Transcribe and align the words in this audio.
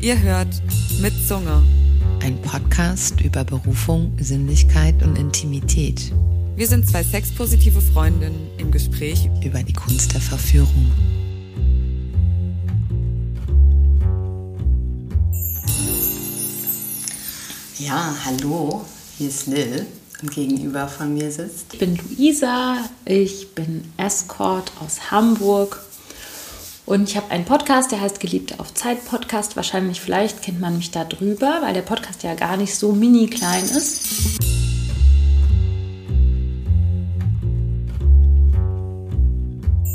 Ihr 0.00 0.20
hört 0.20 0.48
mit 1.00 1.14
Zunge. 1.26 1.62
Ein 2.22 2.40
Podcast 2.42 3.20
über 3.20 3.42
Berufung, 3.44 4.12
Sinnlichkeit 4.20 5.02
und 5.02 5.16
Intimität. 5.16 6.12
Wir 6.56 6.66
sind 6.68 6.88
zwei 6.88 7.02
sexpositive 7.02 7.80
Freundinnen 7.80 8.48
im 8.58 8.70
Gespräch 8.70 9.28
über 9.44 9.62
die 9.62 9.72
Kunst 9.72 10.12
der 10.12 10.20
Verführung. 10.20 10.90
Ja, 17.78 18.14
hallo, 18.24 18.84
hier 19.18 19.28
ist 19.28 19.46
Lil 19.46 19.86
und 20.22 20.30
gegenüber 20.30 20.88
von 20.88 21.12
mir 21.12 21.30
sitzt. 21.30 21.74
Ich 21.74 21.78
bin 21.78 21.96
Luisa, 21.96 22.78
ich 23.04 23.54
bin 23.54 23.84
Escort 23.96 24.72
aus 24.80 25.10
Hamburg 25.10 25.83
und 26.86 27.08
ich 27.08 27.16
habe 27.16 27.30
einen 27.30 27.46
Podcast, 27.46 27.92
der 27.92 28.00
heißt 28.00 28.20
Geliebte 28.20 28.60
auf 28.60 28.74
Zeit 28.74 29.04
Podcast. 29.06 29.56
Wahrscheinlich, 29.56 30.00
vielleicht 30.00 30.42
kennt 30.42 30.60
man 30.60 30.76
mich 30.76 30.90
da 30.90 31.04
drüber, 31.04 31.60
weil 31.62 31.72
der 31.72 31.82
Podcast 31.82 32.22
ja 32.22 32.34
gar 32.34 32.56
nicht 32.58 32.74
so 32.74 32.92
mini 32.92 33.26
klein 33.26 33.64
ist. 33.64 34.38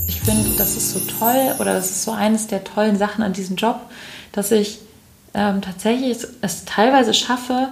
Ich 0.07 0.19
finde, 0.21 0.49
das 0.57 0.75
ist 0.77 0.91
so 0.93 0.99
toll 1.19 1.55
oder 1.59 1.73
das 1.73 1.91
ist 1.91 2.03
so 2.03 2.11
eines 2.11 2.47
der 2.47 2.63
tollen 2.63 2.97
Sachen 2.97 3.23
an 3.23 3.33
diesem 3.33 3.55
Job, 3.55 3.79
dass 4.31 4.51
ich 4.51 4.79
ähm, 5.35 5.61
tatsächlich 5.61 6.17
es 6.41 6.65
teilweise 6.65 7.13
schaffe, 7.13 7.69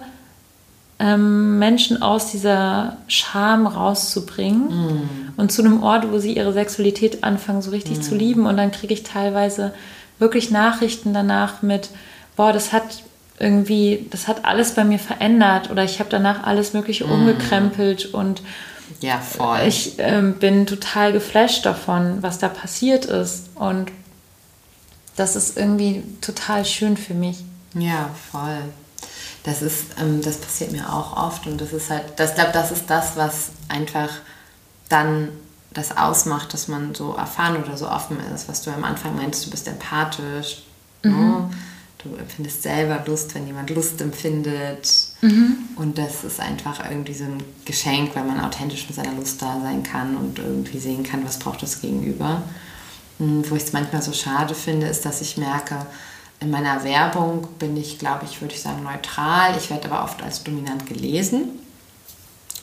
ähm, 1.00 1.60
Menschen 1.60 2.02
aus 2.02 2.32
dieser 2.32 2.98
Scham 3.08 3.68
rauszubringen 3.68 4.68
mm. 4.68 5.34
und 5.38 5.52
zu 5.52 5.62
einem 5.62 5.84
Ort, 5.84 6.12
wo 6.12 6.18
sie 6.18 6.36
ihre 6.36 6.54
Sexualität 6.54 7.23
anfangen, 7.23 7.62
so 7.62 7.72
richtig 7.72 8.00
mm. 8.00 8.02
zu 8.02 8.16
lieben. 8.16 8.46
Und 8.48 8.58
dann 8.58 8.72
kriege 8.72 8.94
ich 8.94 9.04
teilweise 9.04 9.73
wirklich 10.18 10.50
Nachrichten 10.50 11.14
danach 11.14 11.62
mit, 11.62 11.90
boah, 12.36 12.52
das 12.52 12.73
hat 12.73 13.03
irgendwie, 13.40 14.08
das 14.09 14.28
hat 14.28 14.45
alles 14.45 14.73
bei 14.73 14.84
mir 14.84 14.98
verändert 14.98 15.70
oder 15.70 15.84
ich 15.84 16.00
habe 16.00 16.09
danach 16.09 16.44
alles 16.44 16.73
Mögliche 16.73 17.06
mm. 17.06 17.12
umgekrempelt 17.12 18.06
und 18.14 18.42
ja, 19.02 19.20
voll. 19.20 19.59
ich 19.68 19.95
ähm, 20.00 20.36
bin 20.36 20.66
total 20.66 21.14
geflasht 21.14 21.66
davon, 21.66 22.23
was 22.23 22.40
da 22.40 22.48
passiert 22.48 23.06
ist. 23.06 23.50
Und 23.56 23.92
das 25.16 25.36
ist 25.36 25.58
irgendwie 25.58 26.03
total 26.22 26.66
schön 26.66 26.98
für 26.98 27.14
mich. 27.14 27.38
Ja, 27.73 28.09
voll. 28.31 28.62
Das 29.48 29.62
ist, 29.62 29.86
ähm, 29.98 30.22
das 30.22 30.40
passiert 30.40 30.73
mir 30.73 30.92
auch 30.92 31.16
oft 31.16 31.48
und 31.48 31.62
das 31.62 31.72
ist 31.72 31.90
halt, 31.90 32.03
das 32.17 32.36
glaube, 32.36 32.52
das 32.52 32.73
ist 32.73 32.90
das, 32.90 33.16
was 33.16 33.52
einfach 33.70 34.09
dann 34.90 35.30
das 35.73 35.95
ausmacht, 35.95 36.53
dass 36.53 36.67
man 36.67 36.94
so 36.94 37.16
erfahren 37.16 37.64
oder 37.64 37.78
so 37.78 37.90
offen 37.90 38.18
ist, 38.36 38.50
was 38.50 38.62
du 38.64 38.72
am 38.72 38.84
Anfang 38.84 39.16
meinst, 39.16 39.45
du 39.45 39.50
bist 39.50 39.66
empathisch, 39.70 40.64
ne? 41.02 41.12
mhm. 41.12 41.30
ne? 41.30 41.50
du 42.00 42.16
empfindest 42.18 42.62
selber 42.62 43.02
Lust, 43.08 43.36
wenn 43.36 43.48
jemand 43.48 43.70
Lust 43.70 44.02
empfindet 44.02 44.94
mhm. 45.22 45.56
und 45.78 45.98
das 45.98 46.25
ist 46.25 46.42
einfach 46.42 46.84
irgendwie 46.84 47.14
so 47.14 47.23
ein 47.23 47.42
Geschenk, 47.64 48.18
weil 48.18 48.25
man 48.25 48.42
authentisch 48.42 48.86
mit 48.88 48.98
seiner 48.98 49.14
Lust 49.14 49.42
da 49.42 49.62
sein 49.62 49.81
kann 49.81 50.18
und 50.18 50.40
irgendwie 50.40 50.80
sehen 50.80 51.03
kann, 51.03 51.23
was 51.23 51.40
braucht 51.40 51.64
das 51.64 51.80
Gegenüber. 51.80 52.42
Und 53.18 53.50
wo 53.50 53.56
ich 53.56 53.64
es 53.64 53.72
manchmal 53.72 54.02
so 54.02 54.12
schade 54.12 54.53
finde, 54.53 54.88
ist, 54.88 55.06
dass 55.06 55.22
ich 55.22 55.38
merke, 55.38 55.88
in 56.40 56.52
meiner 56.52 56.84
Werbung 56.84 57.48
bin 57.58 57.76
ich, 57.78 57.98
glaube 57.98 58.26
ich, 58.30 58.42
würde 58.42 58.54
ich 58.54 58.62
sagen, 58.62 58.84
neutral. 58.84 59.56
Ich 59.58 59.70
werde 59.70 59.90
aber 59.90 60.04
oft 60.04 60.22
als 60.22 60.44
dominant 60.44 60.86
gelesen, 60.86 61.50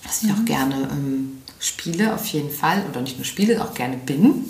was 0.05 0.23
ich 0.23 0.29
mhm. 0.29 0.35
auch 0.35 0.45
gerne 0.45 0.89
ähm, 0.93 1.43
spiele, 1.59 2.15
auf 2.15 2.25
jeden 2.27 2.51
Fall. 2.51 2.85
Oder 2.89 3.01
nicht 3.01 3.17
nur 3.17 3.25
spiele, 3.25 3.63
auch 3.63 3.75
gerne 3.75 3.97
bin. 3.97 4.49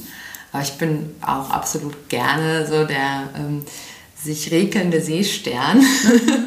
Aber 0.52 0.62
ich 0.62 0.74
bin 0.74 1.14
auch 1.22 1.50
absolut 1.50 2.08
gerne 2.08 2.66
so 2.66 2.84
der 2.84 3.30
ähm, 3.36 3.64
sich 4.22 4.50
regelnde 4.50 5.00
Seestern 5.00 5.82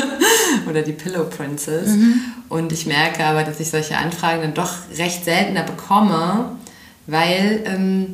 oder 0.69 0.81
die 0.83 0.93
Pillow 0.93 1.25
Princess. 1.25 1.89
Mhm. 1.89 2.21
Und 2.47 2.71
ich 2.71 2.85
merke 2.85 3.25
aber, 3.25 3.43
dass 3.43 3.59
ich 3.59 3.69
solche 3.69 3.97
Anfragen 3.97 4.41
dann 4.41 4.53
doch 4.53 4.73
recht 4.97 5.25
seltener 5.25 5.63
bekomme, 5.63 6.57
weil... 7.07 7.63
Ähm, 7.65 8.13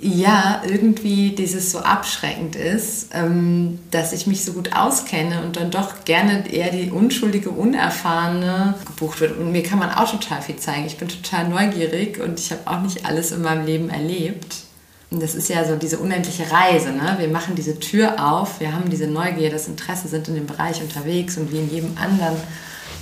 ja, 0.00 0.62
irgendwie 0.68 1.30
dieses 1.30 1.72
so 1.72 1.78
abschreckend 1.78 2.54
ist, 2.54 3.08
ähm, 3.14 3.78
dass 3.90 4.12
ich 4.12 4.26
mich 4.26 4.44
so 4.44 4.52
gut 4.52 4.74
auskenne 4.76 5.42
und 5.42 5.56
dann 5.56 5.70
doch 5.70 6.04
gerne 6.04 6.52
eher 6.52 6.70
die 6.70 6.90
unschuldige, 6.90 7.50
unerfahrene 7.50 8.74
gebucht 8.86 9.20
wird. 9.20 9.38
Und 9.38 9.52
mir 9.52 9.62
kann 9.62 9.78
man 9.78 9.90
auch 9.90 10.10
total 10.10 10.42
viel 10.42 10.56
zeigen. 10.56 10.86
Ich 10.86 10.98
bin 10.98 11.08
total 11.08 11.48
neugierig 11.48 12.20
und 12.20 12.38
ich 12.38 12.50
habe 12.50 12.60
auch 12.66 12.80
nicht 12.82 13.06
alles 13.06 13.32
in 13.32 13.40
meinem 13.40 13.64
Leben 13.64 13.88
erlebt. 13.88 14.56
Und 15.10 15.22
das 15.22 15.34
ist 15.34 15.48
ja 15.48 15.64
so 15.64 15.76
diese 15.76 15.98
unendliche 15.98 16.50
Reise. 16.50 16.90
Ne? 16.90 17.16
Wir 17.18 17.28
machen 17.28 17.54
diese 17.54 17.78
Tür 17.78 18.22
auf, 18.22 18.60
wir 18.60 18.74
haben 18.74 18.90
diese 18.90 19.06
Neugier, 19.06 19.50
das 19.50 19.68
Interesse, 19.68 20.08
sind 20.08 20.28
in 20.28 20.34
dem 20.34 20.46
Bereich 20.46 20.82
unterwegs 20.82 21.38
und 21.38 21.52
wie 21.52 21.58
in 21.58 21.70
jedem 21.70 21.96
anderen 21.96 22.36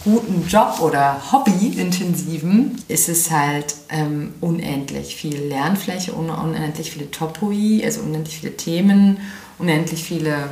guten 0.05 0.47
Job 0.47 0.81
oder 0.81 1.21
Hobby-intensiven 1.33 2.83
ist 2.89 3.09
es 3.09 3.31
halt 3.31 3.75
ähm, 3.89 4.35
unendlich 4.41 5.17
viel 5.17 5.39
Lernfläche, 5.49 6.13
unendlich 6.13 6.91
viele 6.91 7.11
Topoi, 7.11 7.83
also 7.83 8.03
unendlich 8.03 8.39
viele 8.39 8.57
Themen, 8.57 9.19
unendlich 9.59 10.05
viele 10.05 10.51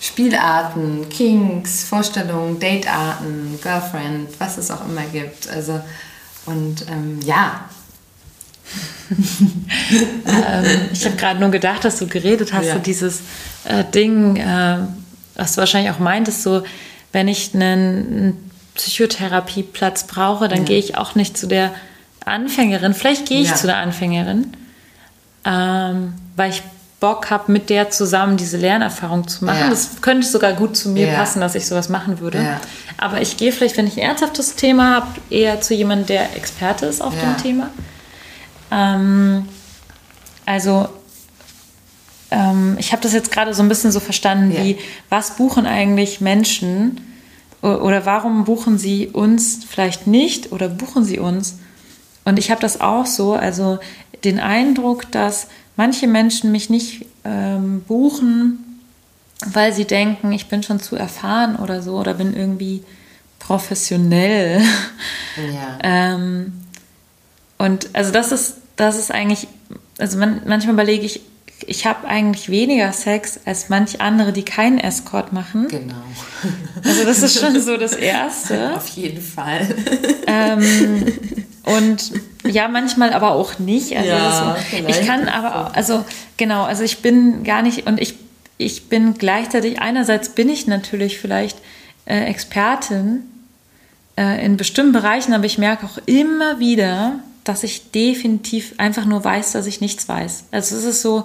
Spielarten, 0.00 1.08
Kinks, 1.08 1.82
Vorstellungen, 1.84 2.60
Datearten, 2.60 3.58
Girlfriend, 3.60 4.28
was 4.38 4.56
es 4.56 4.70
auch 4.70 4.86
immer 4.88 5.04
gibt. 5.12 5.48
Also 5.48 5.80
und 6.46 6.86
ähm, 6.88 7.18
ja. 7.24 7.68
ähm, 9.10 10.64
ich 10.92 11.04
habe 11.04 11.16
gerade 11.16 11.40
nur 11.40 11.50
gedacht, 11.50 11.84
dass 11.84 11.98
du 11.98 12.06
geredet 12.06 12.52
hast, 12.52 12.66
ja. 12.66 12.74
so 12.74 12.78
dieses 12.78 13.20
äh, 13.64 13.84
Ding, 13.92 14.36
äh, 14.36 14.78
was 15.34 15.54
du 15.54 15.58
wahrscheinlich 15.58 15.90
auch 15.90 15.98
meintest, 15.98 16.42
so 16.44 16.62
wenn 17.12 17.28
ich 17.28 17.54
einen 17.54 18.45
Psychotherapieplatz 18.76 20.04
brauche, 20.04 20.48
dann 20.48 20.60
ja. 20.60 20.64
gehe 20.64 20.78
ich 20.78 20.96
auch 20.96 21.14
nicht 21.14 21.36
zu 21.36 21.46
der 21.46 21.74
Anfängerin. 22.24 22.94
Vielleicht 22.94 23.26
gehe 23.26 23.40
ich 23.40 23.48
ja. 23.48 23.54
zu 23.54 23.66
der 23.66 23.78
Anfängerin, 23.78 24.52
ähm, 25.44 26.14
weil 26.36 26.50
ich 26.50 26.62
Bock 27.00 27.30
habe, 27.30 27.52
mit 27.52 27.68
der 27.68 27.90
zusammen 27.90 28.36
diese 28.36 28.56
Lernerfahrung 28.56 29.28
zu 29.28 29.44
machen. 29.44 29.60
Ja. 29.60 29.70
Das 29.70 30.00
könnte 30.00 30.26
sogar 30.26 30.54
gut 30.54 30.76
zu 30.76 30.88
mir 30.88 31.08
passen, 31.08 31.40
dass 31.40 31.54
ich 31.54 31.66
sowas 31.66 31.88
machen 31.88 32.20
würde. 32.20 32.58
Aber 32.96 33.20
ich 33.20 33.36
gehe 33.36 33.52
vielleicht, 33.52 33.76
wenn 33.76 33.86
ich 33.86 33.98
ein 33.98 34.08
ernsthaftes 34.08 34.54
Thema 34.54 34.96
habe, 34.96 35.06
eher 35.28 35.60
zu 35.60 35.74
jemandem, 35.74 36.06
der 36.06 36.36
Experte 36.36 36.86
ist 36.86 37.02
auf 37.02 37.14
dem 37.18 37.36
Thema. 37.36 37.70
Ähm, 38.70 39.46
also 40.46 40.88
ähm, 42.30 42.76
ich 42.78 42.92
habe 42.92 43.02
das 43.02 43.12
jetzt 43.12 43.30
gerade 43.30 43.52
so 43.54 43.62
ein 43.62 43.68
bisschen 43.68 43.92
so 43.92 44.00
verstanden, 44.00 44.56
wie 44.56 44.78
was 45.08 45.36
buchen 45.36 45.66
eigentlich 45.66 46.20
Menschen, 46.20 47.00
oder 47.66 48.06
warum 48.06 48.44
buchen 48.44 48.78
Sie 48.78 49.08
uns 49.08 49.64
vielleicht 49.68 50.06
nicht 50.06 50.52
oder 50.52 50.68
buchen 50.68 51.04
Sie 51.04 51.18
uns? 51.18 51.58
Und 52.24 52.38
ich 52.38 52.50
habe 52.50 52.60
das 52.60 52.80
auch 52.80 53.06
so, 53.06 53.34
also 53.34 53.78
den 54.24 54.40
Eindruck, 54.40 55.10
dass 55.12 55.48
manche 55.76 56.06
Menschen 56.06 56.52
mich 56.52 56.70
nicht 56.70 57.06
ähm, 57.24 57.82
buchen, 57.82 58.80
weil 59.44 59.72
sie 59.72 59.84
denken, 59.84 60.32
ich 60.32 60.48
bin 60.48 60.62
schon 60.62 60.80
zu 60.80 60.96
erfahren 60.96 61.56
oder 61.56 61.82
so 61.82 61.98
oder 61.98 62.14
bin 62.14 62.34
irgendwie 62.34 62.82
professionell. 63.38 64.62
Ja. 65.36 65.78
ähm, 65.82 66.52
und 67.58 67.90
also 67.94 68.12
das 68.12 68.32
ist, 68.32 68.56
das 68.76 68.98
ist 68.98 69.12
eigentlich, 69.12 69.46
also 69.98 70.18
man, 70.18 70.42
manchmal 70.46 70.74
überlege 70.74 71.04
ich, 71.04 71.20
ich 71.66 71.86
habe 71.86 72.06
eigentlich 72.06 72.50
weniger 72.50 72.92
Sex 72.92 73.40
als 73.44 73.68
manche 73.68 74.00
andere, 74.00 74.32
die 74.32 74.44
keinen 74.44 74.78
Escort 74.78 75.32
machen. 75.32 75.68
Genau. 75.68 75.94
Also 76.84 77.04
das 77.04 77.22
ist 77.22 77.40
schon 77.40 77.60
so 77.60 77.76
das 77.76 77.92
Erste. 77.96 78.74
Auf 78.76 78.88
jeden 78.88 79.22
Fall. 79.22 79.74
Ähm, 80.26 81.06
und 81.64 82.12
ja, 82.44 82.68
manchmal 82.68 83.12
aber 83.12 83.32
auch 83.32 83.58
nicht. 83.58 83.96
Also 83.96 84.08
ja, 84.08 84.56
so, 84.70 84.86
ich 84.86 85.06
kann 85.06 85.28
aber, 85.28 85.74
also 85.74 86.04
genau, 86.36 86.64
also 86.64 86.84
ich 86.84 86.98
bin 86.98 87.42
gar 87.42 87.62
nicht, 87.62 87.86
und 87.86 88.00
ich, 88.00 88.16
ich 88.58 88.88
bin 88.88 89.14
gleichzeitig, 89.14 89.80
einerseits 89.80 90.28
bin 90.28 90.48
ich 90.48 90.66
natürlich 90.66 91.18
vielleicht 91.18 91.58
äh, 92.04 92.24
Expertin 92.26 93.22
äh, 94.16 94.44
in 94.44 94.56
bestimmten 94.56 94.92
Bereichen, 94.92 95.32
aber 95.32 95.44
ich 95.44 95.58
merke 95.58 95.86
auch 95.86 95.98
immer 96.06 96.58
wieder, 96.58 97.20
dass 97.48 97.62
ich 97.62 97.90
definitiv 97.90 98.74
einfach 98.78 99.06
nur 99.06 99.24
weiß, 99.24 99.52
dass 99.52 99.66
ich 99.66 99.80
nichts 99.80 100.08
weiß. 100.08 100.44
Also 100.50 100.76
es 100.76 100.84
ist 100.84 101.02
so, 101.02 101.24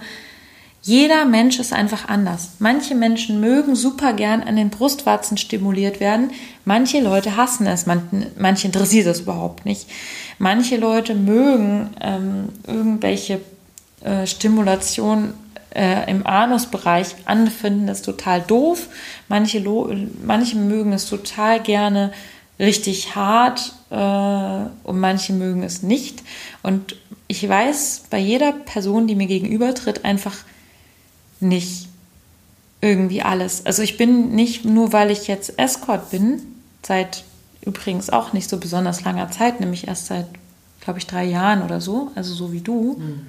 jeder 0.83 1.25
Mensch 1.25 1.59
ist 1.59 1.73
einfach 1.73 2.07
anders. 2.07 2.53
Manche 2.59 2.95
Menschen 2.95 3.39
mögen 3.39 3.75
super 3.75 4.13
gern 4.13 4.41
an 4.41 4.56
den 4.56 4.71
Brustwarzen 4.71 5.38
stimuliert 5.38 6.00
werden. 6.00 6.31
Manche 6.65 7.01
Leute 7.01 7.38
hassen 7.38 7.68
es. 7.68 7.85
manche 7.85 8.65
interessiert 8.65 9.06
es 9.06 9.21
überhaupt 9.21 9.65
nicht. 9.65 9.88
Manche 10.39 10.77
Leute 10.77 11.13
mögen 11.13 11.91
ähm, 12.01 12.50
irgendwelche 12.65 13.41
äh, 14.03 14.25
Stimulation 14.25 15.35
äh, 15.75 16.09
im 16.09 16.25
Anusbereich. 16.25 17.15
Andere 17.25 17.53
finden 17.53 17.85
das 17.85 18.01
total 18.01 18.41
doof. 18.41 18.88
Manche, 19.27 19.63
manche 20.25 20.56
mögen 20.57 20.94
es 20.94 21.07
total 21.07 21.59
gerne 21.59 22.12
richtig 22.61 23.15
hart 23.15 23.73
äh, 23.89 24.87
und 24.87 24.99
manche 24.99 25.33
mögen 25.33 25.63
es 25.63 25.83
nicht. 25.83 26.23
Und 26.63 26.95
ich 27.27 27.47
weiß 27.47 28.03
bei 28.09 28.19
jeder 28.19 28.53
Person, 28.53 29.07
die 29.07 29.15
mir 29.15 29.27
gegenüber 29.27 29.73
tritt, 29.73 30.05
einfach, 30.05 30.35
nicht 31.39 31.87
irgendwie 32.81 33.21
alles. 33.21 33.65
Also 33.65 33.81
ich 33.81 33.97
bin 33.97 34.35
nicht 34.35 34.63
nur, 34.63 34.93
weil 34.93 35.11
ich 35.11 35.27
jetzt 35.27 35.57
Escort 35.59 36.11
bin, 36.11 36.41
seit 36.83 37.23
übrigens 37.65 38.09
auch 38.09 38.33
nicht 38.33 38.49
so 38.49 38.57
besonders 38.57 39.03
langer 39.03 39.29
Zeit, 39.31 39.59
nämlich 39.59 39.87
erst 39.87 40.07
seit, 40.07 40.27
glaube 40.81 40.99
ich, 40.99 41.07
drei 41.07 41.25
Jahren 41.25 41.63
oder 41.63 41.81
so, 41.81 42.11
also 42.15 42.33
so 42.33 42.53
wie 42.53 42.61
du. 42.61 42.97
Mhm. 42.99 43.27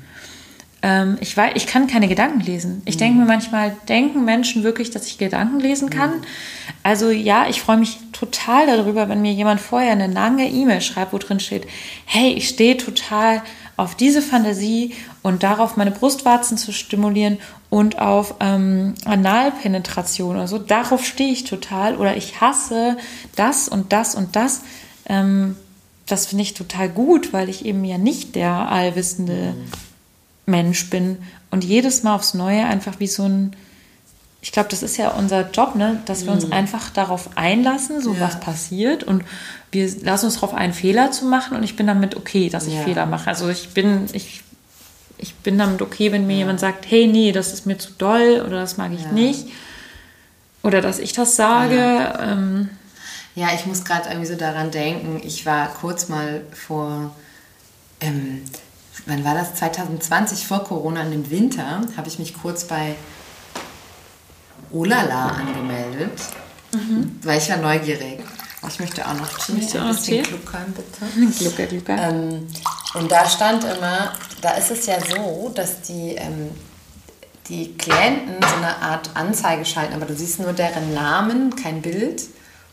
Ähm, 0.82 1.18
ich, 1.20 1.36
weiß, 1.36 1.52
ich 1.54 1.66
kann 1.66 1.86
keine 1.86 2.08
Gedanken 2.08 2.40
lesen. 2.40 2.82
Ich 2.84 2.96
mhm. 2.96 3.00
denke 3.00 3.18
mir 3.20 3.26
manchmal, 3.26 3.76
denken 3.88 4.24
Menschen 4.24 4.62
wirklich, 4.62 4.90
dass 4.90 5.06
ich 5.06 5.18
Gedanken 5.18 5.60
lesen 5.60 5.90
kann? 5.90 6.18
Mhm. 6.18 6.24
Also 6.82 7.10
ja, 7.10 7.46
ich 7.48 7.60
freue 7.62 7.76
mich 7.76 7.98
total 8.22 8.66
darüber, 8.66 9.08
wenn 9.08 9.20
mir 9.20 9.32
jemand 9.32 9.60
vorher 9.60 9.90
eine 9.90 10.06
lange 10.06 10.48
E-Mail 10.48 10.80
schreibt, 10.80 11.12
wo 11.12 11.18
drin 11.18 11.40
steht, 11.40 11.66
hey, 12.04 12.32
ich 12.32 12.48
stehe 12.48 12.76
total 12.76 13.42
auf 13.76 13.96
diese 13.96 14.22
Fantasie 14.22 14.94
und 15.22 15.42
darauf 15.42 15.76
meine 15.76 15.90
Brustwarzen 15.90 16.56
zu 16.56 16.72
stimulieren 16.72 17.38
und 17.68 17.98
auf 17.98 18.36
ähm, 18.38 18.94
Analpenetration 19.04 20.36
oder 20.36 20.46
so. 20.46 20.58
Darauf 20.58 21.04
stehe 21.04 21.32
ich 21.32 21.42
total 21.44 21.96
oder 21.96 22.16
ich 22.16 22.40
hasse 22.40 22.96
das 23.34 23.68
und 23.68 23.92
das 23.92 24.14
und 24.14 24.36
das. 24.36 24.60
Ähm, 25.06 25.56
das 26.06 26.26
finde 26.26 26.42
ich 26.42 26.54
total 26.54 26.90
gut, 26.90 27.32
weil 27.32 27.48
ich 27.48 27.64
eben 27.64 27.84
ja 27.84 27.98
nicht 27.98 28.36
der 28.36 28.70
allwissende 28.70 29.54
mhm. 29.56 29.64
Mensch 30.46 30.90
bin 30.90 31.18
und 31.50 31.64
jedes 31.64 32.04
Mal 32.04 32.14
aufs 32.14 32.34
Neue 32.34 32.64
einfach 32.66 33.00
wie 33.00 33.08
so 33.08 33.24
ein 33.24 33.56
ich 34.42 34.50
glaube, 34.50 34.68
das 34.68 34.82
ist 34.82 34.96
ja 34.96 35.10
unser 35.10 35.48
Job, 35.50 35.76
ne? 35.76 36.02
dass 36.04 36.26
wir 36.26 36.32
uns 36.32 36.46
mhm. 36.46 36.52
einfach 36.52 36.90
darauf 36.90 37.36
einlassen, 37.36 38.02
so 38.02 38.12
ja. 38.12 38.20
was 38.20 38.40
passiert 38.40 39.04
und 39.04 39.24
wir 39.70 39.88
lassen 40.02 40.26
uns 40.26 40.34
darauf 40.34 40.52
ein, 40.52 40.74
Fehler 40.74 41.12
zu 41.12 41.24
machen 41.26 41.56
und 41.56 41.62
ich 41.62 41.76
bin 41.76 41.86
damit 41.86 42.16
okay, 42.16 42.48
dass 42.48 42.66
ich 42.66 42.74
ja. 42.74 42.82
Fehler 42.82 43.06
mache. 43.06 43.28
Also 43.28 43.48
ich 43.48 43.70
bin, 43.70 44.08
ich, 44.12 44.42
ich 45.16 45.36
bin 45.36 45.56
damit 45.58 45.80
okay, 45.80 46.10
wenn 46.10 46.26
mir 46.26 46.32
ja. 46.32 46.38
jemand 46.40 46.58
sagt, 46.58 46.90
hey, 46.90 47.06
nee, 47.06 47.30
das 47.30 47.52
ist 47.52 47.66
mir 47.66 47.78
zu 47.78 47.92
doll 47.92 48.42
oder 48.44 48.60
das 48.60 48.76
mag 48.76 48.90
ich 48.92 49.06
nicht. 49.12 49.46
Oder 50.64 50.80
dass 50.80 50.98
ich 50.98 51.12
das 51.12 51.36
sage. 51.36 51.76
Ja, 51.76 52.32
ähm, 52.32 52.68
ja 53.36 53.48
ich 53.54 53.64
muss 53.64 53.84
gerade 53.84 54.08
irgendwie 54.08 54.28
so 54.28 54.36
daran 54.36 54.72
denken, 54.72 55.20
ich 55.24 55.46
war 55.46 55.68
kurz 55.68 56.08
mal 56.08 56.42
vor, 56.52 57.14
ähm, 58.00 58.42
wann 59.06 59.24
war 59.24 59.34
das? 59.34 59.54
2020 59.54 60.48
vor 60.48 60.64
Corona 60.64 61.02
im 61.02 61.30
Winter, 61.30 61.82
habe 61.96 62.08
ich 62.08 62.18
mich 62.18 62.34
kurz 62.34 62.64
bei 62.64 62.96
Olala 64.72 65.28
angemeldet, 65.28 66.18
mhm. 66.72 67.18
weil 67.22 67.38
ich 67.38 67.50
war 67.50 67.58
neugierig. 67.58 68.20
Ich 68.68 68.78
möchte 68.78 69.06
auch 69.06 69.14
noch 69.14 69.28
Tee, 69.38 69.52
ein 69.52 69.82
auch 69.82 69.88
bisschen 69.88 70.22
gluckern, 70.22 70.72
bitte. 70.72 71.38
Glucker, 71.38 71.66
glucker. 71.66 71.96
Ähm, 71.98 72.46
und 72.94 73.10
da 73.10 73.28
stand 73.28 73.64
immer, 73.64 74.12
da 74.40 74.52
ist 74.52 74.70
es 74.70 74.86
ja 74.86 74.98
so, 75.00 75.50
dass 75.54 75.82
die, 75.82 76.14
ähm, 76.14 76.50
die 77.48 77.76
Klienten 77.76 78.36
so 78.40 78.56
eine 78.56 78.76
Art 78.76 79.10
Anzeige 79.14 79.64
schalten, 79.64 79.94
aber 79.94 80.06
du 80.06 80.14
siehst 80.14 80.38
nur 80.38 80.52
deren 80.52 80.94
Namen, 80.94 81.56
kein 81.56 81.82
Bild 81.82 82.22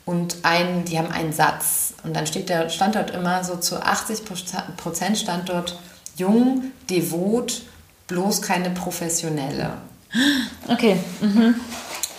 und 0.05 0.37
ein, 0.43 0.85
die 0.85 0.97
haben 0.97 1.11
einen 1.11 1.33
Satz. 1.33 1.93
Und 2.03 2.15
dann 2.15 2.27
steht 2.27 2.49
der 2.49 2.69
Standort 2.69 3.11
immer 3.11 3.43
so 3.43 3.55
zu 3.57 3.81
80 3.81 4.23
Prozent 4.77 5.17
Standort 5.17 5.79
jung, 6.17 6.71
devot, 6.89 7.63
bloß 8.07 8.41
keine 8.41 8.69
professionelle. 8.71 9.73
Okay. 10.67 10.97
Mhm. 11.21 11.55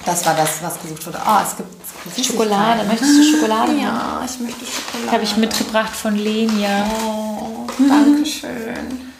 Das 0.04 0.24
war 0.24 0.34
das, 0.34 0.62
was 0.62 0.80
gesucht 0.80 1.06
wurde. 1.06 1.20
Oh, 1.26 1.38
es 1.42 1.56
gibt 1.56 2.26
Schokolade. 2.26 2.84
Möchtest 2.84 3.18
du 3.18 3.22
Schokolade? 3.22 3.72
Ja, 3.72 4.22
ich 4.24 4.40
möchte 4.40 4.64
Schokolade. 4.64 5.12
Habe 5.12 5.24
ich 5.24 5.36
mitgebracht 5.36 5.94
von 5.94 6.16
Lenia. 6.16 6.86
Oh, 7.04 7.66
danke 7.78 8.24
schön. 8.24 9.10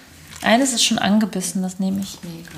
Eines 0.42 0.72
ist 0.72 0.84
schon 0.84 0.98
angebissen, 0.98 1.62
das 1.62 1.78
nehme 1.78 2.00
ich. 2.00 2.18
Mega. 2.22 2.50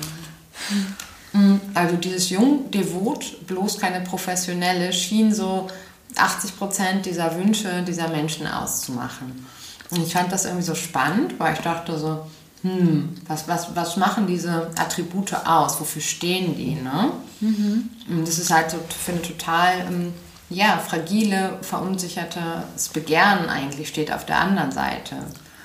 Also 1.73 1.95
dieses 1.97 2.29
Jung, 2.29 2.69
devot, 2.71 3.45
bloß 3.47 3.79
keine 3.79 4.01
professionelle, 4.01 4.93
schien 4.93 5.33
so 5.33 5.67
80 6.15 6.57
Prozent 6.57 7.05
dieser 7.05 7.35
Wünsche 7.35 7.81
dieser 7.81 8.07
Menschen 8.07 8.47
auszumachen. 8.47 9.45
Und 9.89 10.05
ich 10.05 10.13
fand 10.13 10.31
das 10.31 10.45
irgendwie 10.45 10.63
so 10.63 10.75
spannend, 10.75 11.39
weil 11.39 11.53
ich 11.53 11.59
dachte 11.59 11.97
so, 11.97 12.25
hm, 12.63 13.09
was, 13.27 13.47
was, 13.49 13.75
was 13.75 13.97
machen 13.97 14.25
diese 14.25 14.71
Attribute 14.77 15.33
aus? 15.45 15.79
Wofür 15.81 16.01
stehen 16.01 16.55
die? 16.55 16.75
Ne? 16.75 17.11
Mhm. 17.41 17.89
Das 18.25 18.39
ist 18.39 18.51
halt 18.51 18.71
so, 18.71 18.77
finde 18.89 19.21
total, 19.21 19.81
ähm, 19.87 20.13
ja, 20.49 20.77
fragile, 20.77 21.57
verunsichertes 21.61 22.89
Begehren 22.93 23.49
eigentlich 23.49 23.89
steht 23.89 24.13
auf 24.13 24.25
der 24.25 24.39
anderen 24.39 24.71
Seite. 24.71 25.17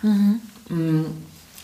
Mhm. 0.02 0.40
Mhm. 0.68 1.06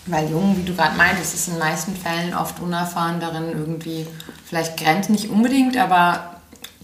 Weil 0.07 0.31
Jungen, 0.31 0.57
wie 0.57 0.65
du 0.65 0.75
gerade 0.75 0.97
meintest, 0.97 1.35
ist 1.35 1.49
in 1.49 1.55
den 1.55 1.61
meisten 1.61 1.97
Fällen 1.97 2.35
oft 2.35 2.61
unerfahren 2.61 3.19
darin, 3.19 3.51
irgendwie, 3.51 4.07
vielleicht 4.45 4.77
Grenzen 4.77 5.13
nicht 5.13 5.31
unbedingt, 5.31 5.77
aber 5.77 6.37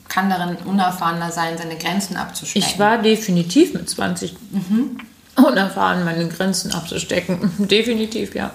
kann 0.08 0.28
darin 0.28 0.56
unerfahrener 0.64 1.30
sein, 1.30 1.56
seine 1.56 1.76
Grenzen 1.76 2.16
abzustecken. 2.16 2.68
Ich 2.68 2.78
war 2.80 2.98
definitiv 2.98 3.74
mit 3.74 3.88
20 3.88 4.34
mhm 4.50 4.96
unerfahren, 5.44 6.04
meine 6.04 6.28
Grenzen 6.28 6.72
abzustecken. 6.72 7.52
Definitiv, 7.68 8.34
ja. 8.34 8.52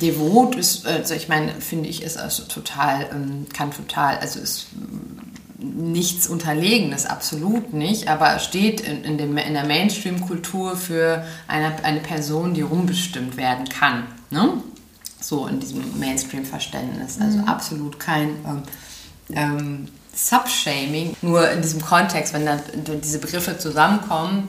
Devot 0.00 0.54
ist, 0.54 0.86
also 0.86 1.14
ich 1.14 1.28
meine, 1.28 1.52
finde 1.60 1.88
ich, 1.88 2.02
ist 2.02 2.18
also 2.18 2.44
total, 2.44 3.06
ähm, 3.12 3.46
kann 3.52 3.70
total, 3.70 4.18
also 4.18 4.40
ist 4.40 4.66
nichts 5.58 6.26
Unterlegenes, 6.26 7.06
absolut 7.06 7.72
nicht, 7.72 8.08
aber 8.08 8.38
steht 8.38 8.80
in, 8.80 9.04
in, 9.04 9.18
dem, 9.18 9.36
in 9.36 9.54
der 9.54 9.66
Mainstream-Kultur 9.66 10.76
für 10.76 11.24
eine, 11.48 11.84
eine 11.84 12.00
Person, 12.00 12.54
die 12.54 12.62
rumbestimmt 12.62 13.36
werden 13.36 13.68
kann. 13.68 14.04
Ne? 14.30 14.54
So 15.20 15.46
in 15.46 15.60
diesem 15.60 15.98
Mainstream-Verständnis. 15.98 17.18
Also 17.20 17.38
mhm. 17.38 17.44
absolut 17.44 18.00
kein 18.00 18.28
ähm, 18.46 18.62
ähm, 19.32 19.88
Subshaming, 20.14 21.16
nur 21.22 21.48
in 21.50 21.62
diesem 21.62 21.80
Kontext, 21.82 22.34
wenn 22.34 22.46
dann 22.46 22.60
diese 23.02 23.18
Begriffe 23.18 23.58
zusammenkommen, 23.58 24.48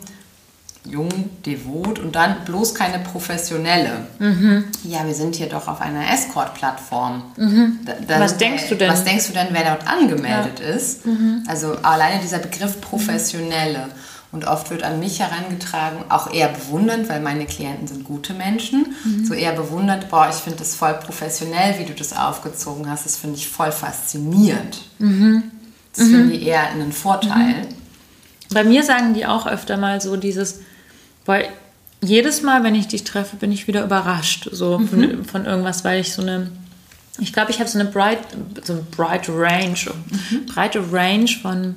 jung, 0.84 1.10
devot 1.46 2.00
und 2.00 2.16
dann 2.16 2.44
bloß 2.46 2.74
keine 2.74 3.00
professionelle. 3.00 4.08
Mhm. 4.18 4.66
Ja, 4.84 5.06
wir 5.06 5.14
sind 5.14 5.36
hier 5.36 5.48
doch 5.48 5.68
auf 5.68 5.80
einer 5.80 6.12
Escort-Plattform. 6.12 7.24
Mhm. 7.38 7.80
was 8.08 8.38
denkst 8.38 8.70
du 8.70 8.76
denn? 8.76 8.92
Was 8.92 9.04
denkst 9.04 9.28
du 9.28 9.34
denn, 9.34 9.48
wer 9.52 9.64
dort 9.64 9.88
angemeldet 9.88 10.60
ja. 10.60 10.66
ist? 10.66 11.06
Mhm. 11.06 11.44
Also 11.48 11.76
alleine 11.84 12.20
dieser 12.22 12.40
Begriff 12.40 12.82
professionelle. 12.82 13.90
Und 14.32 14.48
oft 14.48 14.70
wird 14.70 14.82
an 14.84 15.00
mich 15.00 15.20
herangetragen, 15.20 16.06
auch 16.08 16.34
eher 16.34 16.48
bewundernd, 16.48 17.10
weil 17.10 17.20
meine 17.20 17.46
Klienten 17.46 17.86
sind 17.88 18.06
gute 18.06 18.34
Menschen. 18.34 18.96
Mhm. 19.04 19.26
So 19.26 19.34
eher 19.34 19.52
bewundernd, 19.52 20.10
boah, 20.10 20.30
ich 20.30 20.38
finde 20.38 20.60
das 20.60 20.74
voll 20.74 20.94
professionell, 20.94 21.78
wie 21.80 21.86
du 21.86 21.94
das 21.94 22.16
aufgezogen 22.16 22.90
hast. 22.90 23.06
Das 23.06 23.18
finde 23.18 23.36
ich 23.36 23.50
voll 23.50 23.74
faszinierend. 23.74 24.84
Mhm. 25.00 25.44
Das 25.96 26.08
finde 26.08 26.34
ich 26.34 26.48
eher 26.48 26.70
einen 26.70 26.94
Vorteil. 26.94 27.68
Bei 28.54 28.64
mir 28.64 28.84
sagen 28.84 29.14
die 29.14 29.26
auch 29.26 29.46
öfter 29.46 29.76
mal 29.76 30.00
so 30.00 30.16
dieses, 30.16 30.60
weil 31.26 31.50
jedes 32.04 32.42
Mal, 32.42 32.64
wenn 32.64 32.76
ich 32.76 32.88
dich 32.88 33.04
treffe, 33.04 33.36
bin 33.36 33.52
ich 33.52 33.68
wieder 33.68 33.84
überrascht 33.84 34.50
so 34.52 34.80
mhm. 34.80 34.88
von, 34.88 35.26
von, 35.26 35.46
irgendwas, 35.46 35.84
weil 35.84 36.02
ich 36.02 36.12
so 36.12 36.22
eine, 36.22 36.50
ich 37.20 37.32
glaube, 37.32 37.52
ich 37.52 37.60
habe 37.60 37.70
so 37.70 37.80
eine 37.80 37.90
bright, 37.90 38.20
so 38.64 38.74
eine 38.74 38.82
bright 38.84 39.30
Range, 39.30 39.76
mhm. 39.76 40.46
breite 40.48 40.92
Range 40.92 41.28
von, 41.28 41.76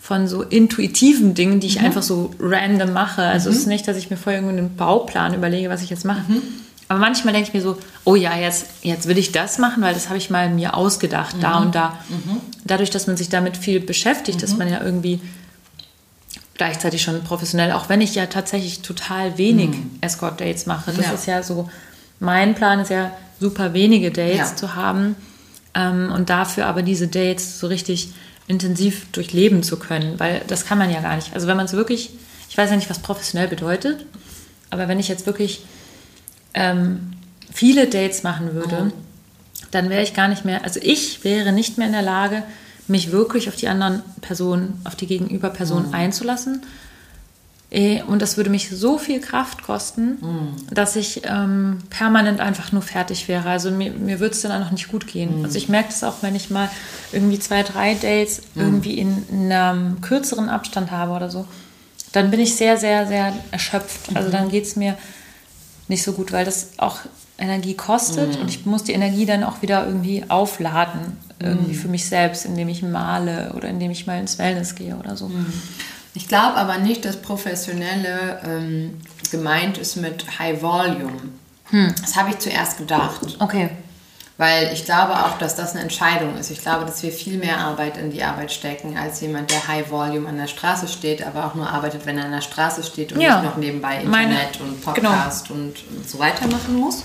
von 0.00 0.28
so 0.28 0.42
intuitiven 0.42 1.34
Dingen, 1.34 1.60
die 1.60 1.66
ich 1.66 1.78
mhm. 1.78 1.86
einfach 1.86 2.02
so 2.02 2.34
random 2.38 2.92
mache. 2.92 3.22
Also 3.22 3.48
es 3.48 3.56
ist 3.56 3.66
mhm. 3.66 3.72
nicht, 3.72 3.88
dass 3.88 3.96
ich 3.96 4.10
mir 4.10 4.16
vorher 4.16 4.42
irgendeinen 4.42 4.76
Bauplan 4.76 5.34
überlege, 5.34 5.70
was 5.70 5.82
ich 5.82 5.90
jetzt 5.90 6.04
mache. 6.04 6.30
Mhm. 6.30 6.42
Aber 6.88 6.98
manchmal 6.98 7.34
denke 7.34 7.48
ich 7.48 7.54
mir 7.54 7.60
so, 7.60 7.78
oh 8.04 8.16
ja, 8.16 8.36
jetzt, 8.36 8.66
jetzt 8.82 9.08
will 9.08 9.18
ich 9.18 9.32
das 9.32 9.58
machen, 9.58 9.82
weil 9.82 9.92
das 9.92 10.08
habe 10.08 10.16
ich 10.16 10.30
mal 10.30 10.48
mir 10.48 10.74
ausgedacht, 10.74 11.36
da 11.40 11.60
mhm. 11.60 11.66
und 11.66 11.74
da. 11.74 11.98
Dadurch, 12.64 12.88
dass 12.88 13.06
man 13.06 13.16
sich 13.18 13.28
damit 13.28 13.58
viel 13.58 13.80
beschäftigt, 13.80 14.42
dass 14.42 14.56
man 14.56 14.70
ja 14.70 14.82
irgendwie 14.82 15.20
gleichzeitig 16.58 17.02
schon 17.02 17.22
professionell, 17.24 17.72
auch 17.72 17.88
wenn 17.88 18.00
ich 18.00 18.14
ja 18.14 18.26
tatsächlich 18.26 18.82
total 18.82 19.38
wenig 19.38 19.70
mhm. 19.70 19.90
Escort-Dates 20.02 20.66
mache. 20.66 20.92
Das 20.92 21.06
ja. 21.06 21.12
ist 21.12 21.26
ja 21.26 21.42
so, 21.42 21.70
mein 22.20 22.54
Plan 22.54 22.80
ist 22.80 22.90
ja, 22.90 23.12
super 23.40 23.72
wenige 23.72 24.10
Dates 24.10 24.50
ja. 24.50 24.56
zu 24.56 24.74
haben 24.74 25.16
ähm, 25.74 26.10
und 26.12 26.30
dafür 26.30 26.66
aber 26.66 26.82
diese 26.82 27.08
Dates 27.08 27.60
so 27.60 27.68
richtig 27.68 28.10
intensiv 28.46 29.06
durchleben 29.12 29.62
zu 29.62 29.78
können, 29.78 30.18
weil 30.18 30.42
das 30.46 30.64
kann 30.64 30.78
man 30.78 30.90
ja 30.90 31.00
gar 31.00 31.16
nicht. 31.16 31.34
Also 31.34 31.46
wenn 31.46 31.56
man 31.56 31.66
es 31.66 31.72
wirklich, 31.74 32.10
ich 32.48 32.56
weiß 32.56 32.70
ja 32.70 32.76
nicht, 32.76 32.90
was 32.90 32.98
professionell 32.98 33.48
bedeutet, 33.48 34.06
aber 34.70 34.88
wenn 34.88 34.98
ich 34.98 35.08
jetzt 35.08 35.26
wirklich 35.26 35.62
ähm, 36.54 37.12
viele 37.52 37.86
Dates 37.86 38.22
machen 38.22 38.54
würde, 38.54 38.84
mhm. 38.84 38.92
dann 39.70 39.90
wäre 39.90 40.02
ich 40.02 40.14
gar 40.14 40.28
nicht 40.28 40.44
mehr, 40.44 40.64
also 40.64 40.80
ich 40.82 41.24
wäre 41.24 41.52
nicht 41.52 41.78
mehr 41.78 41.86
in 41.86 41.92
der 41.92 42.02
Lage, 42.02 42.42
mich 42.88 43.12
wirklich 43.12 43.48
auf 43.48 43.56
die 43.56 43.68
anderen 43.68 44.02
Personen, 44.20 44.80
auf 44.84 44.96
die 44.96 45.06
Gegenüberperson 45.06 45.88
mhm. 45.88 45.94
einzulassen. 45.94 46.62
Äh, 47.70 48.02
und 48.02 48.22
das 48.22 48.36
würde 48.38 48.48
mich 48.48 48.70
so 48.70 48.96
viel 48.96 49.20
Kraft 49.20 49.62
kosten, 49.62 50.18
mhm. 50.20 50.74
dass 50.74 50.96
ich 50.96 51.22
ähm, 51.24 51.78
permanent 51.90 52.40
einfach 52.40 52.72
nur 52.72 52.80
fertig 52.80 53.28
wäre. 53.28 53.48
Also 53.48 53.70
mir, 53.70 53.92
mir 53.92 54.20
würde 54.20 54.34
es 54.34 54.40
dann 54.40 54.62
auch 54.62 54.70
nicht 54.70 54.88
gut 54.88 55.06
gehen. 55.06 55.38
Mhm. 55.38 55.44
Also 55.44 55.58
ich 55.58 55.68
merke 55.68 55.88
das 55.90 56.02
auch, 56.02 56.22
wenn 56.22 56.34
ich 56.34 56.48
mal 56.48 56.70
irgendwie 57.12 57.38
zwei, 57.38 57.62
drei 57.62 57.94
Dates 57.94 58.42
mhm. 58.54 58.62
irgendwie 58.62 58.98
in, 58.98 59.28
in, 59.30 59.52
einem 59.52 60.00
kürzeren 60.00 60.48
Abstand 60.48 60.90
habe 60.90 61.12
oder 61.12 61.30
so. 61.30 61.46
Dann 62.12 62.30
bin 62.30 62.40
ich 62.40 62.56
sehr, 62.56 62.78
sehr, 62.78 63.06
sehr 63.06 63.34
erschöpft. 63.50 64.14
Also 64.14 64.28
mhm. 64.28 64.32
dann 64.32 64.48
geht 64.48 64.64
es 64.64 64.76
mir 64.76 64.96
nicht 65.88 66.02
so 66.02 66.12
gut, 66.12 66.32
weil 66.32 66.46
das 66.46 66.70
auch 66.78 67.00
Energie 67.38 67.74
kostet 67.74 68.34
Mhm. 68.34 68.40
und 68.42 68.48
ich 68.50 68.66
muss 68.66 68.84
die 68.84 68.92
Energie 68.92 69.24
dann 69.26 69.44
auch 69.44 69.62
wieder 69.62 69.86
irgendwie 69.86 70.24
aufladen, 70.28 71.16
irgendwie 71.40 71.72
Mhm. 71.72 71.78
für 71.78 71.88
mich 71.88 72.06
selbst, 72.06 72.44
indem 72.44 72.68
ich 72.68 72.82
male 72.82 73.52
oder 73.56 73.68
indem 73.68 73.90
ich 73.92 74.06
mal 74.06 74.18
ins 74.18 74.38
Wellness 74.38 74.74
gehe 74.74 74.96
oder 74.96 75.16
so. 75.16 75.28
Mhm. 75.28 75.52
Ich 76.14 76.26
glaube 76.26 76.56
aber 76.56 76.78
nicht, 76.78 77.04
dass 77.04 77.16
professionelle 77.22 78.40
ähm, 78.44 78.94
gemeint 79.30 79.78
ist 79.78 79.96
mit 79.96 80.38
High 80.38 80.60
Volume. 80.62 81.12
Das 82.00 82.16
habe 82.16 82.30
ich 82.30 82.38
zuerst 82.38 82.78
gedacht. 82.78 83.20
Okay. 83.38 83.68
Weil 84.38 84.72
ich 84.72 84.84
glaube 84.84 85.14
auch, 85.14 85.36
dass 85.38 85.56
das 85.56 85.72
eine 85.72 85.80
Entscheidung 85.82 86.36
ist. 86.38 86.50
Ich 86.52 86.60
glaube, 86.62 86.84
dass 86.86 87.02
wir 87.02 87.10
viel 87.10 87.38
mehr 87.38 87.58
Arbeit 87.58 87.96
in 87.96 88.12
die 88.12 88.22
Arbeit 88.22 88.52
stecken, 88.52 88.96
als 88.96 89.20
jemand, 89.20 89.50
der 89.50 89.66
High 89.66 89.90
Volume 89.90 90.28
an 90.28 90.36
der 90.38 90.46
Straße 90.46 90.86
steht, 90.86 91.26
aber 91.26 91.44
auch 91.46 91.54
nur 91.56 91.68
arbeitet, 91.68 92.06
wenn 92.06 92.16
er 92.18 92.26
an 92.26 92.30
der 92.30 92.40
Straße 92.40 92.84
steht 92.84 93.12
und 93.12 93.20
Ja. 93.20 93.40
nicht 93.42 93.50
noch 93.50 93.56
nebenbei 93.56 94.00
Meine- 94.04 94.34
Internet 94.34 94.60
und 94.60 94.80
Podcast 94.80 95.50
und, 95.50 95.74
und 95.90 96.08
so 96.08 96.20
weiter 96.20 96.46
machen 96.46 96.76
muss. 96.76 97.02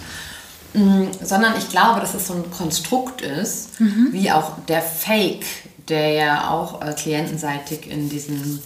Mm, 0.76 1.06
Sondern 1.24 1.54
ich 1.58 1.70
glaube, 1.70 2.00
dass 2.02 2.14
es 2.14 2.28
so 2.28 2.34
ein 2.36 2.52
Konstrukt 2.52 3.22
ist, 3.22 3.70
wie 4.12 4.32
auch 4.32 4.52
der 4.68 4.82
Fake, 4.84 5.46
der 5.90 6.10
ja 6.12 6.50
auch 6.52 6.82
äh, 6.84 6.94
klientenseitig 6.94 7.90
in 7.90 8.10
diesen 8.10 8.62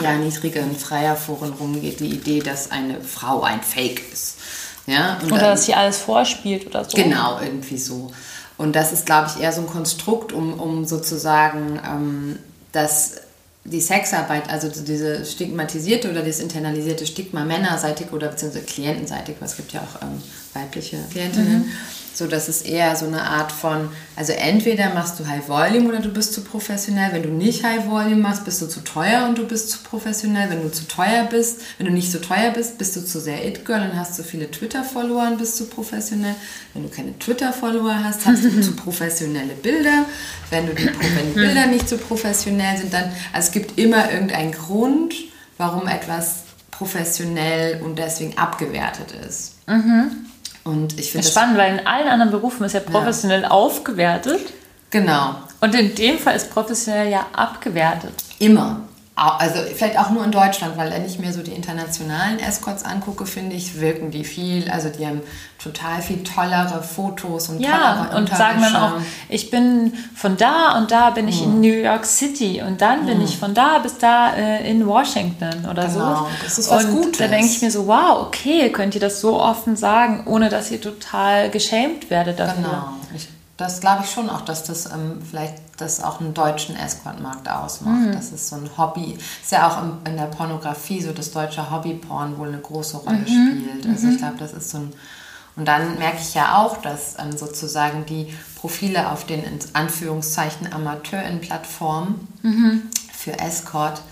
ja, 0.00 0.14
niedrigen 0.14 0.74
Freierforen 0.76 1.52
rumgeht, 1.52 2.00
die 2.00 2.08
Idee, 2.08 2.38
dass 2.40 2.70
eine 2.70 3.00
Frau 3.00 3.42
ein 3.42 3.60
Fake 3.62 4.00
ist. 4.12 4.38
Ja? 4.86 5.18
Und 5.22 5.32
Oder 5.32 5.40
dann- 5.40 5.50
dass 5.50 5.64
sie 5.66 5.74
alles 5.74 5.98
vorspielt 5.98 6.66
oder 6.66 6.84
so. 6.84 6.96
Genau, 6.96 7.40
irgendwie 7.40 7.78
so. 7.78 8.10
Und 8.56 8.76
das 8.76 8.92
ist, 8.92 9.06
glaube 9.06 9.30
ich, 9.34 9.42
eher 9.42 9.52
so 9.52 9.62
ein 9.62 9.66
Konstrukt, 9.66 10.32
um, 10.32 10.60
um 10.60 10.84
sozusagen 10.84 11.80
ähm, 11.84 12.38
das, 12.72 13.16
die 13.64 13.80
Sexarbeit, 13.80 14.48
also 14.48 14.68
diese 14.68 15.24
stigmatisierte 15.24 16.10
oder 16.10 16.22
das 16.22 16.38
internalisierte 16.38 17.06
Stigma 17.06 17.44
männerseitig 17.44 18.12
oder 18.12 18.28
beziehungsweise 18.28 18.64
klientenseitig, 18.64 19.36
weil 19.40 19.48
es 19.48 19.56
gibt 19.56 19.72
ja 19.72 19.80
auch 19.80 20.02
ähm, 20.02 20.22
weibliche 20.52 20.98
Klientinnen, 21.10 21.72
so 22.14 22.28
dass 22.28 22.48
es 22.48 22.62
eher 22.62 22.94
so 22.94 23.06
eine 23.06 23.22
Art 23.22 23.50
von, 23.50 23.88
also 24.14 24.32
entweder 24.32 24.94
machst 24.94 25.18
du 25.18 25.26
High 25.26 25.48
Volume 25.48 25.88
oder 25.88 25.98
du 25.98 26.08
bist 26.08 26.32
zu 26.32 26.42
professionell. 26.42 27.12
Wenn 27.12 27.24
du 27.24 27.30
nicht 27.30 27.64
High 27.64 27.86
Volume 27.86 28.16
machst, 28.22 28.44
bist 28.44 28.62
du 28.62 28.66
zu 28.66 28.80
teuer 28.80 29.26
und 29.28 29.36
du 29.36 29.46
bist 29.46 29.70
zu 29.70 29.78
professionell. 29.82 30.48
Wenn 30.48 30.62
du 30.62 30.70
zu 30.70 30.86
teuer 30.86 31.24
bist, 31.24 31.60
wenn 31.78 31.86
du 31.86 31.92
nicht 31.92 32.12
so 32.12 32.18
teuer 32.18 32.52
bist, 32.52 32.78
bist 32.78 32.94
du 32.94 33.04
zu 33.04 33.20
sehr 33.20 33.44
It-Girl 33.46 33.82
und 33.82 33.98
hast 33.98 34.14
zu 34.14 34.22
viele 34.22 34.50
Twitter-Follower 34.50 35.26
und 35.28 35.38
bist 35.38 35.56
zu 35.56 35.66
professionell. 35.66 36.36
Wenn 36.72 36.84
du 36.84 36.88
keine 36.88 37.18
Twitter-Follower 37.18 38.04
hast, 38.04 38.24
hast 38.26 38.44
du 38.44 38.60
zu 38.60 38.76
professionelle 38.76 39.54
Bilder. 39.54 40.04
Wenn, 40.50 40.66
du 40.66 40.74
die, 40.74 40.86
wenn 40.86 41.34
die 41.34 41.40
Bilder 41.40 41.66
nicht 41.66 41.88
so 41.88 41.98
professionell 41.98 42.78
sind, 42.78 42.92
dann, 42.92 43.12
also 43.32 43.46
es 43.46 43.50
gibt 43.50 43.78
immer 43.78 44.12
irgendeinen 44.12 44.52
Grund, 44.52 45.14
warum 45.58 45.88
etwas 45.88 46.44
professionell 46.70 47.82
und 47.82 47.98
deswegen 47.98 48.36
abgewertet 48.38 49.12
ist. 49.28 49.54
Und 50.64 50.98
ich 50.98 51.10
finde 51.12 51.18
Das 51.18 51.26
ist 51.26 51.36
das 51.36 51.42
spannend, 51.42 51.58
weil 51.58 51.78
in 51.78 51.86
allen 51.86 52.08
anderen 52.08 52.30
Berufen 52.32 52.64
ist 52.64 52.72
ja 52.72 52.80
professionell 52.80 53.44
aufgewertet 53.44 54.40
Genau, 54.90 55.34
und 55.60 55.74
in 55.74 55.94
dem 55.94 56.18
Fall 56.18 56.36
ist 56.36 56.50
professionell 56.52 57.10
ja 57.10 57.26
abgewertet. 57.32 58.12
immer. 58.38 58.80
Also 59.16 59.60
vielleicht 59.76 59.96
auch 59.96 60.10
nur 60.10 60.24
in 60.24 60.32
Deutschland, 60.32 60.76
weil 60.76 60.90
wenn 60.90 61.04
ich 61.06 61.20
mir 61.20 61.32
so 61.32 61.40
die 61.44 61.52
internationalen 61.52 62.40
Escorts 62.40 62.84
angucke, 62.84 63.26
finde 63.26 63.54
ich, 63.54 63.78
wirken 63.80 64.10
die 64.10 64.24
viel, 64.24 64.68
also 64.68 64.88
die 64.88 65.06
haben 65.06 65.20
total 65.62 66.02
viel 66.02 66.24
tollere 66.24 66.82
Fotos 66.82 67.48
und 67.48 67.60
Ja, 67.60 67.94
tollere 68.08 68.16
und 68.16 68.28
sagen 68.28 68.60
dann 68.60 68.74
auch, 68.74 68.92
ich 69.28 69.50
bin 69.52 69.92
von 70.16 70.36
da 70.36 70.76
und 70.78 70.90
da 70.90 71.10
bin 71.10 71.28
ich 71.28 71.42
Mhm. 71.46 71.52
in 71.52 71.60
New 71.60 71.80
York 71.84 72.04
City 72.06 72.60
und 72.66 72.80
dann 72.80 73.06
bin 73.06 73.20
ich 73.20 73.38
von 73.38 73.54
da 73.54 73.78
bis 73.78 73.98
da 73.98 74.34
äh, 74.34 74.68
in 74.68 74.84
Washington 74.84 75.64
oder 75.70 75.86
Genau, 75.86 76.16
so. 76.16 76.26
das 76.42 76.58
ist 76.58 76.70
was 76.72 76.84
und 76.86 76.90
Gutes. 77.02 77.18
da 77.18 77.28
denke 77.28 77.46
ich 77.46 77.62
mir 77.62 77.70
so, 77.70 77.86
wow, 77.86 78.26
okay, 78.26 78.72
könnt 78.72 78.96
ihr 78.96 79.00
das 79.00 79.20
so 79.20 79.40
offen 79.40 79.76
sagen, 79.76 80.24
ohne 80.26 80.48
dass 80.48 80.72
ihr 80.72 80.80
total 80.80 81.50
geschämt 81.50 82.10
werdet 82.10 82.40
dafür. 82.40 82.64
Genau. 82.64 82.88
Ich, 83.14 83.28
das 83.56 83.80
glaube 83.80 84.02
ich 84.04 84.10
schon 84.10 84.28
auch, 84.28 84.40
dass 84.40 84.64
das 84.64 84.86
ähm, 84.86 85.22
vielleicht 85.30 85.54
das 85.76 86.02
auch 86.02 86.20
einen 86.20 86.34
deutschen 86.34 86.76
Escort-Markt 86.76 87.48
ausmacht. 87.48 88.14
Das 88.14 88.32
ist 88.32 88.48
so 88.48 88.56
ein 88.56 88.70
Hobby. 88.76 89.18
Ist 89.42 89.52
ja 89.52 89.68
auch 89.68 89.82
im, 89.82 89.98
in 90.06 90.16
der 90.16 90.26
Pornografie 90.26 91.00
so, 91.02 91.12
dass 91.12 91.32
deutsche 91.32 91.70
Hobbyporn 91.70 92.38
wohl 92.38 92.48
eine 92.48 92.58
große 92.58 92.98
Rolle 92.98 93.24
spielt. 93.26 93.86
Also 93.86 94.08
ich 94.08 94.18
glaube, 94.18 94.36
das 94.38 94.52
ist 94.52 94.70
so 94.70 94.78
ein. 94.78 94.92
Und 95.56 95.66
dann 95.66 95.98
merke 95.98 96.18
ich 96.20 96.34
ja 96.34 96.58
auch, 96.58 96.78
dass 96.78 97.14
ähm, 97.18 97.36
sozusagen 97.36 98.04
die 98.06 98.34
Profile 98.56 99.10
auf 99.12 99.24
den 99.24 99.44
in 99.44 99.58
Anführungszeichen 99.72 100.72
Amateurin-Plattformen 100.72 102.26
für 103.12 103.38
Escort, 103.38 104.02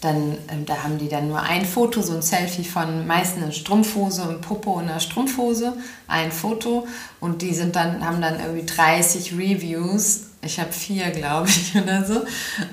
dann, 0.00 0.38
ähm, 0.48 0.64
da 0.66 0.82
haben 0.82 0.98
die 0.98 1.08
dann 1.08 1.28
nur 1.28 1.42
ein 1.42 1.64
Foto, 1.66 2.00
so 2.02 2.14
ein 2.14 2.22
Selfie 2.22 2.64
von 2.64 3.06
meistens 3.06 3.42
eine 3.42 3.52
Strumpfhose, 3.52 4.22
ein 4.22 4.40
Popo 4.40 4.72
und 4.72 4.88
einer 4.88 5.00
Strumpfhose, 5.00 5.74
ein 6.06 6.32
Foto 6.32 6.86
und 7.20 7.42
die 7.42 7.54
sind 7.54 7.76
dann, 7.76 8.04
haben 8.04 8.20
dann 8.20 8.40
irgendwie 8.40 8.66
30 8.66 9.34
Reviews. 9.34 10.29
Ich 10.42 10.58
habe 10.58 10.72
vier, 10.72 11.10
glaube 11.10 11.48
ich, 11.48 11.74
oder 11.82 12.04
so. 12.04 12.24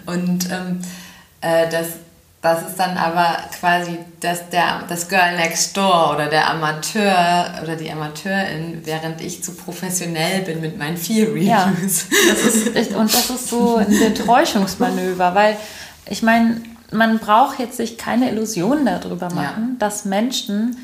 Und 0.06 0.50
ähm, 0.52 0.82
äh, 1.42 1.70
das, 1.70 1.88
das 2.42 2.70
ist 2.70 2.80
dann 2.80 2.98
aber 2.98 3.38
quasi 3.60 3.98
das, 4.20 4.50
der, 4.50 4.84
das 4.88 5.10
Girl 5.10 5.36
Next 5.36 5.76
Door 5.76 6.14
oder 6.16 6.28
der 6.28 6.50
Amateur 6.50 7.60
oder 7.62 7.76
die 7.76 7.92
Amateurin, 7.92 8.82
während 8.86 9.22
ich 9.22 9.44
zu 9.44 9.54
professionell 9.54 10.42
bin 10.44 10.62
mit 10.62 10.78
meinen 10.78 10.98
vier 10.98 11.28
Reviews. 11.30 11.46
Ja, 11.48 11.74
das 12.30 12.56
ist, 12.56 12.92
und 12.96 13.14
das 13.14 13.30
ist 13.30 13.50
so 13.50 13.78
ein 13.78 14.16
Täuschungsmanöver, 14.16 15.36
weil 15.36 15.58
ich 16.10 16.24
meine, 16.24 16.62
man 16.92 17.20
braucht 17.20 17.60
jetzt 17.60 17.76
sich 17.78 17.98
keine 17.98 18.32
Illusionen 18.32 18.86
darüber 18.86 19.30
machen, 19.34 19.76
dass 19.78 20.06
Menschen, 20.06 20.78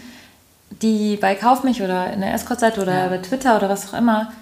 die 0.82 1.16
bei 1.16 1.36
Kauf 1.36 1.64
mich 1.64 1.82
oder 1.82 2.12
in 2.12 2.20
der 2.20 2.34
Escort-Seite 2.34 2.82
oder 2.82 2.94
Ja. 3.04 3.08
bei 3.08 3.20
Twitter 3.20 3.56
oder 3.56 3.70
was 3.70 3.88
auch 3.88 3.98
immer 3.98 4.34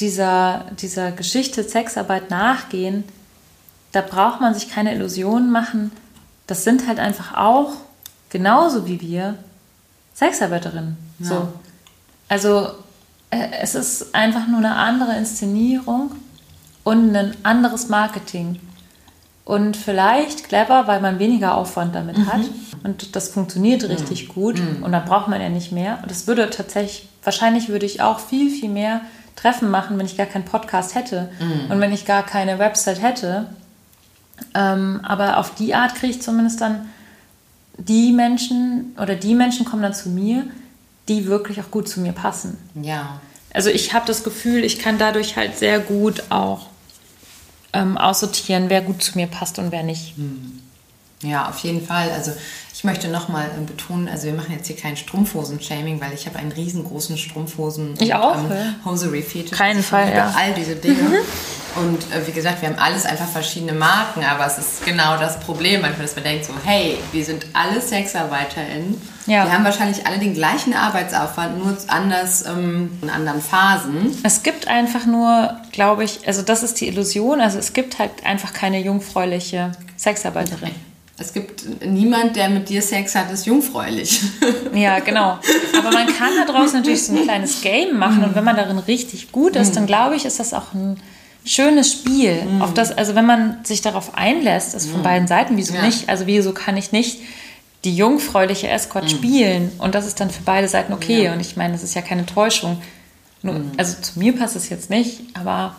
dieser, 0.00 0.66
dieser 0.80 1.12
Geschichte 1.12 1.62
Sexarbeit 1.62 2.30
nachgehen, 2.30 3.04
da 3.92 4.02
braucht 4.02 4.40
man 4.40 4.54
sich 4.54 4.68
keine 4.68 4.94
Illusionen 4.94 5.50
machen. 5.50 5.90
Das 6.46 6.64
sind 6.64 6.86
halt 6.86 6.98
einfach 6.98 7.36
auch, 7.36 7.72
genauso 8.28 8.86
wie 8.86 9.00
wir, 9.00 9.36
Sexarbeiterinnen. 10.14 10.96
Ja. 11.20 11.26
So. 11.26 11.48
Also 12.28 12.70
äh, 13.30 13.48
es 13.60 13.74
ist 13.74 14.14
einfach 14.14 14.46
nur 14.48 14.58
eine 14.58 14.76
andere 14.76 15.16
Inszenierung 15.16 16.10
und 16.84 17.16
ein 17.16 17.34
anderes 17.42 17.88
Marketing. 17.88 18.60
Und 19.44 19.76
vielleicht 19.76 20.48
clever, 20.48 20.88
weil 20.88 21.00
man 21.00 21.20
weniger 21.20 21.54
Aufwand 21.54 21.94
damit 21.94 22.18
hat. 22.26 22.40
Und 22.82 23.14
das 23.14 23.28
funktioniert 23.28 23.88
richtig 23.88 24.28
gut. 24.28 24.60
Und 24.82 24.90
dann 24.90 25.04
braucht 25.04 25.28
man 25.28 25.40
ja 25.40 25.48
nicht 25.48 25.70
mehr. 25.70 26.00
Und 26.02 26.10
das 26.10 26.26
würde 26.26 26.50
tatsächlich, 26.50 27.08
wahrscheinlich 27.22 27.68
würde 27.68 27.86
ich 27.86 28.02
auch 28.02 28.18
viel, 28.18 28.50
viel 28.50 28.68
mehr 28.68 29.02
Treffen 29.36 29.70
machen, 29.70 29.98
wenn 29.98 30.06
ich 30.06 30.16
gar 30.16 30.26
keinen 30.26 30.44
Podcast 30.44 30.94
hätte. 30.94 31.30
Und 31.70 31.80
wenn 31.80 31.92
ich 31.92 32.06
gar 32.06 32.24
keine 32.24 32.58
Website 32.58 33.00
hätte. 33.02 33.46
Ähm, 34.54 35.00
aber 35.02 35.38
auf 35.38 35.54
die 35.54 35.74
Art 35.74 35.94
kriege 35.94 36.12
ich 36.12 36.22
zumindest 36.22 36.60
dann 36.60 36.88
die 37.78 38.12
Menschen 38.12 38.94
oder 39.00 39.14
die 39.14 39.34
Menschen 39.34 39.64
kommen 39.66 39.82
dann 39.82 39.94
zu 39.94 40.08
mir, 40.08 40.46
die 41.08 41.26
wirklich 41.26 41.60
auch 41.60 41.70
gut 41.70 41.88
zu 41.88 42.00
mir 42.00 42.12
passen. 42.12 42.58
Ja. 42.74 43.20
Also 43.52 43.70
ich 43.70 43.92
habe 43.94 44.06
das 44.06 44.24
Gefühl, 44.24 44.64
ich 44.64 44.78
kann 44.78 44.98
dadurch 44.98 45.36
halt 45.36 45.56
sehr 45.56 45.78
gut 45.78 46.24
auch 46.30 46.66
ähm, 47.72 47.96
aussortieren, 47.96 48.68
wer 48.68 48.82
gut 48.82 49.02
zu 49.02 49.16
mir 49.16 49.26
passt 49.26 49.58
und 49.58 49.72
wer 49.72 49.82
nicht. 49.82 50.14
Ja, 51.22 51.48
auf 51.48 51.58
jeden 51.60 51.84
Fall. 51.86 52.10
Also 52.10 52.32
ich 52.76 52.84
möchte 52.84 53.08
nochmal 53.08 53.48
betonen, 53.66 54.06
also 54.06 54.26
wir 54.26 54.34
machen 54.34 54.52
jetzt 54.52 54.66
hier 54.66 54.76
kein 54.76 54.98
Strumpfhosen-Shaming, 54.98 55.98
weil 55.98 56.12
ich 56.12 56.26
habe 56.26 56.38
einen 56.38 56.52
riesengroßen 56.52 57.16
Strumpfhosen 57.16 57.94
Ich 57.98 58.12
und, 58.12 58.20
auch, 58.20 58.36
ähm, 58.36 58.50
ja. 58.50 58.74
Hosiery-Fetisch. 58.84 59.56
Keinen 59.56 59.82
Fall, 59.82 60.14
ja. 60.14 60.28
Mhm. 60.28 60.36
All 60.36 60.52
diese 60.52 60.76
Dinge. 60.76 61.20
Und 61.76 62.02
äh, 62.12 62.26
wie 62.26 62.32
gesagt, 62.32 62.60
wir 62.60 62.68
haben 62.68 62.78
alles 62.78 63.06
einfach 63.06 63.28
verschiedene 63.28 63.72
Marken, 63.72 64.22
aber 64.24 64.46
es 64.46 64.58
ist 64.58 64.84
genau 64.84 65.16
das 65.16 65.40
Problem 65.40 65.80
manchmal, 65.80 66.06
dass 66.06 66.16
man 66.16 66.24
denkt 66.24 66.44
so, 66.44 66.52
hey, 66.66 66.98
wir 67.12 67.24
sind 67.24 67.46
alle 67.54 67.80
SexarbeiterInnen. 67.80 69.00
Ja. 69.24 69.44
Wir 69.44 69.52
haben 69.52 69.64
wahrscheinlich 69.64 70.06
alle 70.06 70.18
den 70.18 70.34
gleichen 70.34 70.74
Arbeitsaufwand, 70.74 71.56
nur 71.56 71.78
anders 71.88 72.44
ähm, 72.46 72.90
in 73.00 73.08
anderen 73.08 73.40
Phasen. 73.40 74.18
Es 74.22 74.42
gibt 74.42 74.68
einfach 74.68 75.06
nur, 75.06 75.58
glaube 75.72 76.04
ich, 76.04 76.28
also 76.28 76.42
das 76.42 76.62
ist 76.62 76.78
die 76.78 76.88
Illusion, 76.88 77.40
also 77.40 77.58
es 77.58 77.72
gibt 77.72 77.98
halt 77.98 78.26
einfach 78.26 78.52
keine 78.52 78.80
jungfräuliche 78.82 79.72
Sexarbeiterin. 79.96 80.72
Es 81.18 81.32
gibt 81.32 81.64
niemand, 81.84 82.36
der 82.36 82.50
mit 82.50 82.68
dir 82.68 82.82
Sex 82.82 83.14
hat, 83.14 83.30
ist 83.30 83.46
jungfräulich. 83.46 84.20
Ja, 84.74 84.98
genau. 84.98 85.38
Aber 85.78 85.90
man 85.90 86.06
kann 86.08 86.30
da 86.36 86.52
draußen 86.52 86.78
natürlich 86.80 87.04
so 87.04 87.14
ein 87.16 87.22
kleines 87.22 87.62
Game 87.62 87.96
machen 87.98 88.22
und 88.24 88.34
wenn 88.34 88.44
man 88.44 88.56
darin 88.56 88.78
richtig 88.78 89.32
gut 89.32 89.56
ist, 89.56 89.74
dann 89.76 89.86
glaube 89.86 90.14
ich, 90.16 90.26
ist 90.26 90.38
das 90.38 90.52
auch 90.52 90.74
ein 90.74 91.00
schönes 91.46 91.90
Spiel. 91.92 92.42
Auf 92.60 92.74
das, 92.74 92.92
also 92.92 93.14
wenn 93.14 93.24
man 93.24 93.64
sich 93.64 93.80
darauf 93.80 94.14
einlässt, 94.18 94.74
ist 94.74 94.90
von 94.90 95.02
beiden 95.02 95.26
Seiten, 95.26 95.56
wieso 95.56 95.74
Ja. 95.74 95.82
nicht? 95.86 96.08
Also 96.10 96.26
wieso 96.26 96.52
kann 96.52 96.76
ich 96.76 96.92
nicht 96.92 97.20
die 97.84 97.96
jungfräuliche 97.96 98.68
Escort 98.68 99.10
spielen 99.10 99.70
und 99.78 99.94
das 99.94 100.06
ist 100.06 100.20
dann 100.20 100.28
für 100.28 100.42
beide 100.42 100.68
Seiten 100.68 100.92
okay. 100.92 101.24
Ja. 101.24 101.32
Und 101.32 101.40
ich 101.40 101.56
meine, 101.56 101.72
das 101.72 101.82
ist 101.82 101.94
ja 101.94 102.02
keine 102.02 102.26
Täuschung. 102.26 102.82
Nur, 103.42 103.60
Also 103.78 103.96
zu 104.02 104.18
mir 104.18 104.36
passt 104.36 104.56
es 104.56 104.68
jetzt 104.68 104.90
nicht, 104.90 105.20
aber 105.34 105.76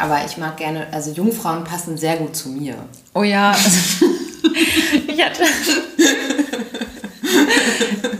Aber 0.00 0.24
ich 0.24 0.36
mag 0.36 0.56
gerne, 0.56 0.86
also 0.92 1.10
Jungfrauen 1.10 1.64
passen 1.64 1.96
sehr 1.98 2.16
gut 2.16 2.34
zu 2.34 2.48
mir. 2.48 2.76
oh 3.14 3.22
ja, 3.22 3.54
ich 5.06 5.24
hatte 5.24 5.42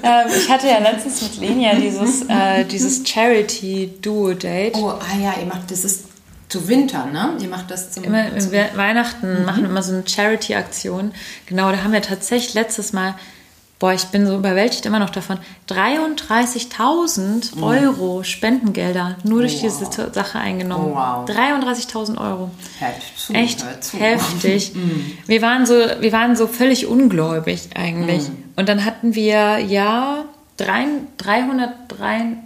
ähm, 0.02 0.26
ich 0.36 0.50
hatte 0.50 0.66
ja 0.68 0.78
letztens 0.78 1.22
mit 1.22 1.38
Lenia 1.38 1.74
dieses, 1.74 2.22
äh, 2.28 2.64
dieses 2.64 3.06
Charity-Duo-Date. 3.08 4.76
Oh, 4.76 4.90
ah 4.90 5.18
ja, 5.20 5.34
ihr 5.40 5.46
macht 5.46 5.70
das 5.70 5.84
ist 5.84 6.04
zu 6.48 6.68
Winter, 6.68 7.06
ne? 7.06 7.36
Ihr 7.40 7.48
macht 7.48 7.70
das 7.70 7.92
zum, 7.92 8.04
immer 8.04 8.36
zum 8.38 8.52
Weihnachten 8.52 9.40
mhm. 9.40 9.44
machen 9.44 9.64
immer 9.64 9.82
so 9.82 9.92
eine 9.92 10.02
Charity-Aktion. 10.06 11.12
Genau, 11.46 11.70
da 11.70 11.82
haben 11.82 11.92
wir 11.92 12.02
tatsächlich 12.02 12.54
letztes 12.54 12.92
Mal 12.92 13.14
boah, 13.80 13.94
ich 13.94 14.04
bin 14.08 14.26
so 14.26 14.36
überwältigt 14.36 14.84
immer 14.86 14.98
noch 14.98 15.08
davon, 15.10 15.38
33.000 15.68 17.56
mhm. 17.56 17.62
Euro 17.62 18.22
Spendengelder 18.22 19.16
nur 19.24 19.40
durch 19.40 19.64
oh, 19.64 19.66
wow. 19.66 19.88
diese 19.90 20.12
Sache 20.12 20.38
eingenommen. 20.38 20.92
Oh, 20.92 20.96
wow. 20.96 21.28
33.000 21.28 22.20
Euro. 22.20 22.50
Heftig. 22.78 23.34
Echt 23.34 23.64
heftig. 23.98 24.72
Mhm. 24.80 25.18
wir, 25.26 25.42
waren 25.42 25.66
so, 25.66 25.74
wir 25.74 26.12
waren 26.12 26.36
so 26.36 26.46
völlig 26.46 26.86
ungläubig 26.86 27.70
eigentlich. 27.74 28.28
Mm. 28.28 28.32
Und 28.56 28.68
dann 28.68 28.84
hatten 28.84 29.14
wir 29.14 29.58
ja 29.58 30.26
300, 30.58 31.78
300, 31.88 32.36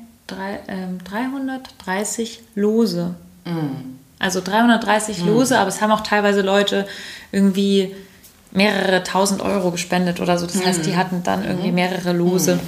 330 1.07 2.41
Lose. 2.55 3.15
Mm. 3.45 3.97
Also 4.19 4.41
330 4.41 5.25
Lose, 5.25 5.59
aber 5.59 5.69
es 5.69 5.81
haben 5.81 5.91
auch 5.91 6.03
teilweise 6.03 6.43
Leute 6.43 6.87
irgendwie 7.33 7.95
mehrere 8.55 9.03
tausend 9.03 9.43
Euro 9.43 9.71
gespendet 9.71 10.21
oder 10.21 10.39
so. 10.39 10.47
Das 10.47 10.57
mhm. 10.57 10.67
heißt, 10.67 10.87
die 10.87 10.93
mhm. 10.93 10.97
hatten 10.97 11.23
dann 11.23 11.45
irgendwie 11.45 11.69
mhm. 11.69 11.75
mehrere 11.75 12.13
Lose. 12.13 12.57
Mhm. 12.57 12.61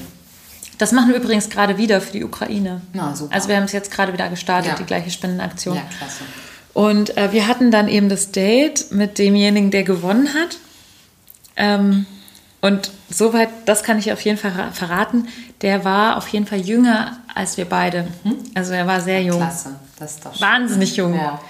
Das 0.78 0.92
machen 0.92 1.08
wir 1.08 1.16
übrigens 1.16 1.48
gerade 1.48 1.78
wieder 1.78 2.02
für 2.02 2.12
die 2.12 2.24
Ukraine. 2.24 2.82
Na, 2.92 3.16
super. 3.16 3.34
Also 3.34 3.48
wir 3.48 3.56
haben 3.56 3.64
es 3.64 3.72
jetzt 3.72 3.90
gerade 3.90 4.12
wieder 4.12 4.28
gestartet, 4.28 4.72
ja. 4.72 4.76
die 4.76 4.84
gleiche 4.84 5.10
Spendenaktion. 5.10 5.76
Ja, 5.76 5.82
klasse. 5.96 6.24
Und 6.74 7.16
äh, 7.16 7.32
wir 7.32 7.48
hatten 7.48 7.70
dann 7.70 7.88
eben 7.88 8.10
das 8.10 8.32
Date 8.32 8.92
mit 8.92 9.16
demjenigen, 9.18 9.70
der 9.70 9.84
gewonnen 9.84 10.28
hat. 10.34 10.58
Ähm, 11.56 12.04
und 12.60 12.90
soweit, 13.08 13.48
das 13.64 13.82
kann 13.82 13.98
ich 13.98 14.12
auf 14.12 14.20
jeden 14.20 14.36
Fall 14.36 14.70
verraten, 14.72 15.28
der 15.62 15.84
war 15.84 16.18
auf 16.18 16.28
jeden 16.28 16.46
Fall 16.46 16.60
jünger 16.60 17.16
als 17.34 17.56
wir 17.56 17.64
beide. 17.64 18.08
Mhm. 18.24 18.36
Also 18.54 18.72
er 18.72 18.86
war 18.86 19.00
sehr 19.00 19.22
jung. 19.22 19.38
Klasse, 19.38 19.76
das 19.98 20.16
ist 20.16 20.26
doch 20.26 20.38
Wahnsinnig 20.40 20.96
jung. 20.96 21.14
Ja. 21.14 21.40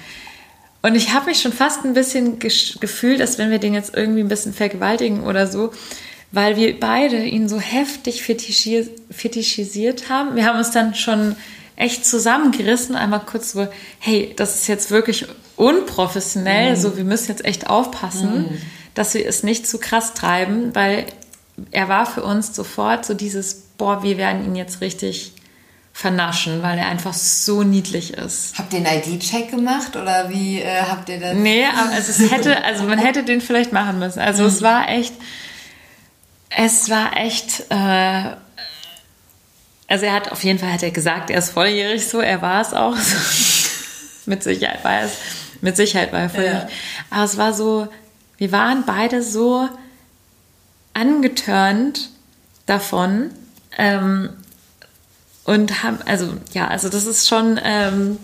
Und 0.87 0.95
ich 0.95 1.13
habe 1.13 1.27
mich 1.27 1.43
schon 1.43 1.53
fast 1.53 1.85
ein 1.85 1.95
bisschen 1.95 2.39
gefühlt, 2.39 3.21
als 3.21 3.39
wenn 3.39 3.51
wir 3.51 3.59
den 3.59 3.75
jetzt 3.75 3.97
irgendwie 3.97 4.21
ein 4.21 4.29
bisschen 4.29 4.53
vergewaltigen 4.53 5.25
oder 5.25 5.49
so, 5.49 5.73
weil 6.31 6.55
wir 6.55 6.79
beide 6.79 7.25
ihn 7.25 7.49
so 7.49 7.59
heftig 7.59 8.23
fetischis 8.23 8.91
fetischisiert 9.11 10.09
haben. 10.09 10.37
Wir 10.37 10.47
haben 10.47 10.59
uns 10.59 10.71
dann 10.71 10.95
schon 10.95 11.35
echt 11.75 12.07
zusammengerissen, 12.07 12.95
einmal 12.95 13.19
kurz 13.27 13.51
so, 13.51 13.67
hey, 13.99 14.33
das 14.37 14.61
ist 14.61 14.69
jetzt 14.69 14.93
wirklich 14.93 15.27
unprofessionell, 15.57 16.77
mhm. 16.77 16.81
so 16.81 16.97
wir 16.97 17.03
müssen 17.03 17.33
jetzt 17.33 17.45
echt 17.45 17.69
aufpassen, 17.69 18.43
mhm. 18.43 18.59
dass 18.95 19.13
wir 19.15 19.27
es 19.27 19.43
nicht 19.43 19.67
zu 19.67 19.79
krass 19.79 20.15
treiben, 20.15 20.73
weil 20.73 21.07
er 21.73 21.89
war 21.89 22.07
für 22.07 22.23
uns 22.23 22.55
sofort 22.55 23.05
so 23.05 23.15
dieses, 23.15 23.55
boah, 23.77 24.05
wir 24.05 24.19
werden 24.19 24.45
ihn 24.45 24.55
jetzt 24.55 24.81
richtig 24.81 25.33
vernaschen, 25.97 26.63
weil 26.63 26.77
er 26.77 26.89
einfach 26.89 27.15
so 27.15 27.63
niedlich 27.63 28.13
ist. 28.13 28.59
Habt 28.59 28.75
ihr 28.75 28.87
einen 28.87 29.03
ID-Check 29.03 29.51
gemacht 29.51 29.97
oder 29.97 30.29
wie 30.29 30.61
äh, 30.61 30.83
habt 30.83 31.09
ihr 31.09 31.19
das? 31.19 31.35
Nee, 31.35 31.65
aber 31.65 31.91
also 31.91 32.11
es 32.11 32.31
hätte, 32.31 32.63
also 32.65 32.85
man 32.85 32.99
hätte 32.99 33.25
den 33.25 33.41
vielleicht 33.41 33.73
machen 33.73 33.99
müssen. 33.99 34.19
Also 34.19 34.43
mhm. 34.43 34.49
es 34.51 34.61
war 34.61 34.91
echt, 34.91 35.15
es 36.51 36.91
war 36.91 37.17
echt, 37.17 37.61
äh, 37.71 38.37
also 39.89 40.05
er 40.05 40.13
hat 40.13 40.31
auf 40.33 40.45
jeden 40.45 40.59
Fall 40.59 40.71
hat 40.71 40.83
er 40.83 40.91
gesagt, 40.91 41.31
er 41.31 41.39
ist 41.39 41.49
volljährig 41.49 42.07
so, 42.07 42.21
er 42.21 42.43
war 42.43 42.61
es 42.61 42.75
auch. 42.75 42.95
mit 44.27 44.43
Sicherheit 44.43 44.85
war 44.85 44.97
er 44.97 45.05
es, 45.07 45.13
mit 45.63 45.77
Sicherheit 45.77 46.13
war 46.13 46.21
er 46.21 46.29
volljährig. 46.29 46.61
Ja. 46.61 46.69
Aber 47.09 47.25
es 47.25 47.39
war 47.39 47.55
so, 47.55 47.89
wir 48.37 48.53
waren 48.53 48.85
beide 48.85 49.23
so 49.23 49.67
angetörnt 50.93 52.11
davon, 52.67 53.31
ähm, 53.79 54.29
und 55.47 55.83
haben, 55.83 55.99
also 56.05 56.35
ja, 56.53 56.69
also 56.69 56.89
das 56.89 57.07
ist 57.07 57.29
schon, 57.29 57.59
ähm, 57.63 58.19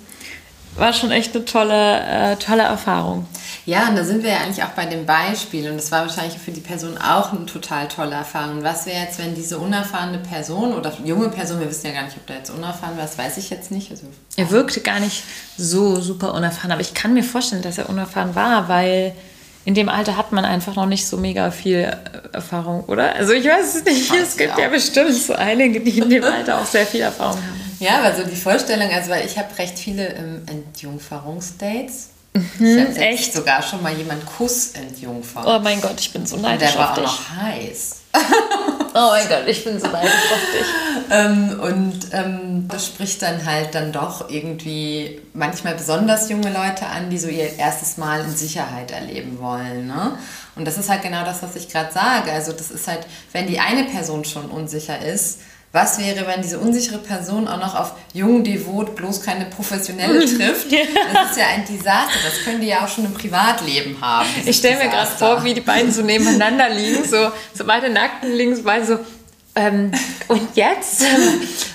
war 0.77 0.93
schon 0.93 1.11
echt 1.11 1.35
eine 1.35 1.45
tolle, 1.45 2.01
äh, 2.01 2.37
tolle 2.37 2.63
Erfahrung. 2.63 3.27
Ja, 3.65 3.89
und 3.89 3.97
da 3.97 4.03
sind 4.03 4.25
wir 4.25 4.31
ja 4.31 4.39
eigentlich 4.39 4.65
auch 4.65 4.71
bei 4.71 4.87
dem 4.87 5.07
Beispiel 5.07 5.71
und 5.71 5.77
das 5.77 5.93
war 5.93 6.01
wahrscheinlich 6.01 6.39
für 6.39 6.51
die 6.51 6.61
Person 6.61 6.99
auch 6.99 7.33
eine 7.33 7.47
total 7.47 7.87
tolle 7.89 8.15
Erfahrung. 8.15 8.65
Was 8.65 8.87
wäre 8.87 9.05
jetzt, 9.05 9.19
wenn 9.19 9.35
diese 9.35 9.59
unerfahrene 9.59 10.19
Person 10.19 10.75
oder 10.75 10.93
junge 11.05 11.29
Person, 11.29 11.61
wir 11.61 11.69
wissen 11.69 11.87
ja 11.87 11.93
gar 11.93 12.05
nicht, 12.05 12.17
ob 12.17 12.27
der 12.27 12.39
jetzt 12.39 12.51
unerfahren 12.51 12.97
war, 12.97 13.05
das 13.05 13.19
weiß 13.19 13.37
ich 13.37 13.51
jetzt 13.51 13.71
nicht. 13.71 13.91
Also, 13.91 14.05
er 14.37 14.51
wirkte 14.51 14.81
gar 14.81 14.99
nicht 14.99 15.23
so 15.57 16.01
super 16.01 16.35
unerfahren, 16.35 16.73
aber 16.73 16.81
ich 16.81 16.95
kann 16.95 17.15
mir 17.15 17.23
vorstellen, 17.23 17.63
dass 17.63 17.79
er 17.79 17.89
unerfahren 17.89 18.35
war, 18.35 18.69
weil 18.69 19.15
in 19.65 19.75
dem 19.75 19.89
Alter 19.89 20.17
hat 20.17 20.33
man 20.33 20.45
einfach 20.45 20.75
noch 20.75 20.87
nicht 20.87 21.07
so 21.07 21.17
mega 21.17 21.51
viel 21.51 21.79
äh, 21.79 21.97
Erfahrung, 22.33 22.85
oder? 22.85 23.15
Also 23.15 23.33
ich 23.33 23.45
weiß 23.47 23.77
es 23.77 23.85
nicht. 23.85 24.13
Es 24.13 24.37
gibt 24.37 24.59
ja 24.59 24.69
bestimmt 24.69 25.15
so 25.15 25.35
einige, 25.35 25.81
die 25.81 25.99
in 25.99 26.11
dem 26.11 26.25
Alter 26.25 26.61
auch 26.61 26.67
sehr 26.67 26.87
viel 26.87 27.03
Erfahrung 27.03 27.37
haben. 27.37 27.61
Ja, 27.79 27.99
aber 27.99 28.15
so 28.15 28.23
die 28.25 28.37
Vorstellung, 28.37 28.91
also 28.91 29.11
weil 29.11 29.27
ich 29.27 29.39
habe 29.39 29.57
recht 29.59 29.79
viele 29.79 30.09
ähm, 30.15 30.43
Entjungferungsdates. 30.47 32.11
Mhm, 32.35 32.79
ich 32.79 32.81
habe 32.81 32.97
echt 32.97 33.35
sogar 33.35 33.63
schon 33.63 33.83
mal 33.83 33.95
jemand 33.95 34.25
Kuss 34.25 34.73
entjungfert. 34.73 35.45
Oh 35.47 35.59
mein 35.59 35.81
Gott, 35.81 35.99
ich 35.99 36.13
bin 36.13 36.25
so 36.27 36.37
neidisch 36.37 36.69
Und 36.69 36.75
der 36.75 36.81
war 36.81 36.93
auch 36.93 37.03
noch 37.03 37.31
heiß. 37.37 37.97
oh 38.95 39.09
mein 39.11 39.29
Gott, 39.29 39.47
ich 39.47 39.65
bin 39.65 39.81
so 39.81 39.87
neidisch 39.87 40.13
auf 40.13 40.53
dich. 40.53 40.67
Ähm, 41.11 41.61
und 41.61 42.01
ähm, 42.13 42.69
das 42.69 42.87
spricht 42.87 43.23
dann 43.23 43.45
halt 43.45 43.75
dann 43.75 43.93
doch 43.93 44.29
irgendwie 44.29 45.21
manchmal 45.35 45.75
besonders 45.75 46.29
junge 46.29 46.53
Leute 46.53 46.87
an, 46.87 47.11
die 47.11 47.19
so 47.19 47.29
ihr 47.29 47.59
erstes 47.59 47.97
Mal 47.97 48.21
in 48.21 48.35
Sicherheit 48.35 48.91
erleben 48.91 49.39
wollen. 49.41 49.87
Ne? 49.87 50.19
Und 50.57 50.67
das 50.67 50.79
ist 50.79 50.89
halt 50.89 51.03
genau 51.03 51.25
das, 51.25 51.43
was 51.43 51.57
ich 51.57 51.69
gerade 51.69 51.93
sage. 51.93 52.33
Also 52.33 52.53
das 52.53 52.71
ist 52.71 52.89
halt, 52.89 53.07
wenn 53.33 53.47
die 53.47 53.61
eine 53.61 53.85
Person 53.85 54.25
schon 54.25 54.47
unsicher 54.47 55.01
ist, 55.01 55.41
was 55.73 55.99
wäre, 55.99 56.27
wenn 56.27 56.43
diese 56.43 56.59
unsichere 56.59 56.99
Person 56.99 57.49
auch 57.49 57.59
noch 57.59 57.75
auf 57.75 57.95
jung, 58.13 58.45
devot, 58.45 58.95
bloß 58.95 59.23
keine 59.23 59.47
professionelle 59.47 60.21
trifft? 60.37 60.71
Das 60.71 61.31
ist 61.31 61.39
ja 61.39 61.47
ein 61.55 61.65
Desaster. 61.65 62.19
Das 62.25 62.45
können 62.45 62.61
die 62.61 62.69
ja 62.69 62.85
auch 62.85 62.89
schon 62.89 63.07
im 63.07 63.15
Privatleben 63.15 63.99
haben. 64.01 64.29
Ich 64.45 64.59
stelle 64.59 64.77
mir 64.77 64.91
gerade 64.91 65.11
vor, 65.11 65.43
wie 65.45 65.55
die 65.55 65.63
beiden 65.63 65.91
so 65.91 66.03
nebeneinander 66.03 66.69
liegen, 66.69 67.05
so, 67.05 67.33
so 67.55 67.65
beide 67.65 67.89
Nackten 67.89 68.55
so 68.55 68.63
beide 68.63 68.85
so, 68.85 68.99
ähm, 69.55 69.93
und 70.29 70.57
jetzt? 70.57 71.05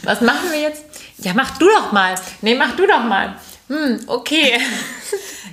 Was 0.03 0.21
machen 0.21 0.51
wir 0.51 0.61
jetzt? 0.61 0.83
Ja, 1.19 1.33
mach 1.33 1.57
du 1.57 1.67
doch 1.67 1.91
mal. 1.91 2.15
Nee, 2.41 2.55
mach 2.55 2.75
du 2.75 2.85
doch 2.85 3.03
mal. 3.03 3.35
Hm, 3.67 3.99
okay. 4.07 4.59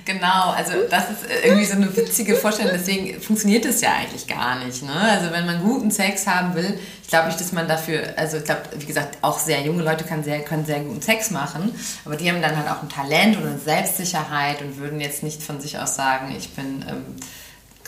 Genau, 0.05 0.51
also 0.51 0.73
das 0.87 1.09
ist 1.09 1.25
irgendwie 1.43 1.65
so 1.65 1.73
eine 1.73 1.95
witzige 1.97 2.35
Vorstellung, 2.35 2.73
deswegen 2.75 3.19
funktioniert 3.19 3.65
das 3.65 3.81
ja 3.81 3.89
eigentlich 3.93 4.27
gar 4.27 4.63
nicht. 4.63 4.83
Ne? 4.83 4.93
Also 4.93 5.31
wenn 5.31 5.47
man 5.47 5.63
guten 5.63 5.89
Sex 5.89 6.27
haben 6.27 6.53
will, 6.53 6.79
ich 7.01 7.07
glaube 7.07 7.27
nicht, 7.27 7.39
dass 7.39 7.51
man 7.51 7.67
dafür, 7.67 8.13
also 8.15 8.37
ich 8.37 8.43
glaube, 8.43 8.61
wie 8.77 8.85
gesagt, 8.85 9.17
auch 9.23 9.39
sehr 9.39 9.61
junge 9.61 9.81
Leute 9.81 10.03
können 10.03 10.23
sehr, 10.23 10.41
können 10.41 10.63
sehr 10.63 10.81
guten 10.81 11.01
Sex 11.01 11.31
machen, 11.31 11.73
aber 12.05 12.17
die 12.17 12.29
haben 12.29 12.39
dann 12.39 12.55
halt 12.55 12.69
auch 12.69 12.83
ein 12.83 12.89
Talent 12.89 13.37
und 13.37 13.47
eine 13.47 13.57
Selbstsicherheit 13.57 14.61
und 14.61 14.77
würden 14.77 15.01
jetzt 15.01 15.23
nicht 15.23 15.41
von 15.41 15.59
sich 15.59 15.79
aus 15.79 15.95
sagen, 15.95 16.35
ich 16.37 16.53
bin 16.53 16.85
ähm, 16.87 17.15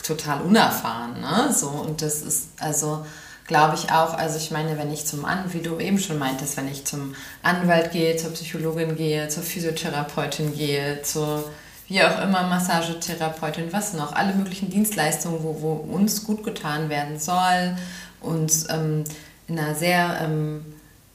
total 0.02 0.40
unerfahren. 0.40 1.20
Ne? 1.20 1.54
So, 1.54 1.68
und 1.68 2.02
das 2.02 2.22
ist 2.22 2.48
also 2.58 3.06
glaube 3.46 3.76
ich 3.76 3.92
auch, 3.92 4.14
also 4.14 4.38
ich 4.38 4.50
meine, 4.50 4.76
wenn 4.76 4.92
ich 4.92 5.06
zum 5.06 5.24
An, 5.24 5.44
wie 5.52 5.60
du 5.60 5.78
eben 5.78 6.00
schon 6.00 6.18
meintest, 6.18 6.56
wenn 6.56 6.66
ich 6.66 6.84
zum 6.84 7.14
Anwalt 7.44 7.92
gehe, 7.92 8.16
zur 8.16 8.32
Psychologin 8.32 8.96
gehe, 8.96 9.28
zur 9.28 9.44
Physiotherapeutin 9.44 10.56
gehe, 10.56 11.00
zur 11.02 11.44
wie 11.88 12.02
auch 12.02 12.22
immer, 12.22 12.42
Massagetherapeutin, 12.44 13.72
was 13.72 13.94
noch, 13.94 14.12
alle 14.12 14.34
möglichen 14.34 14.70
Dienstleistungen, 14.70 15.42
wo, 15.42 15.60
wo 15.60 15.72
uns 15.94 16.24
gut 16.24 16.44
getan 16.44 16.88
werden 16.90 17.18
soll, 17.18 17.76
uns 18.20 18.68
ähm, 18.70 19.04
in 19.48 19.58
einer 19.58 19.74
sehr 19.74 20.20
ähm, 20.22 20.64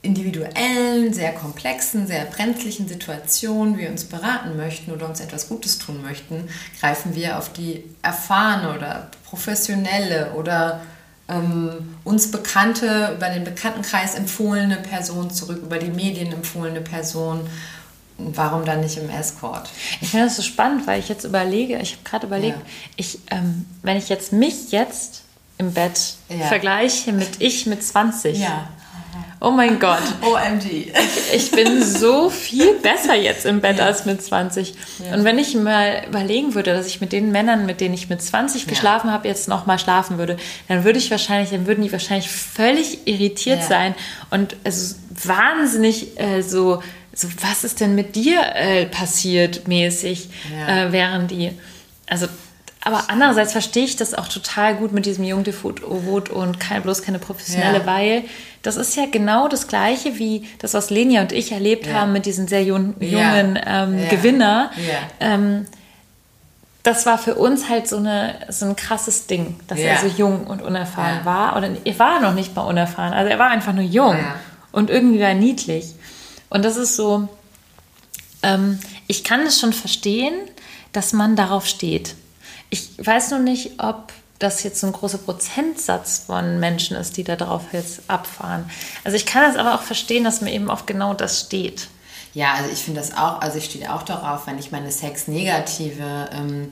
individuellen, 0.02 1.14
sehr 1.14 1.32
komplexen, 1.32 2.08
sehr 2.08 2.26
brenzlichen 2.26 2.88
Situation 2.88 3.78
wir 3.78 3.90
uns 3.90 4.04
beraten 4.04 4.58
möchten 4.58 4.92
oder 4.92 5.08
uns 5.08 5.22
etwas 5.22 5.48
Gutes 5.48 5.78
tun 5.78 6.02
möchten, 6.02 6.50
greifen 6.80 7.16
wir 7.16 7.38
auf 7.38 7.54
die 7.54 7.84
erfahrene 8.02 8.76
oder 8.76 9.12
professionelle 9.26 10.34
oder 10.34 10.82
ähm, 11.30 11.96
uns 12.04 12.32
bekannte, 12.32 13.14
über 13.16 13.30
den 13.30 13.46
Bekanntenkreis 13.46 14.16
empfohlene 14.16 14.78
Person 14.78 15.32
zurück, 15.32 15.62
über 15.64 15.78
die 15.78 15.92
Medien 15.92 16.34
empfohlene 16.34 16.82
Person 16.82 17.42
warum 18.18 18.66
dann 18.66 18.82
nicht 18.82 18.98
im 18.98 19.10
Escort? 19.10 19.70
Ich 20.02 20.10
finde 20.10 20.26
das 20.26 20.36
so 20.36 20.42
spannend, 20.42 20.88
weil 20.88 21.00
ich 21.00 21.10
jetzt 21.10 21.24
überlege, 21.24 21.78
ich 21.80 21.94
habe 21.94 22.04
gerade 22.04 22.28
überlegt, 22.28 22.58
ja. 22.58 22.66
ich, 22.96 23.20
ähm, 23.32 23.66
wenn 23.82 23.98
ich 23.98 24.10
jetzt 24.10 24.34
mich 24.34 24.72
jetzt 24.72 25.24
im 25.58 25.74
Bett 25.74 26.16
ja. 26.30 26.48
vergleiche 26.48 27.14
mit 27.14 27.30
ich 27.40 27.66
mit 27.66 27.84
20. 27.84 28.40
Ja. 28.40 28.68
Oh 29.40 29.52
mein 29.52 29.78
Gott. 29.78 30.02
OMG. 30.22 30.66
Ich, 30.66 31.36
ich 31.36 31.52
bin 31.52 31.84
so 31.84 32.30
viel 32.30 32.76
besser 32.76 33.14
jetzt 33.14 33.46
im 33.46 33.60
Bett 33.60 33.78
ja. 33.78 33.86
als 33.86 34.06
mit 34.06 34.22
20. 34.22 34.74
Ja. 35.00 35.14
Und 35.14 35.26
wenn 35.26 35.38
ich 35.38 35.54
mal 35.56 36.04
überlegen 36.08 36.56
würde, 36.56 36.74
dass 36.74 36.88
ich 36.88 37.02
mit 37.02 37.12
den 37.12 37.30
Männern, 37.34 37.66
mit 37.66 37.82
denen 37.82 37.94
ich 37.94 38.08
mit 38.10 38.22
20 38.22 38.68
geschlafen 38.68 39.12
habe, 39.12 39.28
jetzt 39.28 39.50
noch 39.50 39.66
mal 39.66 39.78
schlafen 39.78 40.18
würde, 40.18 40.38
dann 40.70 40.86
würde 40.86 40.98
ich 40.98 41.12
wahrscheinlich, 41.12 41.50
dann 41.50 41.68
würden 41.68 41.84
die 41.84 41.92
wahrscheinlich 41.92 42.30
völlig 42.30 43.06
irritiert 43.06 43.64
sein 43.64 43.96
und 44.30 44.56
also 44.64 44.96
wahnsinnig 45.10 46.18
äh, 46.18 46.42
so 46.42 46.82
so, 47.14 47.28
was 47.42 47.64
ist 47.64 47.80
denn 47.80 47.96
mit 47.96 48.16
dir 48.16 48.42
äh, 48.56 48.86
passiert 48.86 49.68
mäßig, 49.68 50.30
ja. 50.52 50.86
äh, 50.86 50.92
während 50.92 51.32
die, 51.32 51.52
also 52.08 52.28
aber 52.86 53.06
andererseits 53.08 53.54
verstehe 53.54 53.86
ich 53.86 53.96
das 53.96 54.14
auch 54.14 54.28
total 54.28 54.76
gut 54.76 54.92
mit 54.92 55.06
diesem 55.06 55.24
Jungdefut 55.24 55.80
und 56.30 56.60
kein, 56.60 56.82
bloß 56.82 57.02
keine 57.02 57.18
professionelle, 57.18 57.80
ja. 57.80 57.86
weil 57.86 58.24
das 58.62 58.76
ist 58.76 58.98
ja 58.98 59.06
genau 59.10 59.48
das 59.48 59.68
Gleiche 59.68 60.20
wie 60.20 60.46
das, 60.60 60.74
was 60.74 60.90
Lenia 60.90 61.22
und 61.22 61.32
ich 61.32 61.54
erlebt 61.54 61.88
ja. 61.88 61.94
haben 61.94 62.12
mit 62.12 62.26
diesen 62.26 62.50
sehr 62.50 62.64
jungen, 62.64 62.96
jungen 63.00 63.58
ähm, 63.66 64.10
Gewinner. 64.10 64.70
Ähm, 65.22 65.66
das 66.84 67.06
war 67.06 67.18
für 67.18 67.36
uns 67.36 67.70
halt 67.70 67.88
so, 67.88 67.96
eine, 67.96 68.36
so 68.50 68.66
ein 68.66 68.76
krasses 68.76 69.28
Ding, 69.28 69.58
dass 69.68 69.80
er 69.80 69.98
so 70.00 70.08
jung 70.08 70.46
und 70.46 70.62
unerfahren 70.62 71.24
war. 71.24 71.56
Oder 71.56 71.70
er 71.86 72.00
war 72.00 72.20
noch 72.20 72.34
nicht 72.34 72.54
mal 72.54 72.64
unerfahren, 72.64 73.14
also 73.14 73.32
er 73.32 73.40
war 73.40 73.50
einfach 73.50 73.72
nur 73.72 73.86
jung 73.86 74.18
und 74.74 74.90
irgendwie 74.90 75.22
war 75.22 75.34
niedlich. 75.34 75.96
Und 76.54 76.64
das 76.64 76.78
ist 76.78 76.96
so, 76.96 77.28
ähm, 78.44 78.80
ich 79.08 79.24
kann 79.24 79.42
es 79.42 79.60
schon 79.60 79.74
verstehen, 79.74 80.36
dass 80.92 81.12
man 81.12 81.36
darauf 81.36 81.66
steht. 81.66 82.14
Ich 82.70 82.92
weiß 83.04 83.32
nur 83.32 83.40
nicht, 83.40 83.80
ob 83.80 84.14
das 84.38 84.62
jetzt 84.62 84.80
so 84.80 84.86
ein 84.86 84.94
großer 84.94 85.18
Prozentsatz 85.18 86.26
von 86.28 86.60
Menschen 86.60 86.96
ist, 86.96 87.18
die 87.18 87.24
da 87.24 87.38
drauf 87.38 87.64
jetzt 87.72 88.02
abfahren. 88.08 88.70
Also 89.04 89.18
ich 89.18 89.26
kann 89.26 89.50
es 89.50 89.58
aber 89.58 89.74
auch 89.74 89.82
verstehen, 89.82 90.24
dass 90.24 90.42
mir 90.42 90.54
eben 90.54 90.70
auf 90.70 90.86
genau 90.86 91.16
das 91.16 91.40
steht. 91.40 91.88
Ja, 92.36 92.54
also 92.54 92.70
ich 92.72 92.80
finde 92.80 93.00
das 93.00 93.18
auch, 93.18 93.42
also 93.42 93.58
ich 93.58 93.66
stehe 93.66 93.92
auch 93.92 94.04
darauf, 94.04 94.46
wenn 94.46 94.60
ich 94.60 94.72
meine 94.72 94.92
sexnegative 94.92 96.30
ähm, 96.34 96.72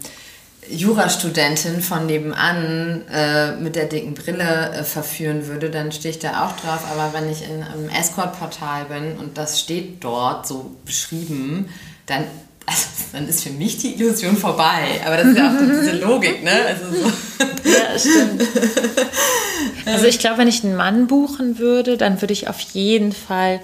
Jurastudentin 0.71 1.81
von 1.81 2.05
nebenan 2.05 3.03
äh, 3.11 3.55
mit 3.57 3.75
der 3.75 3.85
dicken 3.85 4.13
Brille 4.13 4.71
äh, 4.73 4.83
verführen 4.83 5.47
würde, 5.47 5.69
dann 5.69 5.91
stehe 5.91 6.13
ich 6.13 6.19
da 6.19 6.45
auch 6.45 6.55
drauf. 6.59 6.85
Aber 6.91 7.13
wenn 7.13 7.29
ich 7.29 7.43
in 7.43 7.63
einem 7.63 7.89
Escort-Portal 7.89 8.85
bin 8.85 9.17
und 9.19 9.37
das 9.37 9.59
steht 9.59 10.03
dort 10.03 10.47
so 10.47 10.75
beschrieben, 10.85 11.69
dann 12.05 12.23
also, 12.65 12.85
dann 13.13 13.27
ist 13.27 13.43
für 13.43 13.49
mich 13.49 13.77
die 13.77 13.95
Illusion 13.95 14.37
vorbei. 14.37 15.01
Aber 15.05 15.17
das 15.17 15.27
ist 15.27 15.37
ja 15.37 15.49
auch 15.49 15.59
diese 15.59 15.97
Logik, 15.97 16.43
ne? 16.43 16.51
Also 16.67 16.85
so. 16.91 17.11
Ja, 17.69 17.99
stimmt. 17.99 18.47
Also 19.85 20.05
ich 20.05 20.19
glaube, 20.19 20.37
wenn 20.37 20.47
ich 20.47 20.63
einen 20.63 20.75
Mann 20.75 21.07
buchen 21.07 21.57
würde, 21.57 21.97
dann 21.97 22.21
würde 22.21 22.33
ich 22.33 22.47
auf 22.47 22.59
jeden 22.59 23.11
Fall 23.11 23.59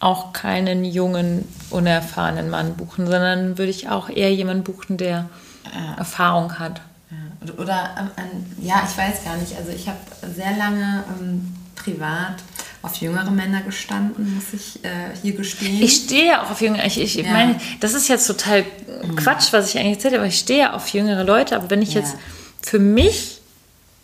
auch 0.00 0.32
keinen 0.32 0.84
jungen, 0.84 1.48
unerfahrenen 1.70 2.50
Mann 2.50 2.74
buchen, 2.74 3.06
sondern 3.06 3.56
würde 3.56 3.70
ich 3.70 3.88
auch 3.88 4.10
eher 4.10 4.32
jemanden 4.32 4.64
buchen, 4.64 4.96
der 4.96 5.30
ja. 5.64 5.94
Erfahrung 5.98 6.58
hat. 6.58 6.80
Ja. 7.10 7.52
Oder, 7.54 8.12
ähm, 8.16 8.46
ja, 8.60 8.86
ich 8.88 8.96
weiß 8.96 9.24
gar 9.24 9.36
nicht. 9.36 9.56
Also 9.56 9.70
ich 9.70 9.88
habe 9.88 9.98
sehr 10.34 10.56
lange 10.56 11.04
ähm, 11.18 11.54
privat 11.74 12.36
auf 12.82 12.96
jüngere 12.96 13.30
Männer 13.30 13.62
gestanden, 13.62 14.34
muss 14.34 14.52
ich 14.52 14.84
äh, 14.84 14.88
hier 15.22 15.34
gestehen. 15.34 15.80
Ich 15.80 15.96
stehe 16.04 16.26
ja 16.26 16.42
auch 16.42 16.50
auf 16.50 16.60
jüngere. 16.60 16.84
Ich, 16.84 17.00
ich, 17.00 17.14
ja. 17.14 17.30
meine, 17.30 17.60
das 17.80 17.94
ist 17.94 18.08
jetzt 18.08 18.26
total 18.26 18.64
mhm. 19.04 19.16
Quatsch, 19.16 19.52
was 19.52 19.70
ich 19.70 19.78
eigentlich 19.78 19.96
erzähle, 19.96 20.18
aber 20.18 20.26
ich 20.26 20.38
stehe 20.38 20.60
ja 20.60 20.72
auf 20.72 20.88
jüngere 20.88 21.22
Leute. 21.22 21.54
Aber 21.54 21.70
wenn 21.70 21.80
ich 21.80 21.94
jetzt 21.94 22.16
für 22.60 22.80
mich 22.80 23.40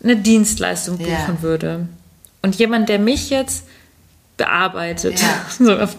eine 0.01 0.15
Dienstleistung 0.15 0.97
buchen 0.97 1.41
würde 1.41 1.87
und 2.41 2.55
jemand, 2.55 2.87
der 2.87 2.99
mich 2.99 3.29
jetzt 3.29 3.65
bearbeitet, 4.37 5.21
so 5.59 5.77
auf, 5.77 5.97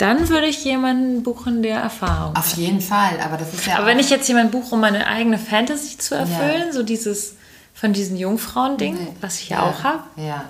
dann 0.00 0.28
würde 0.28 0.46
ich 0.46 0.64
jemanden 0.64 1.22
buchen, 1.22 1.62
der 1.62 1.80
Erfahrung 1.80 2.36
Auf 2.36 2.52
hat. 2.52 2.56
jeden 2.56 2.80
Fall, 2.80 3.20
aber 3.22 3.36
das 3.36 3.52
ist 3.52 3.66
ja. 3.66 3.76
Aber 3.76 3.86
wenn 3.86 3.98
ich 3.98 4.10
jetzt 4.10 4.28
jemanden 4.28 4.50
buche, 4.52 4.74
um 4.74 4.80
meine 4.80 5.06
eigene 5.06 5.38
Fantasy 5.38 5.98
zu 5.98 6.14
erfüllen, 6.14 6.72
so 6.72 6.82
dieses 6.82 7.36
von 7.74 7.92
diesen 7.92 8.16
Jungfrauen-Ding, 8.16 8.94
nee. 8.94 9.12
was 9.20 9.40
ich 9.40 9.50
ja, 9.50 9.62
auch 9.62 9.84
habe. 9.84 10.02
Ja 10.16 10.44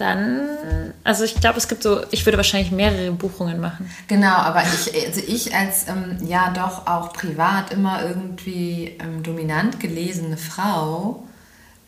dann, 0.00 0.94
also 1.04 1.24
ich 1.24 1.34
glaube, 1.34 1.58
es 1.58 1.68
gibt 1.68 1.82
so, 1.82 2.00
ich 2.10 2.24
würde 2.24 2.38
wahrscheinlich 2.38 2.72
mehrere 2.72 3.12
Buchungen 3.12 3.60
machen. 3.60 3.90
Genau, 4.08 4.32
aber 4.32 4.62
ich, 4.62 5.06
also 5.06 5.20
ich 5.26 5.54
als 5.54 5.88
ähm, 5.88 6.16
ja 6.26 6.50
doch 6.50 6.86
auch 6.86 7.12
privat 7.12 7.70
immer 7.70 8.02
irgendwie 8.02 8.96
ähm, 8.98 9.22
dominant 9.22 9.78
gelesene 9.78 10.38
Frau 10.38 11.24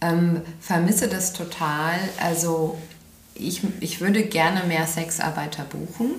ähm, 0.03 0.43
vermisse 0.61 1.09
das 1.09 1.33
total. 1.33 1.95
Also 2.23 2.79
ich, 3.35 3.63
ich 3.81 4.03
würde 4.03 4.25
gerne 4.25 4.65
mehr 4.65 4.87
Sexarbeiter 4.87 5.65
buchen, 5.65 6.11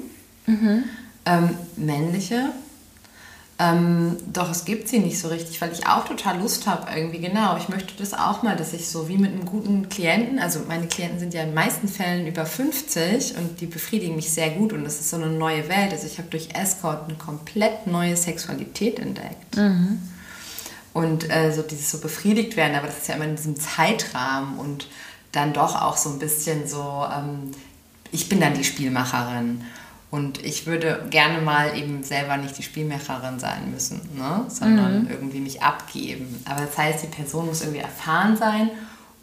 mhm. 0.46 0.84
männliche 1.76 2.52
ähm, 3.60 4.18
doch 4.32 4.50
es 4.50 4.66
gibt 4.66 4.88
sie 4.90 5.00
nicht 5.00 5.20
so 5.20 5.28
richtig, 5.28 5.62
weil 5.62 5.72
ich 5.72 5.86
auch 5.86 6.06
total 6.06 6.40
Lust 6.40 6.66
habe 6.66 6.88
irgendwie. 6.96 7.20
Genau, 7.20 7.56
ich 7.56 7.70
möchte 7.70 7.94
das 8.00 8.14
auch 8.14 8.42
mal, 8.42 8.56
dass 8.56 8.74
ich 8.74 8.88
so 8.88 9.08
wie 9.08 9.18
mit 9.18 9.32
einem 9.32 9.46
guten 9.46 9.90
Klienten, 9.90 10.40
also 10.40 10.62
meine 10.68 10.88
Klienten 10.88 11.20
sind 11.20 11.36
ja 11.36 11.42
in 11.42 11.50
den 11.50 11.56
meisten 11.56 11.88
Fällen 11.88 12.26
über 12.26 12.48
50 12.48 13.38
und 13.38 13.62
die 13.62 13.68
befriedigen 13.68 14.16
mich 14.16 14.32
sehr 14.32 14.50
gut 14.52 14.74
und 14.74 14.84
das 14.84 15.00
ist 15.00 15.12
so 15.12 15.18
eine 15.18 15.28
neue 15.28 15.70
Welt. 15.70 15.92
Also 15.92 16.08
ich 16.08 16.18
habe 16.18 16.30
durch 16.30 16.50
Escort 16.56 17.08
eine 17.08 17.18
komplett 17.18 17.86
neue 17.86 18.18
Sexualität 18.18 18.98
entdeckt. 18.98 19.56
Mhm. 19.56 20.00
Und 20.94 21.30
äh, 21.30 21.52
so 21.54 21.62
dieses 21.62 21.92
so 21.92 22.00
befriedigt 22.00 22.58
werden, 22.58 22.76
aber 22.76 22.88
das 22.88 23.00
ist 23.00 23.08
ja 23.08 23.16
immer 23.16 23.26
in 23.26 23.36
diesem 23.36 23.60
Zeitrahmen 23.60 24.58
und 24.58 24.88
dann 25.32 25.54
doch 25.54 25.80
auch 25.80 25.98
so 25.98 26.10
ein 26.10 26.20
bisschen 26.20 26.68
so, 26.68 27.06
ähm, 27.16 27.52
ich 28.12 28.30
bin 28.30 28.40
dann 28.42 28.56
die 28.56 28.64
Spielmacherin. 28.64 29.64
Und 30.14 30.46
ich 30.46 30.68
würde 30.68 31.08
gerne 31.10 31.42
mal 31.42 31.76
eben 31.76 32.04
selber 32.04 32.38
nicht 32.38 32.56
die 32.56 32.62
Spielmacherin 32.62 33.40
sein 33.40 33.72
müssen, 33.72 34.00
ne? 34.16 34.46
sondern 34.48 35.06
mhm. 35.06 35.10
irgendwie 35.10 35.40
mich 35.40 35.64
abgeben. 35.64 36.40
Aber 36.46 36.62
das 36.62 36.78
heißt, 36.78 37.02
die 37.02 37.08
Person 37.08 37.48
muss 37.48 37.62
irgendwie 37.62 37.80
erfahren 37.80 38.38
sein 38.38 38.70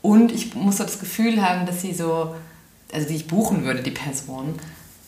und 0.02 0.32
ich 0.32 0.56
muss 0.56 0.78
so 0.78 0.82
das 0.82 0.98
Gefühl 0.98 1.40
haben, 1.40 1.64
dass 1.64 1.82
sie 1.82 1.94
so, 1.94 2.34
also 2.92 3.06
die 3.06 3.14
ich 3.14 3.28
buchen 3.28 3.62
würde, 3.62 3.84
die 3.84 3.92
Person, 3.92 4.58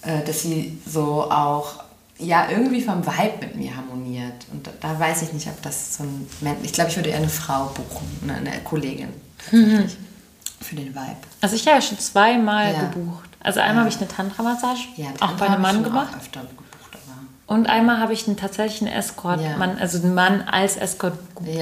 äh, 0.03 0.23
dass 0.25 0.43
sie 0.43 0.79
so 0.87 1.29
auch 1.29 1.83
ja 2.17 2.49
irgendwie 2.49 2.81
vom 2.81 3.05
Vibe 3.05 3.39
mit 3.41 3.57
mir 3.57 3.75
harmoniert. 3.75 4.47
Und 4.53 4.71
da, 4.81 5.01
weiß 5.01 5.23
ich 5.23 5.33
nicht, 5.33 5.49
ob 5.49 5.61
das 5.63 5.97
so 5.97 6.05
ein 6.05 6.29
Mensch, 6.43 6.61
ich 6.63 6.75
glaube, 6.75 6.91
ich 6.91 6.97
würde 6.97 7.11
eher 7.11 7.17
eine 7.17 7.29
Frau 7.29 7.65
buchen, 7.75 8.07
eine, 8.23 8.35
eine 8.37 8.61
Kollegin 8.63 9.09
tatsächlich. 9.37 9.99
Mhm. 9.99 10.65
Für 10.65 10.77
den 10.77 10.95
Vibe. 10.95 11.17
Also 11.41 11.57
ich 11.57 11.67
habe 11.67 11.79
ja 11.79 11.83
schon 11.83 11.99
zweimal 11.99 12.73
ja. 12.73 12.83
gebucht. 12.83 13.32
Also 13.43 13.61
einmal 13.61 13.77
ja. 13.77 13.81
habe 13.81 13.89
ich 13.89 13.97
eine 13.97 14.09
Tantra-Massage 14.09 14.89
ja, 14.97 15.09
auch 15.21 15.33
bei 15.33 15.49
einem 15.49 15.63
Mann 15.63 15.83
gemacht. 15.83 16.13
Gebucht, 16.13 16.39
und 17.47 17.69
einmal 17.69 17.99
habe 17.99 18.13
ich 18.13 18.27
einen 18.27 18.37
tatsächlichen 18.37 18.87
Escort, 18.87 19.43
ja. 19.43 19.57
Mann, 19.57 19.77
also 19.79 19.99
einen 19.99 20.15
Mann 20.15 20.43
als 20.43 20.77
Escort 20.77 21.19
gebucht. 21.35 21.59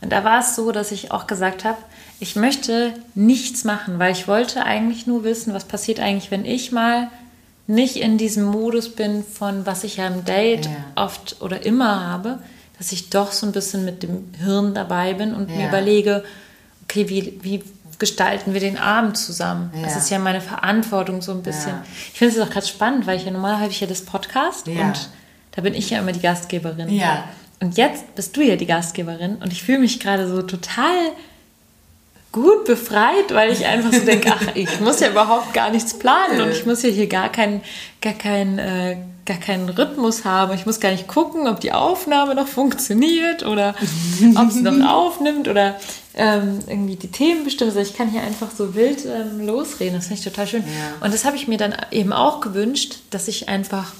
Und 0.00 0.12
da 0.12 0.24
war 0.24 0.40
es 0.40 0.56
so, 0.56 0.72
dass 0.72 0.92
ich 0.92 1.10
auch 1.10 1.26
gesagt 1.26 1.64
habe, 1.64 1.76
ich 2.20 2.36
möchte 2.36 2.94
nichts 3.14 3.64
machen, 3.64 3.98
weil 3.98 4.12
ich 4.12 4.28
wollte 4.28 4.64
eigentlich 4.64 5.06
nur 5.06 5.24
wissen, 5.24 5.52
was 5.52 5.64
passiert 5.64 6.00
eigentlich, 6.00 6.30
wenn 6.30 6.44
ich 6.44 6.72
mal 6.72 7.08
nicht 7.66 7.96
in 7.96 8.18
diesem 8.18 8.44
Modus 8.44 8.94
bin 8.94 9.24
von, 9.24 9.66
was 9.66 9.84
ich 9.84 9.98
ja 9.98 10.06
im 10.06 10.24
Date 10.24 10.66
ja. 10.66 10.72
oft 10.96 11.36
oder 11.40 11.64
immer 11.64 12.06
habe, 12.06 12.38
dass 12.78 12.92
ich 12.92 13.10
doch 13.10 13.32
so 13.32 13.46
ein 13.46 13.52
bisschen 13.52 13.84
mit 13.84 14.02
dem 14.02 14.32
Hirn 14.38 14.74
dabei 14.74 15.14
bin 15.14 15.34
und 15.34 15.50
ja. 15.50 15.56
mir 15.56 15.68
überlege, 15.68 16.24
okay, 16.84 17.08
wie, 17.08 17.38
wie 17.42 17.62
gestalten 18.00 18.52
wir 18.52 18.60
den 18.60 18.78
Abend 18.78 19.16
zusammen. 19.16 19.70
Ja. 19.76 19.82
Das 19.82 19.96
ist 19.96 20.10
ja 20.10 20.18
meine 20.18 20.40
Verantwortung 20.40 21.22
so 21.22 21.30
ein 21.30 21.42
bisschen. 21.42 21.74
Ja. 21.74 21.84
Ich 22.12 22.18
finde 22.18 22.34
es 22.34 22.40
auch 22.40 22.50
gerade 22.50 22.66
spannend, 22.66 23.06
weil 23.06 23.16
ich 23.16 23.24
ja 23.24 23.30
normal 23.30 23.60
habe 23.60 23.70
ich 23.70 23.80
ja 23.80 23.86
das 23.86 24.04
Podcast 24.04 24.66
ja. 24.66 24.80
und 24.80 25.10
da 25.52 25.62
bin 25.62 25.74
ich 25.74 25.90
ja 25.90 26.00
immer 26.00 26.12
die 26.12 26.20
Gastgeberin. 26.20 26.88
Ja. 26.88 27.24
Und 27.60 27.76
jetzt 27.76 28.14
bist 28.16 28.36
du 28.36 28.40
ja 28.40 28.56
die 28.56 28.66
Gastgeberin 28.66 29.36
und 29.36 29.52
ich 29.52 29.62
fühle 29.62 29.78
mich 29.78 30.00
gerade 30.00 30.26
so 30.26 30.42
total 30.42 31.12
gut 32.32 32.64
befreit, 32.64 33.32
weil 33.32 33.52
ich 33.52 33.66
einfach 33.66 33.92
so 33.92 34.00
denke, 34.04 34.32
ach, 34.32 34.54
ich 34.54 34.80
muss 34.80 35.00
ja 35.00 35.10
überhaupt 35.10 35.52
gar 35.52 35.70
nichts 35.70 35.98
planen 35.98 36.40
und 36.40 36.50
ich 36.50 36.64
muss 36.64 36.82
ja 36.82 36.88
hier 36.88 37.06
gar 37.06 37.30
keinen 37.30 37.60
gar 38.00 38.14
kein, 38.14 38.58
äh, 38.58 38.96
gar 39.26 39.36
keinen 39.36 39.68
Rhythmus 39.68 40.24
haben. 40.24 40.54
Ich 40.54 40.66
muss 40.66 40.80
gar 40.80 40.90
nicht 40.90 41.06
gucken, 41.08 41.46
ob 41.46 41.60
die 41.60 41.72
Aufnahme 41.72 42.34
noch 42.34 42.48
funktioniert 42.48 43.44
oder 43.44 43.74
ob 44.36 44.50
sie 44.50 44.62
noch 44.62 44.88
aufnimmt 44.88 45.48
oder 45.48 45.76
ähm, 46.14 46.60
irgendwie 46.66 46.96
die 46.96 47.10
Themen 47.10 47.44
bestimmen. 47.44 47.70
Also 47.70 47.80
ich 47.80 47.96
kann 47.96 48.08
hier 48.08 48.22
einfach 48.22 48.50
so 48.50 48.74
wild 48.74 49.04
ähm, 49.04 49.46
losreden. 49.46 49.94
Das 49.94 50.06
finde 50.06 50.18
ich 50.20 50.24
total 50.24 50.46
schön. 50.46 50.62
Ja. 50.62 51.04
Und 51.04 51.14
das 51.14 51.24
habe 51.24 51.36
ich 51.36 51.48
mir 51.48 51.58
dann 51.58 51.74
eben 51.90 52.12
auch 52.12 52.40
gewünscht, 52.40 53.00
dass 53.10 53.28
ich 53.28 53.48
einfach 53.48 53.92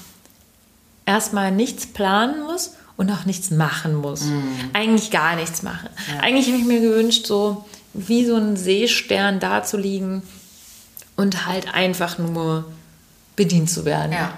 erstmal 1.05 1.51
nichts 1.51 1.85
planen 1.85 2.43
muss 2.43 2.75
und 2.97 3.09
auch 3.11 3.25
nichts 3.25 3.51
machen 3.51 3.95
muss. 3.95 4.25
Mhm. 4.25 4.43
Eigentlich 4.73 5.11
gar 5.11 5.35
nichts 5.35 5.63
machen. 5.63 5.89
Ja. 6.13 6.21
Eigentlich 6.21 6.47
habe 6.47 6.57
ich 6.57 6.65
mir 6.65 6.81
gewünscht, 6.81 7.25
so 7.25 7.65
wie 7.93 8.25
so 8.25 8.35
ein 8.35 8.55
Seestern 8.55 9.39
da 9.39 9.63
zu 9.63 9.77
liegen 9.77 10.23
und 11.15 11.45
halt 11.45 11.73
einfach 11.73 12.17
nur 12.17 12.65
bedient 13.35 13.69
zu 13.69 13.85
werden. 13.85 14.11
Ja. 14.11 14.33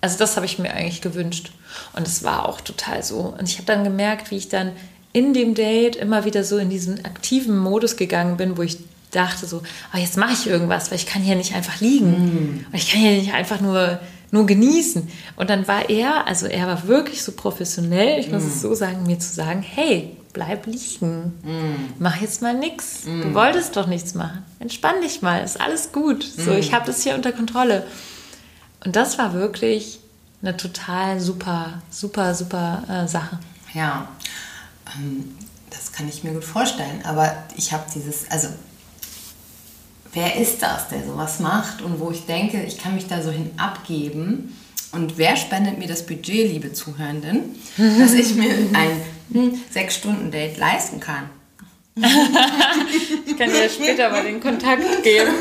Also 0.00 0.18
das 0.18 0.36
habe 0.36 0.46
ich 0.46 0.58
mir 0.58 0.72
eigentlich 0.72 1.00
gewünscht. 1.00 1.52
Und 1.94 2.06
es 2.06 2.22
war 2.22 2.48
auch 2.48 2.60
total 2.60 3.02
so. 3.02 3.34
Und 3.38 3.48
ich 3.48 3.56
habe 3.56 3.66
dann 3.66 3.84
gemerkt, 3.84 4.30
wie 4.30 4.36
ich 4.36 4.48
dann 4.48 4.72
in 5.12 5.34
dem 5.34 5.54
Date 5.54 5.96
immer 5.96 6.24
wieder 6.24 6.44
so 6.44 6.58
in 6.58 6.70
diesen 6.70 7.04
aktiven 7.04 7.58
Modus 7.58 7.96
gegangen 7.96 8.36
bin, 8.36 8.56
wo 8.56 8.62
ich 8.62 8.78
dachte 9.10 9.46
so, 9.46 9.62
oh, 9.94 9.98
jetzt 9.98 10.16
mache 10.16 10.34
ich 10.34 10.46
irgendwas, 10.46 10.90
weil 10.90 10.98
ich 10.98 11.06
kann 11.06 11.22
hier 11.22 11.36
nicht 11.36 11.54
einfach 11.54 11.80
liegen. 11.80 12.10
Mm. 12.10 12.66
Ich 12.74 12.92
kann 12.92 13.00
hier 13.00 13.12
nicht 13.12 13.32
einfach 13.32 13.60
nur, 13.60 14.00
nur 14.30 14.46
genießen. 14.46 15.08
Und 15.36 15.50
dann 15.50 15.66
war 15.66 15.88
er, 15.88 16.26
also 16.26 16.46
er 16.46 16.66
war 16.66 16.86
wirklich 16.86 17.22
so 17.22 17.32
professionell, 17.32 18.20
ich 18.20 18.30
muss 18.30 18.42
mm. 18.42 18.48
es 18.48 18.60
so 18.60 18.74
sagen, 18.74 19.06
mir 19.06 19.18
zu 19.18 19.32
sagen, 19.32 19.62
hey, 19.62 20.14
bleib 20.34 20.66
liegen. 20.66 21.38
Mm. 21.42 21.94
Mach 21.98 22.20
jetzt 22.20 22.42
mal 22.42 22.54
nichts. 22.54 23.04
Mm. 23.06 23.22
Du 23.22 23.34
wolltest 23.34 23.76
doch 23.76 23.86
nichts 23.86 24.14
machen. 24.14 24.44
Entspann 24.60 25.00
dich 25.00 25.22
mal, 25.22 25.42
ist 25.42 25.60
alles 25.60 25.90
gut. 25.92 26.22
So, 26.22 26.52
ich 26.52 26.74
habe 26.74 26.86
das 26.86 27.02
hier 27.02 27.14
unter 27.14 27.32
Kontrolle. 27.32 27.84
Und 28.84 28.96
das 28.96 29.18
war 29.18 29.32
wirklich 29.34 30.00
eine 30.42 30.56
total 30.56 31.20
super, 31.20 31.82
super, 31.90 32.34
super 32.34 32.84
äh, 32.88 33.08
Sache. 33.08 33.38
Ja, 33.74 34.08
ähm, 34.96 35.36
das 35.70 35.92
kann 35.92 36.08
ich 36.08 36.24
mir 36.24 36.32
gut 36.32 36.44
vorstellen. 36.44 37.04
Aber 37.04 37.32
ich 37.56 37.72
habe 37.72 37.84
dieses, 37.94 38.30
also 38.30 38.48
wer 40.12 40.36
ist 40.36 40.62
das, 40.62 40.88
der 40.88 41.04
sowas 41.04 41.40
macht 41.40 41.82
und 41.82 42.00
wo 42.00 42.10
ich 42.10 42.26
denke, 42.26 42.62
ich 42.62 42.78
kann 42.78 42.94
mich 42.94 43.06
da 43.06 43.22
so 43.22 43.30
hin 43.30 43.50
abgeben. 43.56 44.56
Und 44.90 45.18
wer 45.18 45.36
spendet 45.36 45.78
mir 45.78 45.86
das 45.86 46.06
Budget, 46.06 46.50
liebe 46.50 46.72
Zuhörenden, 46.72 47.56
dass 47.76 48.14
ich 48.14 48.34
mir 48.34 48.50
ein 48.72 49.02
hm, 49.32 49.60
Sechs-Stunden-Date 49.70 50.56
leisten 50.56 50.98
kann? 51.00 51.28
Ich 53.26 53.36
kann 53.36 53.50
dir 53.50 53.68
später 53.68 54.10
mal 54.10 54.22
den 54.22 54.40
Kontakt 54.40 54.82
geben. 55.02 55.32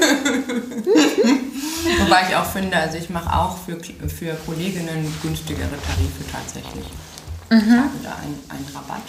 Wobei 1.99 2.27
ich 2.29 2.35
auch 2.35 2.45
finde, 2.45 2.77
also 2.77 2.97
ich 2.97 3.09
mache 3.09 3.33
auch 3.37 3.57
für, 3.57 3.79
für 4.07 4.33
Kolleginnen 4.45 5.13
günstigere 5.21 5.69
Tarife 5.69 6.23
tatsächlich. 6.31 6.85
Mhm. 7.49 7.57
Ich 7.57 7.77
habe 7.77 7.89
da 8.03 8.15
einen, 8.15 8.39
einen 8.49 8.67
Rabatt. 8.75 9.03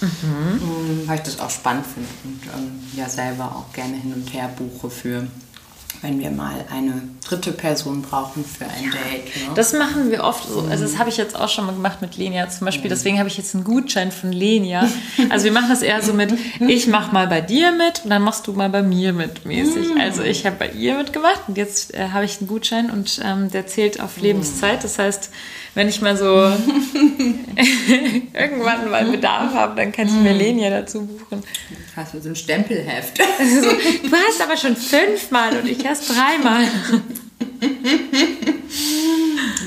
Mhm. 0.00 1.06
Weil 1.06 1.16
ich 1.18 1.22
das 1.22 1.38
auch 1.38 1.50
spannend 1.50 1.86
finde 1.86 2.08
und 2.24 2.40
ähm, 2.52 2.80
ja 2.96 3.08
selber 3.08 3.44
auch 3.44 3.72
gerne 3.72 3.96
hin 3.96 4.12
und 4.12 4.32
her 4.32 4.50
buche 4.56 4.90
für 4.90 5.26
wenn 6.02 6.18
wir 6.18 6.32
mal 6.32 6.64
eine 6.70 7.02
dritte 7.24 7.52
Person 7.52 8.02
brauchen 8.02 8.44
für 8.44 8.64
ein 8.64 8.84
ja, 8.84 8.90
Date. 8.90 9.48
Ne? 9.48 9.54
Das 9.54 9.72
machen 9.72 10.10
wir 10.10 10.24
oft 10.24 10.48
so. 10.48 10.66
Also 10.68 10.82
das 10.82 10.98
habe 10.98 11.08
ich 11.08 11.16
jetzt 11.16 11.36
auch 11.36 11.48
schon 11.48 11.64
mal 11.64 11.72
gemacht 11.72 12.02
mit 12.02 12.16
Lenia 12.16 12.48
zum 12.50 12.64
Beispiel. 12.64 12.86
Mhm. 12.86 12.94
Deswegen 12.94 13.18
habe 13.20 13.28
ich 13.28 13.36
jetzt 13.36 13.54
einen 13.54 13.62
Gutschein 13.64 14.10
von 14.10 14.32
Lenia. 14.32 14.88
Also 15.30 15.44
wir 15.44 15.52
machen 15.52 15.68
das 15.68 15.82
eher 15.82 16.02
so 16.02 16.12
mit, 16.12 16.34
ich 16.60 16.88
mache 16.88 17.12
mal 17.12 17.28
bei 17.28 17.40
dir 17.40 17.70
mit 17.70 18.02
und 18.04 18.10
dann 18.10 18.22
machst 18.22 18.46
du 18.46 18.52
mal 18.52 18.68
bei 18.68 18.82
mir 18.82 19.12
mit 19.12 19.46
mäßig. 19.46 19.94
Mhm. 19.94 20.00
Also 20.00 20.22
ich 20.22 20.44
habe 20.44 20.56
bei 20.58 20.70
ihr 20.70 20.96
mitgemacht 20.96 21.42
und 21.46 21.56
jetzt 21.56 21.94
äh, 21.94 22.08
habe 22.08 22.24
ich 22.24 22.38
einen 22.38 22.48
Gutschein 22.48 22.90
und 22.90 23.20
ähm, 23.24 23.50
der 23.50 23.66
zählt 23.66 24.00
auf 24.00 24.16
mhm. 24.16 24.24
Lebenszeit. 24.24 24.82
Das 24.82 24.98
heißt, 24.98 25.30
wenn 25.74 25.88
ich 25.88 26.00
mal 26.02 26.16
so 26.16 26.24
irgendwann 28.34 28.90
mal 28.90 29.04
Bedarf 29.06 29.54
habe, 29.54 29.76
dann 29.76 29.92
kann 29.92 30.06
ich 30.06 30.12
mir 30.14 30.32
Lenia 30.32 30.70
dazu 30.70 31.06
buchen. 31.06 31.42
Hast 31.96 32.14
du 32.14 32.20
so 32.20 32.30
ein 32.30 32.36
Stempelheft? 32.36 33.20
Also, 33.38 33.70
du 33.70 34.12
hast 34.12 34.40
aber 34.42 34.56
schon 34.56 34.76
fünfmal 34.76 35.56
und 35.58 35.68
ich 35.68 35.84
erst 35.84 36.10
dreimal. 36.10 36.64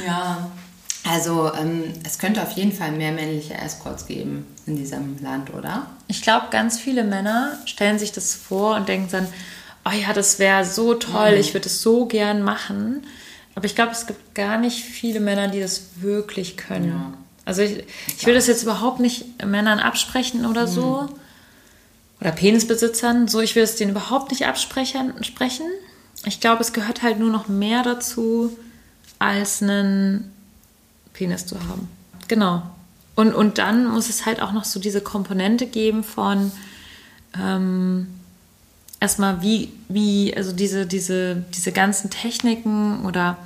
ja, 0.05 0.49
also 1.03 1.51
ähm, 1.53 1.93
es 2.03 2.19
könnte 2.19 2.41
auf 2.41 2.51
jeden 2.51 2.71
Fall 2.71 2.91
mehr 2.91 3.11
männliche 3.11 3.55
Escorts 3.55 4.07
geben 4.07 4.45
in 4.65 4.75
diesem 4.77 5.21
Land, 5.21 5.53
oder? 5.53 5.87
Ich 6.07 6.21
glaube, 6.21 6.47
ganz 6.51 6.79
viele 6.79 7.03
Männer 7.03 7.59
stellen 7.65 7.99
sich 7.99 8.11
das 8.11 8.33
vor 8.33 8.75
und 8.75 8.87
denken 8.87 9.09
dann, 9.11 9.27
oh 9.85 9.91
ja, 9.95 10.13
das 10.13 10.39
wäre 10.39 10.65
so 10.65 10.93
toll, 10.93 11.31
mhm. 11.31 11.39
ich 11.39 11.53
würde 11.53 11.67
es 11.67 11.81
so 11.81 12.05
gern 12.05 12.41
machen. 12.41 13.05
Aber 13.55 13.65
ich 13.65 13.75
glaube, 13.75 13.93
es 13.93 14.05
gibt 14.05 14.35
gar 14.35 14.57
nicht 14.57 14.83
viele 14.83 15.19
Männer, 15.19 15.47
die 15.47 15.59
das 15.59 16.01
wirklich 16.01 16.57
können. 16.57 16.89
Ja. 16.89 17.13
Also 17.45 17.61
ich, 17.61 17.83
ich 18.17 18.25
will 18.25 18.33
das 18.33 18.47
jetzt 18.47 18.63
überhaupt 18.63 18.99
nicht 18.99 19.45
Männern 19.45 19.79
absprechen 19.79 20.45
oder 20.45 20.67
so. 20.67 21.03
Mhm 21.03 21.25
oder 22.21 22.31
Penisbesitzern, 22.31 23.27
so 23.27 23.39
ich 23.39 23.55
will 23.55 23.63
es 23.63 23.75
denen 23.75 23.91
überhaupt 23.91 24.31
nicht 24.31 24.45
absprechen. 24.45 25.23
Sprechen. 25.23 25.65
Ich 26.25 26.39
glaube, 26.39 26.61
es 26.61 26.73
gehört 26.73 27.03
halt 27.03 27.19
nur 27.19 27.29
noch 27.29 27.47
mehr 27.47 27.83
dazu, 27.83 28.57
als 29.19 29.61
einen 29.61 30.31
Penis 31.13 31.45
zu 31.45 31.59
haben. 31.59 31.87
Genau. 32.27 32.63
Und, 33.15 33.33
und 33.33 33.57
dann 33.57 33.85
muss 33.87 34.09
es 34.09 34.25
halt 34.25 34.41
auch 34.41 34.51
noch 34.51 34.65
so 34.65 34.79
diese 34.79 35.01
Komponente 35.01 35.67
geben 35.67 36.03
von 36.03 36.51
ähm, 37.39 38.07
erstmal 39.05 39.41
wie, 39.43 39.71
wie, 39.87 40.35
also 40.35 40.51
diese, 40.51 40.87
diese, 40.87 41.35
diese 41.53 41.71
ganzen 41.71 42.09
Techniken 42.09 43.05
oder 43.05 43.37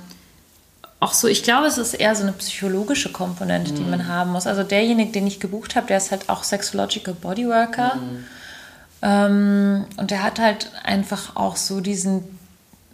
auch 1.00 1.12
so, 1.12 1.28
ich 1.28 1.42
glaube, 1.42 1.66
es 1.66 1.76
ist 1.76 1.92
eher 1.92 2.14
so 2.14 2.22
eine 2.22 2.32
psychologische 2.32 3.12
Komponente, 3.12 3.72
mhm. 3.72 3.76
die 3.76 3.82
man 3.84 4.08
haben 4.08 4.32
muss. 4.32 4.46
Also 4.46 4.62
derjenige, 4.62 5.12
den 5.12 5.26
ich 5.26 5.38
gebucht 5.38 5.76
habe, 5.76 5.86
der 5.86 5.98
ist 5.98 6.10
halt 6.10 6.30
auch 6.30 6.44
Sexological 6.44 7.12
Bodyworker. 7.12 7.96
Mhm. 7.96 8.24
Ähm, 9.02 9.84
und 9.98 10.12
er 10.12 10.22
hat 10.22 10.38
halt 10.38 10.70
einfach 10.82 11.36
auch 11.36 11.56
so 11.56 11.80
diesen 11.80 12.24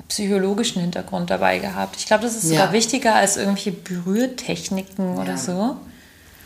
psychologischen 0.08 0.80
Hintergrund 0.82 1.30
dabei 1.30 1.58
gehabt. 1.58 1.96
Ich 1.98 2.06
glaube, 2.06 2.24
das 2.24 2.36
ist 2.36 2.44
ja. 2.44 2.50
sogar 2.50 2.72
wichtiger 2.72 3.14
als 3.14 3.36
irgendwelche 3.36 3.72
Berührtechniken 3.72 5.16
ja. 5.16 5.22
oder 5.22 5.36
so. 5.36 5.76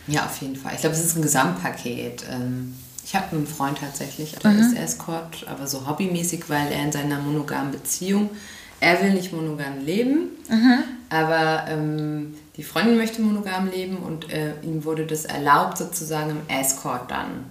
Ja, 0.07 0.27
auf 0.27 0.41
jeden 0.41 0.57
Fall. 0.57 0.73
Ich 0.75 0.81
glaube, 0.81 0.97
es 0.97 1.05
ist 1.05 1.17
ein 1.17 1.23
Gesamtpaket. 1.23 2.25
Ähm, 2.31 2.75
ich 3.11 3.17
habe 3.17 3.35
einen 3.35 3.47
Freund 3.47 3.79
tatsächlich, 3.81 4.37
der 4.37 4.53
mhm. 4.53 4.61
ist 4.61 4.77
Escort, 4.77 5.45
aber 5.49 5.67
so 5.67 5.89
hobbymäßig, 5.89 6.49
weil 6.49 6.71
er 6.71 6.85
in 6.85 6.93
seiner 6.93 7.19
monogamen 7.19 7.73
Beziehung, 7.73 8.31
er 8.79 9.03
will 9.03 9.15
nicht 9.15 9.33
monogam 9.33 9.85
leben, 9.85 10.29
mhm. 10.49 10.85
aber 11.09 11.65
ähm, 11.67 12.37
die 12.57 12.63
Freundin 12.63 12.97
möchte 12.97 13.21
monogam 13.21 13.69
leben 13.69 13.97
und 13.97 14.33
äh, 14.33 14.53
ihm 14.63 14.85
wurde 14.85 15.07
das 15.07 15.25
erlaubt 15.25 15.79
sozusagen 15.79 16.31
im 16.31 16.57
Escort 16.57 17.11
dann. 17.11 17.47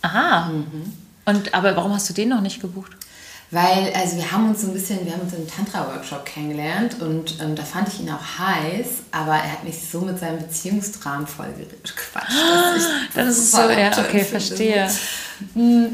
Aha. 0.00 0.48
Mhm. 0.48 0.92
Und 1.26 1.52
aber 1.52 1.76
warum 1.76 1.92
hast 1.92 2.08
du 2.08 2.14
den 2.14 2.30
noch 2.30 2.40
nicht 2.40 2.62
gebucht? 2.62 2.92
Weil, 3.50 3.92
also 3.94 4.16
wir 4.16 4.30
haben 4.30 4.50
uns 4.50 4.60
so 4.60 4.68
ein 4.68 4.74
bisschen, 4.74 5.06
wir 5.06 5.12
haben 5.12 5.22
uns 5.22 5.32
im 5.32 5.48
Tantra-Workshop 5.48 6.26
kennengelernt 6.26 7.00
und 7.00 7.40
ähm, 7.40 7.54
da 7.54 7.62
fand 7.62 7.88
ich 7.88 8.00
ihn 8.00 8.10
auch 8.10 8.38
heiß, 8.38 8.86
aber 9.10 9.36
er 9.36 9.52
hat 9.52 9.64
mich 9.64 9.76
so 9.90 10.00
mit 10.02 10.18
seinem 10.18 10.38
Beziehungskram 10.38 11.26
voll 11.26 11.54
gequatscht. 11.56 12.28
Ich 12.30 12.82
das, 13.14 13.26
das 13.26 13.38
ist 13.38 13.52
so, 13.52 13.70
ja, 13.70 13.90
okay, 13.98 14.22
verstehe. 14.22 14.86
Hm, 14.86 14.92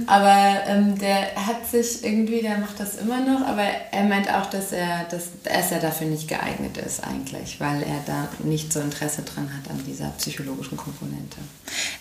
aber 0.07 0.67
ähm, 0.67 0.99
der 0.99 1.35
hat 1.35 1.67
sich 1.71 2.03
irgendwie, 2.03 2.41
der 2.41 2.59
macht 2.59 2.81
das 2.81 2.97
immer 2.97 3.21
noch, 3.21 3.47
aber 3.47 3.63
er 3.63 4.05
meint 4.05 4.33
auch, 4.33 4.47
dass 4.47 4.73
er, 4.73 5.05
dass, 5.11 5.29
dass 5.43 5.71
er 5.71 5.81
dafür 5.81 6.07
nicht 6.07 6.29
geeignet 6.29 6.77
ist 6.79 7.05
eigentlich, 7.05 7.61
weil 7.61 7.83
er 7.83 8.01
da 8.07 8.29
nicht 8.43 8.73
so 8.73 8.81
Interesse 8.81 9.23
dran 9.23 9.51
hat 9.55 9.71
an 9.71 9.85
dieser 9.87 10.09
psychologischen 10.19 10.77
Komponente. 10.77 11.39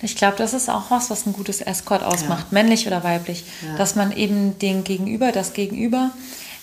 Ich 0.02 0.16
glaube, 0.16 0.38
das 0.38 0.54
ist 0.54 0.70
auch 0.70 0.90
was, 0.90 1.10
was 1.10 1.26
ein 1.26 1.34
gutes 1.34 1.62
Escort 1.62 2.04
ausmacht, 2.04 2.48
ja. 2.52 2.54
männlich 2.54 2.88
oder 2.88 3.04
weiblich, 3.04 3.44
ja. 3.62 3.76
dass 3.76 3.96
man 3.96 4.12
eben 4.12 4.58
den 4.60 4.84
Gegenüber, 4.84 5.32
das 5.32 5.54
Gegenüber 5.54 6.12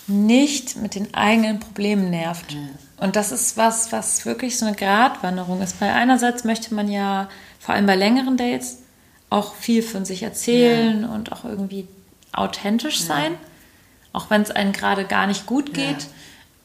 nicht 0.06 0.76
mit 0.76 0.94
den 0.94 1.14
eigenen 1.14 1.60
Problemen 1.60 2.10
nervt. 2.10 2.52
Ja. 2.52 2.58
Und 3.00 3.16
das 3.16 3.32
ist 3.32 3.56
was, 3.56 3.92
was 3.92 4.26
wirklich 4.26 4.58
so 4.58 4.66
eine 4.66 4.76
Gratwanderung 4.76 5.62
ist. 5.62 5.80
Weil 5.80 5.90
einerseits 5.90 6.44
möchte 6.44 6.74
man 6.74 6.90
ja, 6.90 7.28
vor 7.58 7.74
allem 7.74 7.86
bei 7.86 7.96
längeren 7.96 8.36
Dates, 8.36 8.78
auch 9.30 9.54
viel 9.54 9.82
von 9.82 10.04
sich 10.04 10.22
erzählen 10.22 11.02
ja. 11.02 11.08
und 11.08 11.32
auch 11.32 11.44
irgendwie 11.44 11.86
authentisch 12.32 13.00
sein. 13.00 13.36
Auch 14.12 14.28
wenn 14.28 14.42
es 14.42 14.50
einem 14.50 14.72
gerade 14.72 15.04
gar 15.04 15.28
nicht 15.28 15.46
gut 15.46 15.72
geht, 15.72 16.08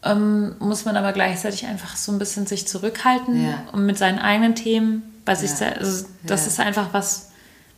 ja. 0.04 0.12
ähm, 0.12 0.56
muss 0.60 0.84
man 0.84 0.98
aber 0.98 1.14
gleichzeitig 1.14 1.68
einfach 1.68 1.96
so 1.96 2.12
ein 2.12 2.20
bisschen 2.20 2.48
sich 2.48 2.68
zurückhalten 2.68 3.54
und 3.72 3.86
mit 3.86 4.00
seinen 4.00 4.20
eigenen 4.20 4.56
Themen 4.56 5.04
bei 5.26 5.36
sich 5.36 5.52
selbst. 5.52 5.80
Also 5.80 6.06
das 6.24 6.48
ist 6.48 6.60
einfach 6.60 6.90
was, 6.92 7.30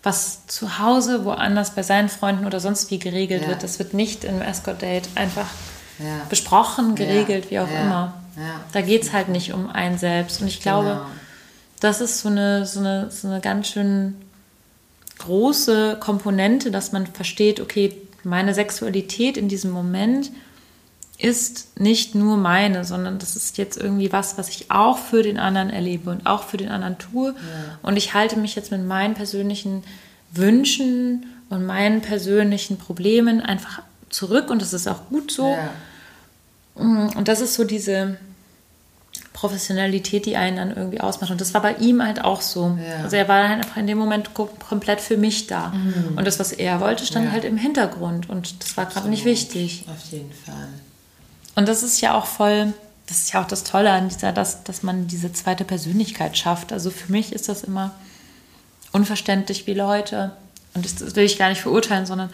was 0.04 0.47
zu 0.47 0.80
Hause, 0.80 1.26
woanders 1.26 1.71
bei 1.76 1.84
seinen 1.84 2.08
Freunden 2.08 2.45
oder 2.45 2.62
sonst 2.62 2.89
wie 2.91 3.00
geregelt 3.00 3.47
wird. 3.47 3.63
Das 3.63 3.80
wird 3.80 3.93
nicht 3.93 4.23
im 4.23 4.41
Escort-Date 4.41 5.10
einfach 5.15 5.47
besprochen, 6.30 6.95
geregelt, 6.95 7.52
wie 7.52 7.60
auch 7.60 7.69
immer. 7.69 8.13
Da 8.71 8.82
geht 8.82 9.04
es 9.04 9.13
halt 9.13 9.30
nicht 9.30 9.54
um 9.54 9.69
einen 9.69 9.97
selbst. 9.97 10.41
Und 10.41 10.47
ich 10.47 10.62
glaube, 10.62 10.89
genau. 10.89 11.06
das 11.80 12.00
ist 12.00 12.21
so 12.21 12.30
eine, 12.30 12.65
so 12.65 12.80
eine, 12.80 13.12
so 13.12 13.28
eine 13.28 13.41
ganz 13.41 13.67
schön 13.67 14.15
große 15.19 15.97
Komponente, 15.99 16.71
dass 16.71 16.91
man 16.91 17.08
versteht, 17.08 17.60
okay, 17.60 17.95
meine 18.23 18.53
Sexualität 18.53 19.38
in 19.38 19.47
diesem 19.47 19.71
Moment 19.71 20.32
ist 21.17 21.80
nicht 21.80 22.13
nur 22.13 22.38
meine, 22.38 22.86
sondern 22.86 23.17
das 23.17 23.36
ist 23.36 23.58
jetzt 23.58 23.77
irgendwie 23.77 24.12
was, 24.12 24.38
was 24.38 24.49
ich 24.49 24.69
auch 24.69 24.97
für 24.97 25.23
den 25.23 25.39
anderen 25.39 25.69
erlebe 25.69 26.12
und 26.12 26.27
auch 26.27 26.43
für 26.43 26.58
den 26.58 26.69
anderen 26.69 26.97
tue. 26.99 27.30
Ja. 27.30 27.80
Und 27.82 27.97
ich 27.97 28.13
halte 28.13 28.38
mich 28.38 28.56
jetzt 28.56 28.71
mit 28.71 28.86
meinen 28.86 29.15
persönlichen 29.15 29.84
Wünschen 30.32 31.25
und 31.49 31.65
meinen 31.65 32.01
persönlichen 32.01 32.77
Problemen 32.77 33.41
einfach 33.41 33.82
zurück 34.10 34.49
und 34.51 34.62
das 34.62 34.73
ist 34.73 34.88
auch 34.88 35.10
gut 35.10 35.32
so. 35.32 35.49
Ja. 35.49 35.69
Und 36.75 37.27
das 37.27 37.41
ist 37.41 37.56
so 37.56 37.63
diese, 37.63 38.17
Professionalität, 39.38 40.26
die 40.26 40.36
einen 40.36 40.58
dann 40.58 40.76
irgendwie 40.76 41.00
ausmacht. 41.00 41.30
Und 41.30 41.39
das 41.39 41.54
war 41.54 41.62
bei 41.62 41.76
ihm 41.76 42.04
halt 42.04 42.26
auch 42.26 42.41
so. 42.41 42.76
Ja. 42.82 43.04
Also 43.04 43.17
er 43.17 43.28
war 43.28 43.43
dann 43.43 43.52
einfach 43.60 43.78
in 43.78 43.86
dem 43.86 44.00
Moment 44.00 44.32
komplett 44.34 45.00
für 45.00 45.15
mich 45.15 45.45
da. 45.45 45.69
Mhm. 45.69 46.17
Und 46.17 46.26
das, 46.26 46.39
was 46.39 46.52
er 46.52 46.82
wollte, 46.82 47.06
stand 47.06 47.28
ja. 47.28 47.32
halt 47.34 47.45
im 47.45 47.56
Hintergrund. 47.56 48.32
Und 48.32 48.63
das 48.63 48.76
war 48.78 48.88
gerade 48.88 49.10
nicht 49.10 49.26
wichtig. 49.26 49.86
Auf 49.88 50.12
jeden 50.12 50.32
Fall. 50.32 50.69
Und 51.54 51.67
das 51.67 51.84
ist 51.84 52.02
ja 52.02 52.17
auch 52.17 52.26
voll, 52.26 52.73
das 53.06 53.19
ist 53.19 53.34
ja 53.34 53.43
auch 53.43 53.47
das 53.47 53.63
Tolle 53.63 53.91
an 53.91 54.10
dieser, 54.10 54.32
dass, 54.32 54.63
dass 54.63 54.82
man 54.82 55.06
diese 55.06 55.32
zweite 55.32 55.65
Persönlichkeit 55.65 56.36
schafft. 56.36 56.73
Also 56.73 56.89
für 56.89 57.12
mich 57.12 57.32
ist 57.32 57.47
das 57.47 57.63
immer 57.63 57.93
unverständlich, 58.91 59.67
wie 59.67 59.76
Leute, 59.76 60.32
und 60.73 60.84
das 60.84 61.15
will 61.15 61.26
ich 61.26 61.38
gar 61.38 61.50
nicht 61.50 61.62
verurteilen, 61.62 62.08
sondern 62.08 62.32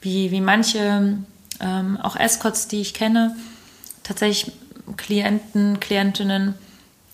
wie, 0.00 0.30
wie 0.30 0.40
manche, 0.40 1.18
ähm, 1.60 2.00
auch 2.00 2.16
Escorts, 2.16 2.66
die 2.66 2.80
ich 2.80 2.94
kenne, 2.94 3.36
tatsächlich 4.02 4.52
Klienten, 4.96 5.80
Klientinnen 5.80 6.54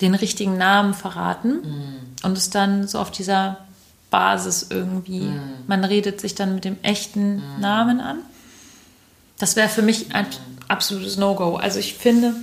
den 0.00 0.14
richtigen 0.14 0.58
Namen 0.58 0.94
verraten 0.94 1.52
mm. 1.52 2.26
und 2.26 2.36
es 2.36 2.50
dann 2.50 2.88
so 2.88 2.98
auf 2.98 3.10
dieser 3.10 3.58
Basis 4.10 4.66
irgendwie, 4.68 5.20
mm. 5.20 5.64
man 5.68 5.84
redet 5.84 6.20
sich 6.20 6.34
dann 6.34 6.54
mit 6.54 6.64
dem 6.64 6.76
echten 6.82 7.36
mm. 7.36 7.60
Namen 7.60 8.00
an. 8.00 8.18
Das 9.38 9.56
wäre 9.56 9.68
für 9.68 9.82
mich 9.82 10.14
ein 10.14 10.26
absolutes 10.68 11.16
No-Go. 11.16 11.56
Also 11.56 11.78
ich 11.78 11.94
finde, 11.94 12.34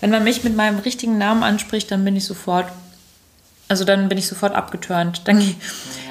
wenn 0.00 0.10
man 0.10 0.24
mich 0.24 0.44
mit 0.44 0.56
meinem 0.56 0.78
richtigen 0.78 1.18
Namen 1.18 1.42
anspricht, 1.42 1.90
dann 1.90 2.04
bin 2.04 2.16
ich 2.16 2.24
sofort, 2.24 2.66
also 3.68 3.84
dann 3.84 4.08
bin 4.08 4.18
ich 4.18 4.26
sofort 4.26 4.54
abgeturnt. 4.54 5.22
Dann, 5.26 5.40
ja. 5.42 5.54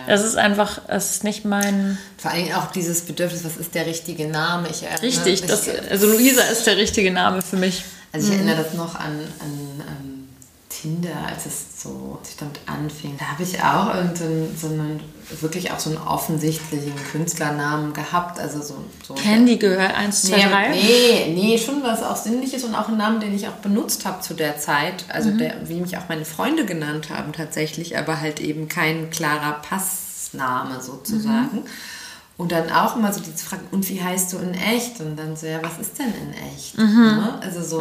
Es 0.08 0.23
ist 0.23 0.36
einfach, 0.36 0.82
es 0.88 1.12
ist 1.12 1.23
nicht 1.23 1.45
mein. 1.45 1.97
Vor 2.17 2.32
allem 2.32 2.52
auch 2.54 2.71
dieses 2.71 3.02
Bedürfnis, 3.02 3.43
was 3.43 3.58
ist 3.58 3.73
der 3.73 3.86
richtige 3.86 4.28
Name? 4.28 4.67
Ich, 4.69 4.84
äh, 4.84 4.93
Richtig, 4.95 5.41
ne, 5.41 5.47
das, 5.47 5.67
also 5.89 6.08
Luisa 6.08 6.41
ist 6.43 6.65
der 6.65 6.78
richtige 6.78 7.12
Name 7.12 7.41
für 7.41 7.58
mich. 7.58 7.84
Also 8.13 8.32
ich 8.32 8.38
erinnere 8.38 8.63
das 8.63 8.73
noch 8.76 8.95
an, 8.95 9.19
an 9.39 9.84
ähm, 9.88 10.23
Tinder, 10.69 11.15
als 11.28 11.45
es 11.45 11.82
so, 11.82 12.17
als 12.19 12.30
ich 12.30 12.38
damit 12.38 12.60
anfing. 12.67 13.15
Da 13.17 13.26
habe 13.26 13.43
ich 13.43 13.60
auch 13.62 13.95
irgendeinen, 13.95 14.56
so 14.56 14.67
einen, 14.67 14.99
wirklich 15.41 15.71
auch 15.71 15.80
so 15.80 15.89
einen 15.89 15.99
offensichtlichen 15.99 16.93
Künstlernamen 17.12 17.93
gehabt. 17.93 18.39
Also 18.39 18.62
so, 18.62 18.84
so 19.04 19.15
Candy 19.15 19.58
gehört 19.58 19.95
1, 19.95 20.23
2, 20.23 20.36
nee, 20.36 20.43
3. 20.43 20.69
Nee, 20.69 21.34
nee, 21.34 21.58
schon 21.58 21.84
was 21.84 22.04
auch 22.04 22.15
Sinnliches 22.15 22.63
und 22.63 22.76
auch 22.76 22.88
ein 22.88 22.97
Name, 22.97 23.19
den 23.19 23.34
ich 23.36 23.47
auch 23.47 23.54
benutzt 23.54 24.06
habe 24.06 24.21
zu 24.21 24.36
der 24.36 24.60
Zeit. 24.60 25.06
Also 25.10 25.32
der, 25.32 25.67
wie 25.69 25.82
mich 25.82 25.97
auch 25.97 26.08
meine 26.08 26.26
Freunde 26.26 26.65
genannt 26.65 27.10
haben 27.10 27.34
tatsächlich, 27.34 27.97
aber 27.97 28.21
halt 28.21 28.39
eben 28.39 28.67
kein 28.67 29.10
klarer 29.10 29.62
Passname 29.62 30.82
sozusagen. 30.82 31.63
Und 32.36 32.52
dann 32.52 32.72
auch 32.72 32.96
immer 32.96 33.13
so 33.13 33.22
die 33.22 33.32
Frage, 33.32 33.62
und 33.72 33.88
wie 33.89 34.02
heißt 34.02 34.34
du 34.34 34.38
in 34.39 34.54
echt? 34.56 35.00
Und 35.00 35.17
dann 35.17 35.36
so, 35.36 35.46
ja, 35.46 35.62
was 35.62 35.78
ist 35.80 36.00
denn 36.00 36.08
in 36.08 36.34
echt? 36.54 36.78
Ne? 36.78 37.39
Also 37.41 37.63
so, 37.63 37.80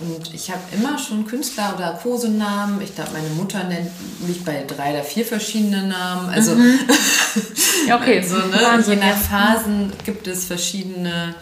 und 0.00 0.34
ich 0.34 0.50
habe 0.50 0.60
immer 0.72 0.98
schon 0.98 1.26
Künstler 1.26 1.74
oder 1.76 1.92
Kosenamen. 2.02 2.80
Ich 2.80 2.94
glaube, 2.94 3.10
meine 3.12 3.28
Mutter 3.30 3.64
nennt 3.64 3.90
mich 4.26 4.44
bei 4.44 4.64
drei 4.66 4.92
oder 4.92 5.04
vier 5.04 5.24
verschiedenen 5.24 5.88
Namen. 5.88 6.28
Also, 6.30 6.52
Ja, 7.86 7.96
okay. 7.96 8.22
so, 8.22 8.36
ne? 8.36 8.58
Wahnsinn, 8.62 9.00
je 9.00 9.06
nach. 9.06 9.16
Phasen 9.16 9.92
gibt 10.04 10.26
es 10.26 10.44
verschiedene, 10.44 11.34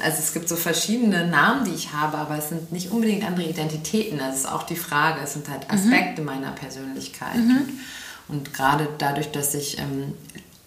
also 0.00 0.18
es 0.18 0.32
gibt 0.32 0.48
so 0.48 0.56
verschiedene 0.56 1.26
Namen, 1.26 1.64
die 1.64 1.72
ich 1.72 1.92
habe, 1.92 2.18
aber 2.18 2.36
es 2.38 2.50
sind 2.50 2.70
nicht 2.72 2.90
unbedingt 2.90 3.24
andere 3.24 3.46
Identitäten. 3.48 4.18
Das 4.18 4.36
ist 4.36 4.46
auch 4.50 4.64
die 4.64 4.76
Frage. 4.76 5.20
Es 5.24 5.32
sind 5.32 5.48
halt 5.48 5.70
Aspekte 5.70 6.22
meiner 6.22 6.52
Persönlichkeit. 6.52 7.36
Und, 8.28 8.36
und 8.36 8.54
gerade 8.54 8.88
dadurch, 8.98 9.30
dass 9.30 9.54
ich, 9.54 9.78
ähm, 9.78 10.14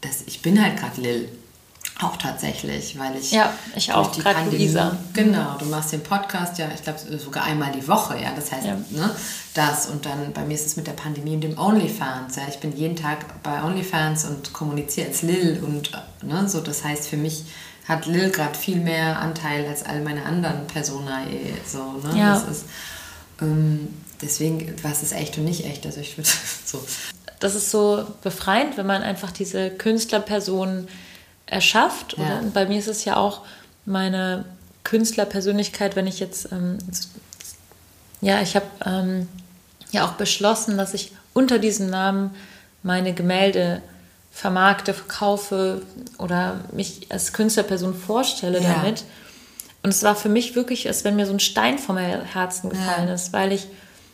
dass 0.02 0.22
ich 0.28 0.42
bin 0.42 0.62
halt 0.62 0.78
gerade 0.78 1.00
Lil. 1.02 1.30
Auch 2.02 2.16
tatsächlich, 2.16 2.98
weil 2.98 3.18
ich. 3.18 3.32
Ja, 3.34 3.54
ich 3.76 3.92
auch, 3.92 4.10
die 4.14 4.22
Pandemie- 4.22 4.56
Luisa. 4.58 4.96
Genau, 5.14 5.58
du 5.58 5.66
machst 5.66 5.92
den 5.92 6.02
Podcast 6.02 6.58
ja, 6.58 6.70
ich 6.74 6.82
glaube 6.82 6.98
sogar 7.18 7.44
einmal 7.44 7.74
die 7.74 7.86
Woche, 7.90 8.18
ja. 8.22 8.32
Das 8.34 8.54
heißt, 8.54 8.68
Ja. 8.68 8.76
ne, 8.92 9.14
das 9.54 9.88
und 9.88 10.06
dann 10.06 10.32
bei 10.32 10.46
mir 10.46 10.54
ist 10.54 10.66
es 10.66 10.78
mit 10.78 10.88
der 10.88 10.94
Pandemie 10.94 11.36
und 11.36 11.42
dem 11.42 11.58
OnlyFans. 11.60 12.38
Ja. 12.38 12.44
Ich 12.48 12.60
bin 12.60 12.74
jeden 12.78 12.96
Tag 12.96 13.44
bei 13.44 13.62
OnlyFans 13.64 14.24
und 14.26 14.54
kommuniziere 14.54 15.08
als 15.08 15.24
Lil 15.24 15.62
und 15.62 15.92
ne, 16.24 16.48
so. 16.48 16.62
Das 16.62 16.86
heißt, 16.86 17.10
für 17.10 17.18
mich 17.18 17.44
hat 17.86 18.06
Lil 18.06 18.30
gerade 18.30 18.58
viel 18.58 18.78
mehr 18.78 19.20
Anteil 19.20 19.66
als 19.68 19.84
all 19.84 20.00
meine 20.02 20.24
anderen 20.24 20.68
Personae. 20.68 21.54
So, 21.68 22.00
ne? 22.08 22.18
Ja. 22.18 22.34
Das 22.40 22.48
ist, 22.48 22.66
ähm, 23.42 23.90
deswegen, 24.22 24.74
was 24.84 25.04
ist 25.04 25.12
echt 25.12 25.38
und 25.38 25.44
nicht 25.44 25.66
echt? 25.66 25.86
Also 25.86 26.00
ich 26.00 26.18
würde 26.18 26.30
so. 26.66 26.82
Das 27.40 27.56
ist 27.56 27.72
so 27.72 28.06
befreiend, 28.22 28.78
wenn 28.78 28.86
man 28.86 29.02
einfach 29.02 29.32
diese 29.32 29.70
Künstlerperson 29.70 30.88
erschafft. 31.46 32.16
Ja. 32.18 32.24
Oder? 32.26 32.40
Und 32.42 32.54
bei 32.54 32.66
mir 32.66 32.80
ist 32.80 32.88
es 32.88 33.06
ja 33.06 33.16
auch 33.18 33.42
meine 33.86 34.46
Künstlerpersönlichkeit, 34.84 35.96
wenn 35.96 36.08
ich 36.08 36.20
jetzt, 36.20 36.52
ähm, 36.52 36.78
jetzt- 36.88 37.10
ja, 38.22 38.42
ich 38.42 38.56
habe 38.56 38.66
ähm, 38.86 39.28
ja 39.92 40.06
auch 40.06 40.14
beschlossen, 40.14 40.78
dass 40.78 40.94
ich 40.94 41.12
unter 41.34 41.60
diesem 41.60 41.90
Namen 41.90 42.32
meine 42.84 43.14
Gemälde 43.14 43.82
vermarkte, 44.32 44.94
verkaufe 44.94 45.82
oder 46.18 46.60
mich 46.72 47.08
als 47.10 47.34
Künstlerperson 47.34 47.94
vorstelle 47.96 48.62
Ja. 48.62 48.74
damit. 48.76 49.04
Und 49.84 49.90
es 49.92 50.04
war 50.04 50.16
für 50.16 50.30
mich 50.30 50.56
wirklich, 50.56 50.88
als 50.88 51.04
wenn 51.04 51.16
mir 51.16 51.26
so 51.26 51.34
ein 51.34 51.40
Stein 51.40 51.78
vom 51.80 51.98
Herzen 51.98 52.70
gefallen 52.70 53.08
Ja. 53.08 53.14
ist, 53.14 53.32
weil 53.34 53.52
ich 53.54 53.68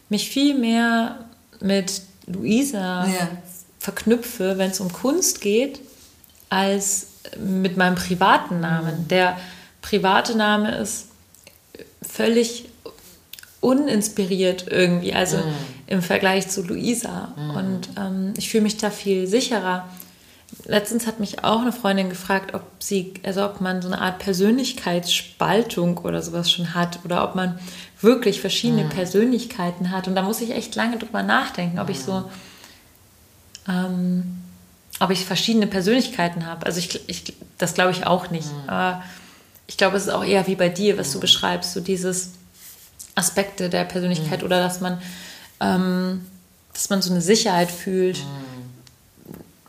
mich 0.10 0.30
viel 0.30 0.56
mehr 0.58 1.18
mit 1.60 2.02
Luisa 2.28 3.06
Ja. 3.08 3.28
verknüpfe, 3.80 4.58
wenn 4.58 4.72
es 4.72 4.80
um 4.80 4.92
Kunst 4.92 5.42
geht, 5.42 5.80
als 6.50 7.08
mit 7.40 7.78
meinem 7.78 7.96
privaten 7.96 8.60
Namen. 8.60 9.08
Der 9.08 9.38
private 9.82 10.36
Name 10.38 10.76
ist 10.78 11.08
völlig 12.02 12.66
uninspiriert 13.62 14.66
irgendwie, 14.70 15.14
also 15.14 15.38
im 15.88 16.02
Vergleich 16.02 16.48
zu 16.50 16.62
Luisa. 16.64 17.34
Und 17.56 17.90
ähm, 17.98 18.34
ich 18.38 18.50
fühle 18.50 18.64
mich 18.64 18.78
da 18.78 18.90
viel 18.92 19.28
sicherer. 19.28 19.88
Letztens 20.68 21.06
hat 21.06 21.20
mich 21.20 21.44
auch 21.44 21.62
eine 21.62 21.72
Freundin 21.72 22.10
gefragt, 22.10 22.56
ob 22.56 22.64
sie, 22.80 23.14
also 23.24 23.46
ob 23.46 23.62
man 23.62 23.82
so 23.82 23.88
eine 23.88 24.02
Art 24.02 24.20
Persönlichkeitsspaltung 24.20 26.00
oder 26.00 26.22
sowas 26.22 26.52
schon 26.52 26.74
hat 26.74 27.00
oder 27.06 27.24
ob 27.24 27.36
man 27.36 27.60
wirklich 28.02 28.42
verschiedene 28.42 28.86
Persönlichkeiten 28.86 29.92
hat. 29.92 30.08
Und 30.08 30.16
da 30.16 30.24
muss 30.24 30.42
ich 30.42 30.52
echt 30.52 30.76
lange 30.76 30.98
drüber 30.98 31.24
nachdenken, 31.24 31.80
ob 31.80 31.90
ich 31.90 32.00
so, 32.02 32.30
ähm, 33.68 34.42
ob 35.00 35.12
ich 35.12 35.26
verschiedene 35.26 35.68
Persönlichkeiten 35.68 36.46
habe. 36.46 36.66
Also 36.66 36.80
ich, 36.80 37.08
ich 37.08 37.34
das 37.58 37.76
glaube 37.76 37.92
ich 37.92 38.08
auch 38.08 38.32
nicht. 38.32 38.50
Aber 38.68 39.04
ich 39.68 39.78
glaube, 39.78 39.98
es 39.98 40.04
ist 40.04 40.14
auch 40.14 40.24
eher 40.24 40.48
wie 40.48 40.56
bei 40.56 40.70
dir, 40.70 40.98
was 40.98 41.12
du 41.12 41.20
beschreibst, 41.20 41.74
so 41.74 41.80
dieses 41.80 42.32
Aspekte 43.16 43.70
der 43.70 43.86
Persönlichkeit 43.86 44.44
oder 44.44 44.60
dass 44.60 44.82
man, 44.82 45.02
ähm, 45.60 46.26
dass 46.74 46.90
man 46.90 47.02
so 47.02 47.12
eine 47.12 47.22
Sicherheit 47.22 47.72
fühlt. 47.72 48.20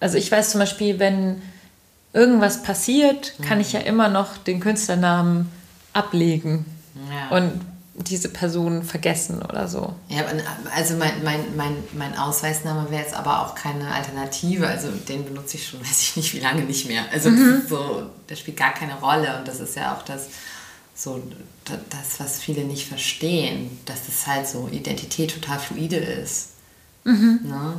Also 0.00 0.18
ich 0.18 0.30
weiß 0.30 0.50
zum 0.50 0.60
Beispiel, 0.60 0.98
wenn 0.98 1.40
irgendwas 2.12 2.62
passiert, 2.62 3.34
kann 3.42 3.60
ich 3.60 3.72
ja 3.72 3.80
immer 3.80 4.08
noch 4.08 4.36
den 4.38 4.60
Künstlernamen 4.60 5.50
ablegen 5.92 6.64
Ja. 7.10 7.36
und 7.36 7.52
diese 7.94 8.28
Person 8.28 8.82
vergessen 8.82 9.40
oder 9.42 9.68
so. 9.68 9.94
Ja, 10.08 10.24
also 10.74 10.96
mein, 10.96 11.24
mein, 11.24 11.40
mein, 11.56 11.76
mein 11.94 12.16
Ausweisname 12.18 12.90
wäre 12.90 13.02
jetzt 13.02 13.14
aber 13.14 13.40
auch 13.40 13.54
keine 13.54 13.90
Alternative. 13.90 14.66
Also 14.66 14.88
den 14.90 15.24
benutze 15.24 15.56
ich 15.56 15.66
schon, 15.68 15.80
weiß 15.86 16.02
ich 16.02 16.16
nicht, 16.16 16.34
wie 16.34 16.40
lange 16.40 16.62
nicht 16.64 16.86
mehr. 16.88 17.04
Also 17.12 17.30
das, 17.30 17.40
ist 17.40 17.68
so, 17.70 18.02
das 18.26 18.38
spielt 18.40 18.58
gar 18.58 18.74
keine 18.74 18.94
Rolle. 19.00 19.38
Und 19.38 19.48
das 19.48 19.60
ist 19.60 19.76
ja 19.76 19.94
auch 19.96 20.02
das, 20.02 20.28
so, 20.94 21.22
da- 21.64 21.78
das, 21.88 22.20
was 22.20 22.38
viele 22.38 22.64
nicht 22.64 22.86
verstehen, 22.86 23.78
dass 23.86 24.04
das 24.06 24.26
halt 24.26 24.46
so 24.46 24.68
Identität 24.70 25.32
total 25.34 25.58
fluide 25.58 25.96
ist. 25.96 26.48
Ne? 27.04 27.74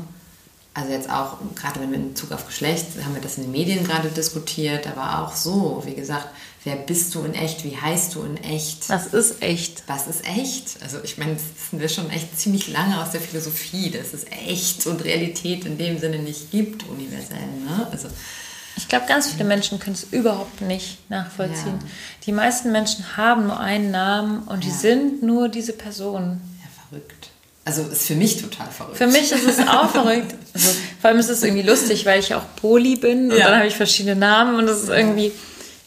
Also 0.77 0.91
jetzt 0.91 1.09
auch, 1.09 1.37
gerade 1.55 1.79
wenn 1.79 1.89
wir 1.89 1.97
in 1.97 2.13
Bezug 2.13 2.31
auf 2.31 2.45
Geschlecht, 2.45 2.85
haben 3.03 3.15
wir 3.15 3.21
das 3.21 3.37
in 3.37 3.43
den 3.45 3.51
Medien 3.51 3.83
gerade 3.83 4.09
diskutiert, 4.09 4.85
aber 4.85 5.23
auch 5.23 5.35
so, 5.35 5.81
wie 5.85 5.95
gesagt, 5.95 6.27
wer 6.65 6.75
bist 6.75 7.15
du 7.15 7.23
in 7.23 7.33
echt, 7.33 7.63
wie 7.63 7.75
heißt 7.75 8.13
du 8.13 8.21
in 8.21 8.37
echt? 8.37 8.87
Das 8.87 9.07
ist 9.07 9.41
echt. 9.41 9.81
Was 9.87 10.05
ist 10.05 10.23
echt? 10.27 10.77
Also 10.83 10.97
ich 11.03 11.17
meine, 11.17 11.33
das 11.33 11.41
wissen 11.55 11.79
wir 11.79 11.89
schon 11.89 12.09
echt 12.11 12.37
ziemlich 12.39 12.67
lange 12.67 13.01
aus 13.01 13.09
der 13.09 13.21
Philosophie, 13.21 13.89
dass 13.89 14.13
es 14.13 14.25
echt 14.47 14.85
und 14.85 15.03
Realität 15.03 15.65
in 15.65 15.79
dem 15.79 15.97
Sinne 15.97 16.19
nicht 16.19 16.51
gibt, 16.51 16.87
universell. 16.87 17.47
Ne? 17.65 17.87
Also 17.91 18.09
Ich 18.77 18.87
glaube, 18.87 19.07
ganz 19.07 19.31
viele 19.31 19.45
Menschen 19.45 19.79
können 19.79 19.95
es 19.95 20.03
überhaupt 20.11 20.61
nicht 20.61 21.09
nachvollziehen. 21.09 21.79
Ja. 21.81 21.87
Die 22.27 22.31
meisten 22.33 22.71
Menschen 22.71 23.17
haben 23.17 23.47
nur 23.47 23.59
einen 23.59 23.89
Namen 23.89 24.43
und 24.43 24.63
die 24.63 24.69
Ja. 24.69 24.75
sind 24.75 25.23
nur 25.23 25.49
diese 25.49 25.73
Person. 25.73 26.39
ja, 26.61 26.69
verrückt. 26.87 27.29
Also 27.67 27.81
ist 27.83 28.07
für 28.07 28.15
mich 28.15 28.41
total 28.41 28.67
verrückt. 28.71 28.97
Für 28.97 29.07
mich 29.07 29.29
ist 29.29 29.43
es 29.45 29.59
auch 29.67 29.89
verrückt. 29.91 30.33
Also, 30.53 30.69
vor 31.01 31.09
allem 31.09 31.19
ist 31.19 31.29
es 31.29 31.43
irgendwie 31.43 31.61
lustig, 31.67 32.05
weil 32.05 32.19
ich 32.21 32.33
auch 32.33 32.41
Poli 32.55 32.95
bin 32.95 33.29
und 33.31 33.37
Ja. 33.37 33.49
dann 33.49 33.57
habe 33.57 33.67
ich 33.67 33.75
verschiedene 33.75 34.15
Namen 34.15 34.55
und 34.57 34.65
das 34.65 34.81
ist 34.83 34.89
irgendwie, 34.89 35.31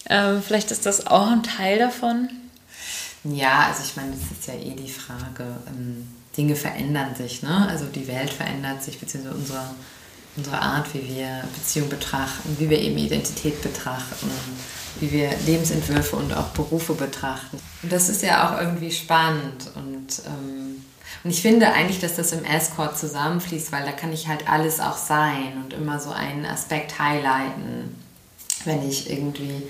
ähm, 0.09 0.41
vielleicht 0.47 0.71
ist 0.71 0.85
das 0.87 1.07
auch 1.09 1.29
ein 1.29 1.43
Teil 1.43 1.79
davon. 1.79 2.29
Ja, 3.25 3.67
also 3.69 3.83
ich 3.85 3.97
meine, 3.97 4.13
das 4.13 4.39
ist 4.39 4.47
ja 4.47 4.55
eh 4.55 4.77
die 4.77 4.91
Frage. 4.91 5.45
Ähm, 5.67 6.07
Dinge 6.37 6.55
verändern 6.55 7.15
sich, 7.17 7.43
ne? 7.43 7.67
Also 7.69 7.87
die 7.87 8.07
Welt 8.07 8.31
verändert 8.33 8.83
sich, 8.85 8.99
beziehungsweise 9.01 9.35
unsere, 9.35 9.63
unsere 10.37 10.59
Art, 10.61 10.87
wie 10.95 11.17
wir 11.17 11.43
Beziehung 11.55 11.89
betrachten, 11.89 12.57
wie 12.61 12.71
wir 12.71 12.79
eben 12.79 12.97
Identität 12.99 13.61
betrachten, 13.63 14.31
wie 15.01 15.11
wir 15.11 15.31
Lebensentwürfe 15.47 16.15
und 16.17 16.33
auch 16.33 16.49
Berufe 16.51 16.95
betrachten. 16.95 17.59
Und 17.83 17.91
das 17.91 18.09
ist 18.09 18.23
ja 18.23 18.49
auch 18.55 18.61
irgendwie 18.61 18.93
spannend. 18.93 19.71
Und, 19.75 20.23
ähm, 20.27 20.85
und 21.23 21.31
ich 21.31 21.43
finde 21.43 21.73
eigentlich, 21.73 22.01
dass 22.01 22.17
das 22.17 22.33
im 22.33 22.45
Escort 22.45 22.99
zusammenfließt, 22.99 23.73
weil 23.73 23.85
da 23.85 23.93
kann 23.93 24.13
ich 24.13 24.29
halt 24.29 24.49
alles 24.49 24.81
auch 24.81 24.97
sein 24.97 25.63
und 25.63 25.73
immer 25.75 25.99
so 26.01 26.11
einen 26.11 26.47
Aspekt 26.47 26.99
highlighten, 26.99 27.97
wenn 28.65 28.89
ich 28.89 29.11
irgendwie 29.11 29.63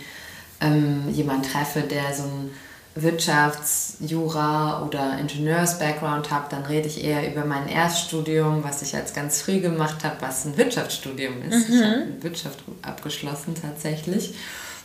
ähm, 0.60 1.08
jemanden 1.10 1.42
treffe, 1.42 1.80
der 1.80 2.14
so 2.14 2.24
ein 2.24 2.50
Wirtschafts-, 2.96 3.94
Jura- 4.00 4.84
oder 4.84 5.18
Ingenieurs-Background 5.18 6.30
hat, 6.30 6.52
dann 6.52 6.64
rede 6.66 6.88
ich 6.88 7.02
eher 7.04 7.30
über 7.30 7.44
mein 7.44 7.68
Erststudium, 7.68 8.64
was 8.64 8.82
ich 8.82 8.94
als 8.94 9.14
ganz 9.14 9.42
früh 9.42 9.60
gemacht 9.60 10.04
habe, 10.04 10.16
was 10.20 10.44
ein 10.44 10.56
Wirtschaftsstudium 10.56 11.42
ist. 11.48 11.68
Ich 11.68 11.82
habe 11.82 12.06
Wirtschaft 12.20 12.58
abgeschlossen 12.82 13.54
tatsächlich. 13.60 14.34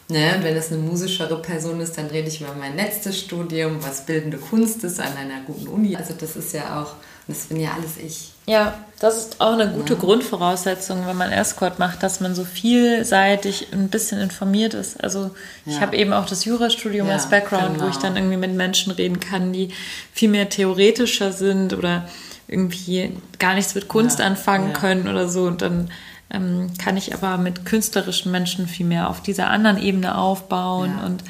Ne, 0.07 0.37
wenn 0.41 0.55
es 0.55 0.71
eine 0.71 0.81
musischere 0.81 1.41
Person 1.41 1.81
ist, 1.81 1.97
dann 1.97 2.05
rede 2.05 2.27
ich 2.27 2.39
über 2.39 2.53
mein 2.53 2.75
letztes 2.75 3.19
Studium, 3.19 3.77
was 3.83 4.05
bildende 4.05 4.37
Kunst 4.37 4.83
ist 4.83 4.99
an 4.99 5.17
einer 5.17 5.41
guten 5.47 5.67
Uni. 5.67 5.95
Also 5.95 6.13
das 6.19 6.35
ist 6.35 6.53
ja 6.53 6.79
auch, 6.79 6.93
das 7.27 7.45
bin 7.47 7.59
ja 7.59 7.71
alles 7.75 7.97
ich. 7.97 8.31
Ja, 8.45 8.77
das 8.99 9.17
ist 9.17 9.41
auch 9.41 9.53
eine 9.53 9.67
gute 9.71 9.95
Grundvoraussetzung, 9.95 11.07
wenn 11.07 11.17
man 11.17 11.31
Escort 11.31 11.79
macht, 11.79 12.03
dass 12.03 12.19
man 12.19 12.35
so 12.35 12.43
vielseitig 12.45 13.69
ein 13.73 13.89
bisschen 13.89 14.19
informiert 14.21 14.75
ist. 14.75 15.03
Also 15.03 15.31
ich 15.65 15.73
Ja. 15.75 15.81
habe 15.81 15.97
eben 15.97 16.13
auch 16.13 16.27
das 16.27 16.45
Jurastudium 16.45 17.07
Ja, 17.07 17.13
als 17.13 17.27
Background, 17.29 17.81
wo 17.81 17.85
ich 17.87 17.93
genau. 17.95 18.01
dann 18.03 18.17
irgendwie 18.17 18.37
mit 18.37 18.53
Menschen 18.53 18.91
reden 18.91 19.19
kann, 19.19 19.53
die 19.53 19.69
viel 20.13 20.29
mehr 20.29 20.49
theoretischer 20.49 21.33
sind 21.33 21.73
oder 21.73 22.07
irgendwie 22.47 23.11
gar 23.39 23.55
nichts 23.55 23.73
mit 23.73 23.87
Kunst 23.87 24.19
Ja, 24.19 24.25
anfangen 24.25 24.67
ja. 24.71 24.77
können 24.79 25.07
oder 25.07 25.27
so. 25.27 25.45
Und 25.45 25.63
dann 25.63 25.89
ähm, 26.29 26.71
kann 26.77 26.97
ich 26.97 27.13
aber 27.13 27.37
mit 27.37 27.65
künstlerischen 27.65 28.31
Menschen 28.31 28.67
viel 28.67 28.85
mehr 28.85 29.09
auf 29.09 29.21
dieser 29.21 29.49
anderen 29.49 29.77
Ebene 29.81 30.17
aufbauen 30.17 30.91
Ja. 30.97 31.05
und 31.05 31.23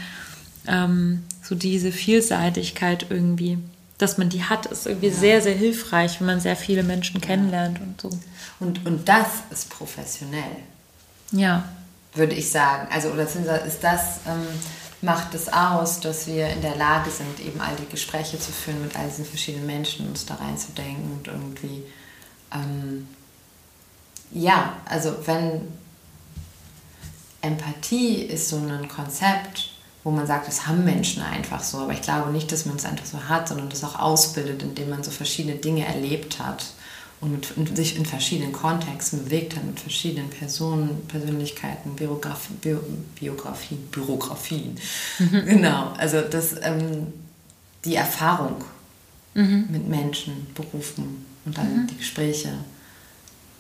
ähm, 0.68 1.24
so 1.44 1.56
diese 1.56 1.92
Vielseitigkeit 1.92 3.06
irgendwie, 3.10 3.60
dass 3.98 4.18
man 4.18 4.30
die 4.30 4.44
hat, 4.44 4.66
ist 4.66 4.88
irgendwie 4.88 5.12
sehr, 5.12 5.42
sehr 5.42 5.54
hilfreich, 5.56 6.20
wenn 6.20 6.28
man 6.28 6.40
sehr 6.40 6.56
viele 6.56 6.84
Menschen 6.84 7.22
kennenlernt 7.22 7.80
und 7.82 8.02
so. 8.02 8.10
Und, 8.60 8.86
und 8.86 9.08
das 9.08 9.28
ist 9.52 9.70
professionell. 9.70 10.56
Ja, 11.32 11.64
würde 12.14 12.34
ich 12.34 12.50
sagen. 12.50 12.88
Also, 12.92 13.10
oder 13.10 13.24
ist 13.24 13.84
das, 13.84 14.20
ähm, 14.28 14.42
macht 15.02 15.36
es 15.36 15.52
aus, 15.52 16.00
dass 16.00 16.26
wir 16.28 16.48
in 16.48 16.62
der 16.62 16.76
Lage 16.78 17.10
sind, 17.12 17.40
eben 17.46 17.60
all 17.62 17.76
die 17.76 17.90
Gespräche 17.92 18.40
zu 18.40 18.52
führen 18.52 18.82
mit 18.82 18.98
all 18.98 19.08
diesen 19.08 19.26
verschiedenen 19.26 19.68
Menschen, 19.68 20.08
uns 20.08 20.26
da 20.26 20.36
reinzudenken 20.36 21.12
und 21.12 21.28
irgendwie, 21.28 21.84
ähm, 22.54 23.08
ja, 24.32 24.74
also 24.86 25.16
wenn 25.26 25.62
Empathie 27.42 28.24
ist 28.24 28.50
so 28.50 28.58
ein 28.58 28.88
Konzept, 28.88 29.70
wo 30.04 30.12
man 30.12 30.28
sagt, 30.28 30.48
das 30.48 30.68
haben 30.68 30.84
Menschen 30.84 31.24
einfach 31.24 31.64
so, 31.64 31.80
aber 31.80 31.94
ich 31.94 32.02
glaube 32.02 32.32
nicht, 32.32 32.52
dass 32.52 32.66
man 32.66 32.76
es 32.76 32.86
einfach 32.86 33.06
so 33.06 33.24
hat, 33.28 33.48
sondern 33.48 33.70
das 33.70 33.84
auch 33.84 33.98
ausbildet, 33.98 34.62
indem 34.62 34.90
man 34.90 35.04
so 35.04 35.12
verschiedene 35.12 35.56
Dinge 35.56 35.86
erlebt 35.86 36.40
hat 36.40 36.66
und, 37.22 37.32
mit, 37.32 37.58
und 37.58 37.76
sich 37.76 37.98
in 37.98 38.06
verschiedenen 38.06 38.52
Kontexten 38.52 39.26
bewegt 39.26 39.56
hat, 39.56 39.64
mit 39.64 39.80
verschiedenen 39.80 40.30
Personen, 40.30 41.08
Persönlichkeiten, 41.08 41.96
Biografie, 41.96 42.54
Bio, 42.62 42.80
Biografien, 43.20 43.88
Bürografien. 43.92 44.78
Genau, 45.32 45.94
also 45.98 46.22
das, 46.22 46.56
ähm, 46.62 47.08
die 47.84 47.96
Erfahrung 47.96 48.64
mit 49.34 49.88
Menschen, 49.90 50.48
Berufen 50.56 51.26
und 51.44 51.58
dann 51.58 51.88
die 51.88 51.98
Gespräche 51.98 52.54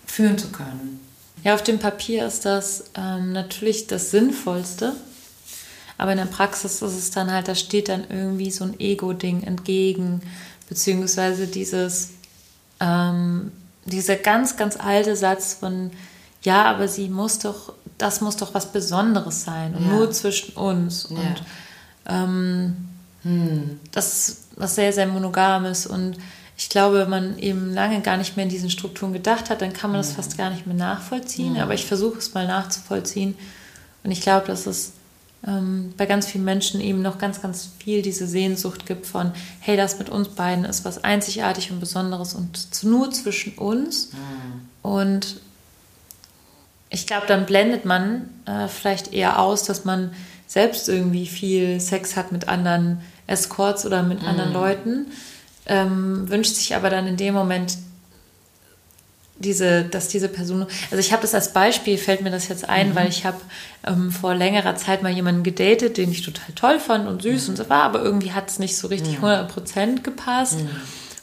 führen 0.05 0.37
zu 0.37 0.49
können. 0.49 0.99
Ja, 1.43 1.53
auf 1.53 1.63
dem 1.63 1.79
Papier 1.79 2.25
ist 2.25 2.45
das 2.45 2.85
ähm, 2.95 3.31
natürlich 3.33 3.87
das 3.87 4.11
Sinnvollste. 4.11 4.93
Aber 5.97 6.11
in 6.11 6.17
der 6.17 6.25
Praxis 6.25 6.81
ist 6.81 6.93
es 6.97 7.11
dann 7.11 7.31
halt, 7.31 7.47
da 7.47 7.55
steht 7.55 7.87
dann 7.87 8.05
irgendwie 8.09 8.51
so 8.51 8.65
ein 8.65 8.79
Ego-Ding 8.79 9.43
entgegen, 9.43 10.21
beziehungsweise 10.67 11.47
dieses, 11.47 12.09
ähm, 12.81 13.51
dieser 13.85 14.17
ganz, 14.17 14.57
ganz 14.57 14.77
alte 14.77 15.15
Satz 15.15 15.53
von, 15.53 15.91
ja, 16.41 16.65
aber 16.65 16.87
sie 16.89 17.07
muss 17.07 17.39
doch, 17.39 17.73
das 17.97 18.19
muss 18.19 18.35
doch 18.35 18.53
was 18.53 18.71
Besonderes 18.73 19.45
sein 19.45 19.73
und 19.75 19.85
Ja. 19.85 19.93
nur 19.93 20.11
zwischen 20.11 20.53
uns. 20.55 21.07
Ja. 21.11 21.17
Und 21.17 22.75
ähm, 23.23 23.79
das 23.91 24.29
ist 24.29 24.37
was 24.57 24.75
sehr, 24.75 24.91
sehr 24.93 25.07
monogames 25.07 25.87
und 25.87 26.17
ich 26.57 26.69
glaube, 26.69 26.99
wenn 26.99 27.09
man 27.09 27.39
eben 27.39 27.73
lange 27.73 28.01
gar 28.01 28.17
nicht 28.17 28.37
mehr 28.37 28.43
in 28.43 28.49
diesen 28.49 28.69
Strukturen 28.69 29.11
gedacht 29.11 29.49
hat, 29.49 29.61
dann 29.61 29.73
kann 29.73 29.91
man 29.91 29.99
das 29.99 30.13
fast 30.13 30.37
gar 30.37 30.49
nicht 30.49 30.65
mehr 30.65 30.75
nachvollziehen. 30.75 31.57
Aber 31.57 31.73
ich 31.73 31.85
versuche 31.85 32.17
es 32.17 32.33
mal 32.33 32.47
nachzuvollziehen. 32.47 33.35
Und 34.03 34.11
ich 34.11 34.21
glaube, 34.21 34.47
dass 34.47 34.65
es 34.65 34.93
ähm, 35.45 35.93
bei 35.97 36.05
ganz 36.05 36.27
vielen 36.27 36.45
Menschen 36.45 36.79
eben 36.79 37.01
noch 37.01 37.17
ganz, 37.17 37.41
ganz 37.41 37.69
viel 37.79 38.01
diese 38.01 38.25
Sehnsucht 38.25 38.85
gibt 38.85 39.05
von, 39.05 39.31
hey, 39.59 39.75
das 39.75 39.99
mit 39.99 40.09
uns 40.09 40.29
beiden 40.29 40.63
ist 40.65 40.85
was 40.85 41.03
einzigartig 41.03 41.71
und 41.71 41.79
Besonderes 41.79 42.33
und 42.33 42.67
nur 42.83 43.11
zwischen 43.11 43.57
uns. 43.57 44.11
Und 44.81 45.41
ich 46.89 47.05
glaube, 47.05 47.27
dann 47.27 47.45
blendet 47.45 47.83
man 47.83 48.29
äh, 48.45 48.67
vielleicht 48.67 49.13
eher 49.13 49.39
aus, 49.39 49.63
dass 49.63 49.85
man 49.85 50.13
selbst 50.47 50.87
irgendwie 50.87 51.25
viel 51.25 51.81
Sex 51.81 52.15
hat 52.15 52.31
mit 52.31 52.47
anderen 52.47 53.01
Escorts 53.27 53.85
oder 53.85 54.03
mit 54.03 54.23
anderen 54.23 54.53
Leuten, 54.53 55.07
ähm, 55.65 56.29
wünscht 56.29 56.55
sich 56.55 56.75
aber 56.75 56.89
dann 56.89 57.07
in 57.07 57.17
dem 57.17 57.33
Moment 57.33 57.77
diese, 59.37 59.83
dass 59.83 60.07
diese 60.07 60.29
Person, 60.29 60.65
also 60.91 60.97
ich 60.97 61.11
habe 61.11 61.21
das 61.21 61.33
als 61.33 61.51
Beispiel, 61.51 61.97
fällt 61.97 62.21
mir 62.21 62.31
das 62.31 62.47
jetzt 62.47 62.69
ein, 62.69 62.95
weil 62.95 63.09
ich 63.09 63.25
habe 63.25 63.37
ähm, 63.85 64.11
vor 64.11 64.33
längerer 64.33 64.75
Zeit 64.75 65.03
mal 65.03 65.11
jemanden 65.11 65.43
gedatet, 65.43 65.97
den 65.97 66.11
ich 66.11 66.21
total 66.21 66.53
toll 66.55 66.79
fand 66.79 67.07
und 67.07 67.21
süß 67.21 67.49
und 67.49 67.57
so 67.57 67.69
war, 67.69 67.83
aber 67.83 68.01
irgendwie 68.01 68.31
hat 68.31 68.49
es 68.49 68.59
nicht 68.59 68.77
so 68.77 68.87
richtig 68.87 69.17
100% 69.19 70.03
gepasst. 70.03 70.59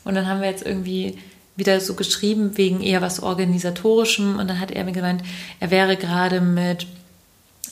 Und 0.04 0.14
dann 0.14 0.26
haben 0.26 0.40
wir 0.40 0.50
jetzt 0.50 0.66
irgendwie 0.66 1.18
wieder 1.56 1.80
so 1.80 1.94
geschrieben 1.94 2.56
wegen 2.56 2.82
eher 2.82 3.02
was 3.02 3.22
Organisatorischem 3.22 4.38
und 4.38 4.48
dann 4.48 4.60
hat 4.60 4.70
er 4.70 4.84
mir 4.84 4.92
gemeint, 4.92 5.22
er 5.60 5.70
wäre 5.70 5.96
gerade 5.96 6.40
mit 6.40 6.86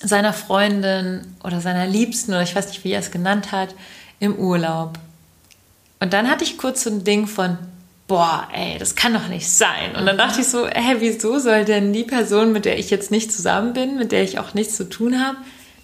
seiner 0.03 0.33
Freundin 0.33 1.23
oder 1.45 1.61
seiner 1.61 1.87
Liebsten 1.87 2.33
oder 2.33 2.43
ich 2.43 2.55
weiß 2.57 2.69
nicht, 2.69 2.85
wie 2.85 2.93
er 2.93 3.01
es 3.01 3.11
genannt 3.11 3.53
hat, 3.53 3.75
im 4.19 4.37
Urlaub. 4.37 4.99
Und 6.01 6.13
dann 6.13 6.31
hatte 6.31 6.45
ich 6.45 6.59
kurz 6.59 6.85
so 6.85 6.91
ein 6.91 7.05
Ding 7.05 7.27
von, 7.27 7.59
boah, 8.09 8.49
ey, 8.53 8.79
das 8.79 8.97
kann 8.97 9.15
doch 9.15 9.29
nicht 9.29 9.49
sein. 9.49 9.95
Und 9.97 10.07
dann 10.07 10.19
dachte 10.19 10.41
ich 10.41 10.49
so, 10.49 10.67
hä, 10.67 10.97
wieso 10.99 11.39
soll 11.39 11.65
denn 11.65 11.93
die 11.93 12.05
Person, 12.05 12.53
mit 12.53 12.65
der 12.65 12.79
ich 12.79 12.91
jetzt 12.91 13.11
nicht 13.11 13.31
zusammen 13.33 13.73
bin, 13.73 13.97
mit 13.97 14.11
der 14.11 14.23
ich 14.25 14.39
auch 14.39 14.55
nichts 14.55 14.77
zu 14.77 14.89
tun 14.89 15.25
habe, 15.25 15.37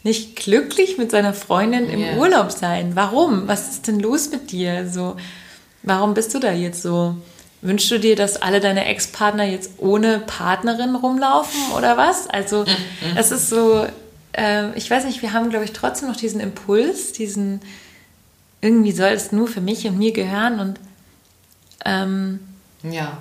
nicht 0.02 0.36
glücklich 0.36 0.98
mit 0.98 1.10
seiner 1.10 1.34
Freundin 1.34 1.88
im 1.88 2.00
Ja. 2.00 2.16
Urlaub 2.16 2.50
sein? 2.50 2.92
Warum? 2.94 3.46
Was 3.46 3.68
ist 3.70 3.86
denn 3.88 4.00
los 4.00 4.30
mit 4.30 4.50
dir? 4.52 4.88
So, 4.88 5.16
warum 5.82 6.14
bist 6.14 6.34
du 6.34 6.38
da 6.38 6.52
jetzt 6.52 6.82
so? 6.82 7.16
Wünschst 7.62 7.90
du 7.90 7.98
dir, 7.98 8.16
dass 8.16 8.40
alle 8.40 8.60
deine 8.60 8.84
Ex-Partner 8.86 9.44
jetzt 9.44 9.72
ohne 9.78 10.20
Partnerin 10.20 10.94
rumlaufen 10.94 11.60
oder 11.76 11.96
was? 11.96 12.28
Also, 12.28 12.64
es 13.16 13.32
ist 13.32 13.48
so, 13.50 13.86
ähm, 14.34 14.72
ich 14.76 14.90
weiß 14.90 15.04
nicht, 15.04 15.22
wir 15.22 15.32
haben, 15.32 15.50
glaube 15.50 15.64
ich, 15.64 15.72
trotzdem 15.72 16.08
noch 16.08 16.16
diesen 16.16 16.40
Impuls, 16.40 17.12
diesen, 17.12 17.60
irgendwie 18.66 18.92
soll 18.92 19.10
es 19.10 19.32
nur 19.32 19.48
für 19.48 19.60
mich 19.60 19.86
und 19.86 19.96
mir 19.98 20.12
gehören 20.12 20.60
und 20.60 20.80
ähm, 21.84 22.40
Ja. 22.82 23.18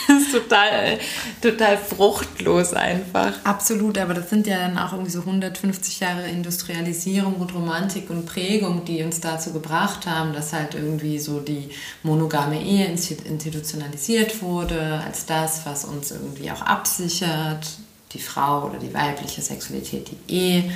das 0.08 0.22
ist 0.22 0.32
total, 0.32 0.98
total 1.40 1.76
fruchtlos 1.78 2.72
einfach. 2.74 3.32
Absolut, 3.44 3.98
aber 3.98 4.14
das 4.14 4.30
sind 4.30 4.46
ja 4.46 4.58
dann 4.58 4.78
auch 4.78 4.92
irgendwie 4.92 5.10
so 5.10 5.20
150 5.20 6.00
Jahre 6.00 6.26
Industrialisierung 6.28 7.34
und 7.36 7.54
Romantik 7.54 8.10
und 8.10 8.26
Prägung, 8.26 8.84
die 8.84 9.02
uns 9.02 9.20
dazu 9.20 9.52
gebracht 9.52 10.06
haben, 10.06 10.32
dass 10.32 10.52
halt 10.52 10.74
irgendwie 10.74 11.18
so 11.18 11.40
die 11.40 11.70
monogame 12.02 12.62
Ehe 12.62 12.86
insti- 12.88 13.24
institutionalisiert 13.24 14.42
wurde, 14.42 15.02
als 15.06 15.26
das, 15.26 15.64
was 15.66 15.84
uns 15.84 16.10
irgendwie 16.10 16.50
auch 16.50 16.62
absichert, 16.62 17.66
die 18.12 18.18
Frau 18.20 18.66
oder 18.68 18.78
die 18.78 18.92
weibliche 18.92 19.40
Sexualität, 19.40 20.08
die 20.28 20.34
Ehe. 20.34 20.72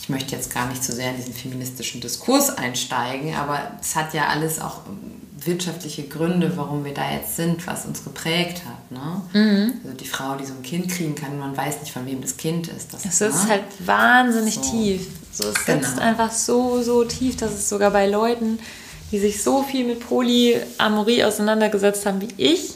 Ich 0.00 0.08
möchte 0.08 0.34
jetzt 0.34 0.52
gar 0.52 0.66
nicht 0.68 0.82
so 0.82 0.92
sehr 0.92 1.10
in 1.10 1.16
diesen 1.16 1.34
feministischen 1.34 2.00
Diskurs 2.00 2.50
einsteigen, 2.50 3.34
aber 3.34 3.72
es 3.80 3.94
hat 3.94 4.14
ja 4.14 4.28
alles 4.28 4.60
auch 4.60 4.80
wirtschaftliche 5.42 6.02
Gründe, 6.04 6.52
warum 6.56 6.84
wir 6.84 6.92
da 6.92 7.10
jetzt 7.12 7.36
sind, 7.36 7.66
was 7.66 7.86
uns 7.86 8.02
geprägt 8.04 8.62
hat. 8.66 8.90
Ne? 8.90 9.72
Also 9.84 9.96
die 9.96 10.06
Frau, 10.06 10.34
die 10.36 10.44
so 10.44 10.52
ein 10.54 10.62
Kind 10.62 10.90
kriegen 10.90 11.14
kann, 11.14 11.38
man 11.38 11.56
weiß 11.56 11.80
nicht, 11.80 11.92
von 11.92 12.04
wem 12.06 12.20
das 12.20 12.36
Kind 12.36 12.68
ist. 12.68 12.92
Das, 12.92 13.04
Es 13.04 13.20
ist 13.20 13.44
ne? 13.44 13.50
halt 13.50 13.62
wahnsinnig 13.78 14.54
So. 14.56 14.60
tief. 14.62 15.06
So, 15.32 15.44
es 15.48 15.64
Genau. 15.64 15.78
sitzt 15.86 15.98
einfach 15.98 16.30
so, 16.32 16.82
so 16.82 17.04
tief, 17.04 17.36
dass 17.36 17.52
es 17.52 17.68
sogar 17.68 17.90
bei 17.90 18.06
Leuten, 18.06 18.58
die 19.12 19.18
sich 19.18 19.42
so 19.42 19.62
viel 19.62 19.86
mit 19.86 20.00
Polyamorie 20.00 21.24
auseinandergesetzt 21.24 22.04
haben 22.06 22.20
wie 22.20 22.28
ich, 22.36 22.74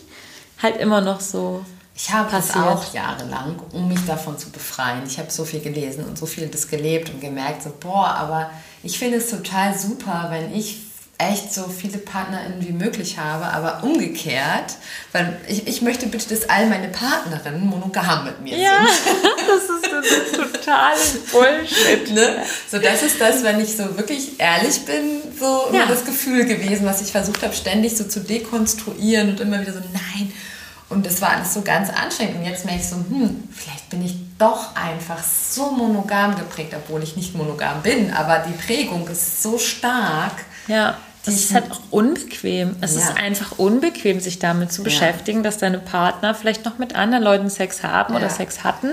halt 0.62 0.76
immer 0.78 1.00
noch 1.00 1.20
so 1.20 1.64
Ich 1.96 2.10
habe 2.12 2.28
das 2.30 2.48
passiert. 2.48 2.66
auch 2.66 2.92
jahrelang, 2.92 3.56
um 3.72 3.88
mich 3.88 4.04
davon 4.06 4.36
zu 4.36 4.50
befreien. 4.50 5.02
Ich 5.06 5.18
habe 5.18 5.30
so 5.30 5.44
viel 5.44 5.60
gelesen 5.60 6.04
und 6.04 6.18
so 6.18 6.26
viel 6.26 6.48
das 6.48 6.66
gelebt 6.68 7.10
und 7.10 7.20
gemerkt, 7.20 7.62
so, 7.62 7.72
boah, 7.78 8.08
aber 8.08 8.50
ich 8.82 8.98
finde 8.98 9.18
es 9.18 9.30
total 9.30 9.78
super, 9.78 10.26
wenn 10.30 10.52
ich 10.54 10.78
echt 11.16 11.54
so 11.54 11.68
viele 11.68 11.98
PartnerInnen 11.98 12.66
wie 12.66 12.72
möglich 12.72 13.18
habe, 13.18 13.44
aber 13.44 13.84
umgekehrt, 13.84 14.74
weil 15.12 15.40
ich, 15.46 15.68
ich 15.68 15.80
möchte 15.80 16.08
bitte, 16.08 16.34
dass 16.34 16.48
all 16.50 16.66
meine 16.68 16.88
Partnerinnen 16.88 17.64
monogam 17.64 18.24
mit 18.24 18.40
mir 18.42 18.58
Ja, 18.58 18.84
sind. 18.84 19.22
das 19.46 19.62
ist, 19.62 19.92
das 19.92 20.06
ist 20.06 20.34
total 20.64 20.94
Bullshit. 21.30 22.10
Ne? 22.12 22.42
So, 22.68 22.78
das 22.78 23.04
ist 23.04 23.20
das, 23.20 23.44
wenn 23.44 23.60
ich 23.60 23.76
so 23.76 23.96
wirklich 23.96 24.40
ehrlich 24.40 24.84
bin, 24.84 25.20
so 25.38 25.68
Ja. 25.72 25.86
das 25.86 26.04
Gefühl 26.04 26.44
gewesen, 26.46 26.84
was 26.84 27.00
ich 27.00 27.12
versucht 27.12 27.42
habe, 27.44 27.54
ständig 27.54 27.96
so 27.96 28.02
zu 28.04 28.18
dekonstruieren 28.18 29.30
und 29.30 29.40
immer 29.40 29.60
wieder 29.60 29.72
so, 29.72 29.80
nein. 29.92 30.32
Und 30.94 31.04
das 31.04 31.20
war 31.20 31.30
alles 31.30 31.52
so 31.52 31.62
ganz 31.62 31.90
anstrengend. 31.90 32.36
Und 32.36 32.44
jetzt 32.44 32.64
merke 32.64 32.80
ich 32.80 32.88
so, 32.88 32.96
hm, 32.96 33.44
vielleicht 33.52 33.90
bin 33.90 34.04
ich 34.04 34.14
doch 34.38 34.74
einfach 34.76 35.22
so 35.22 35.70
monogam 35.72 36.36
geprägt, 36.36 36.74
obwohl 36.76 37.02
ich 37.02 37.16
nicht 37.16 37.34
monogam 37.34 37.82
bin. 37.82 38.12
Aber 38.12 38.38
die 38.46 38.52
Prägung 38.52 39.06
ist 39.08 39.42
so 39.42 39.58
stark. 39.58 40.32
Ja, 40.68 40.96
ich- 41.26 41.34
ist 41.34 41.54
halt 41.54 41.70
auch 41.70 41.80
unbequem. 41.90 42.76
Es 42.80 42.94
Ja. 42.94 43.00
ist 43.00 43.16
einfach 43.16 43.58
unbequem, 43.58 44.20
sich 44.20 44.38
damit 44.38 44.72
zu 44.72 44.82
beschäftigen, 44.82 45.42
dass 45.42 45.58
deine 45.58 45.78
Partner 45.78 46.34
vielleicht 46.34 46.64
noch 46.64 46.78
mit 46.78 46.94
anderen 46.94 47.24
Leuten 47.24 47.50
Sex 47.50 47.82
haben 47.82 48.14
oder 48.14 48.26
Ja. 48.26 48.30
Sex 48.30 48.64
hatten. 48.64 48.88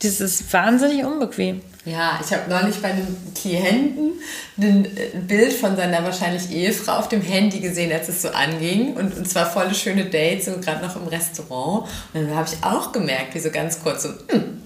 Das 0.00 0.20
ist 0.20 0.52
wahnsinnig 0.52 1.04
unbequem. 1.04 1.62
Ja, 1.86 2.20
ich 2.22 2.32
habe 2.32 2.50
neulich 2.50 2.76
bei 2.82 2.88
einem 2.90 3.16
Klienten 3.34 4.12
ein 4.58 4.84
äh, 4.96 5.16
Bild 5.26 5.52
von 5.52 5.76
seiner 5.76 6.02
wahrscheinlich 6.04 6.50
Ehefrau 6.50 6.94
auf 6.98 7.08
dem 7.08 7.22
Handy 7.22 7.60
gesehen, 7.60 7.92
als 7.92 8.08
es 8.08 8.22
so 8.22 8.28
anging. 8.30 8.94
Und, 8.94 9.16
und 9.16 9.28
zwar 9.28 9.46
volle 9.50 9.74
schöne 9.74 10.04
Dates, 10.04 10.46
so 10.46 10.58
gerade 10.60 10.84
noch 10.84 10.96
im 10.96 11.06
Restaurant. 11.06 11.88
Und 12.12 12.28
dann 12.28 12.34
habe 12.36 12.48
ich 12.52 12.62
auch 12.64 12.92
gemerkt, 12.92 13.34
wie 13.34 13.38
so 13.38 13.50
ganz 13.50 13.80
kurz 13.80 14.02
so, 14.02 14.08
hm, 14.28 14.62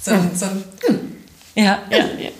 so, 0.00 0.12
ein- 0.12 0.30
so 0.34 0.46
ein, 0.46 0.64
hm. 0.86 1.16
Ja, 1.54 1.80
ja, 1.90 1.98
ja. 2.18 2.30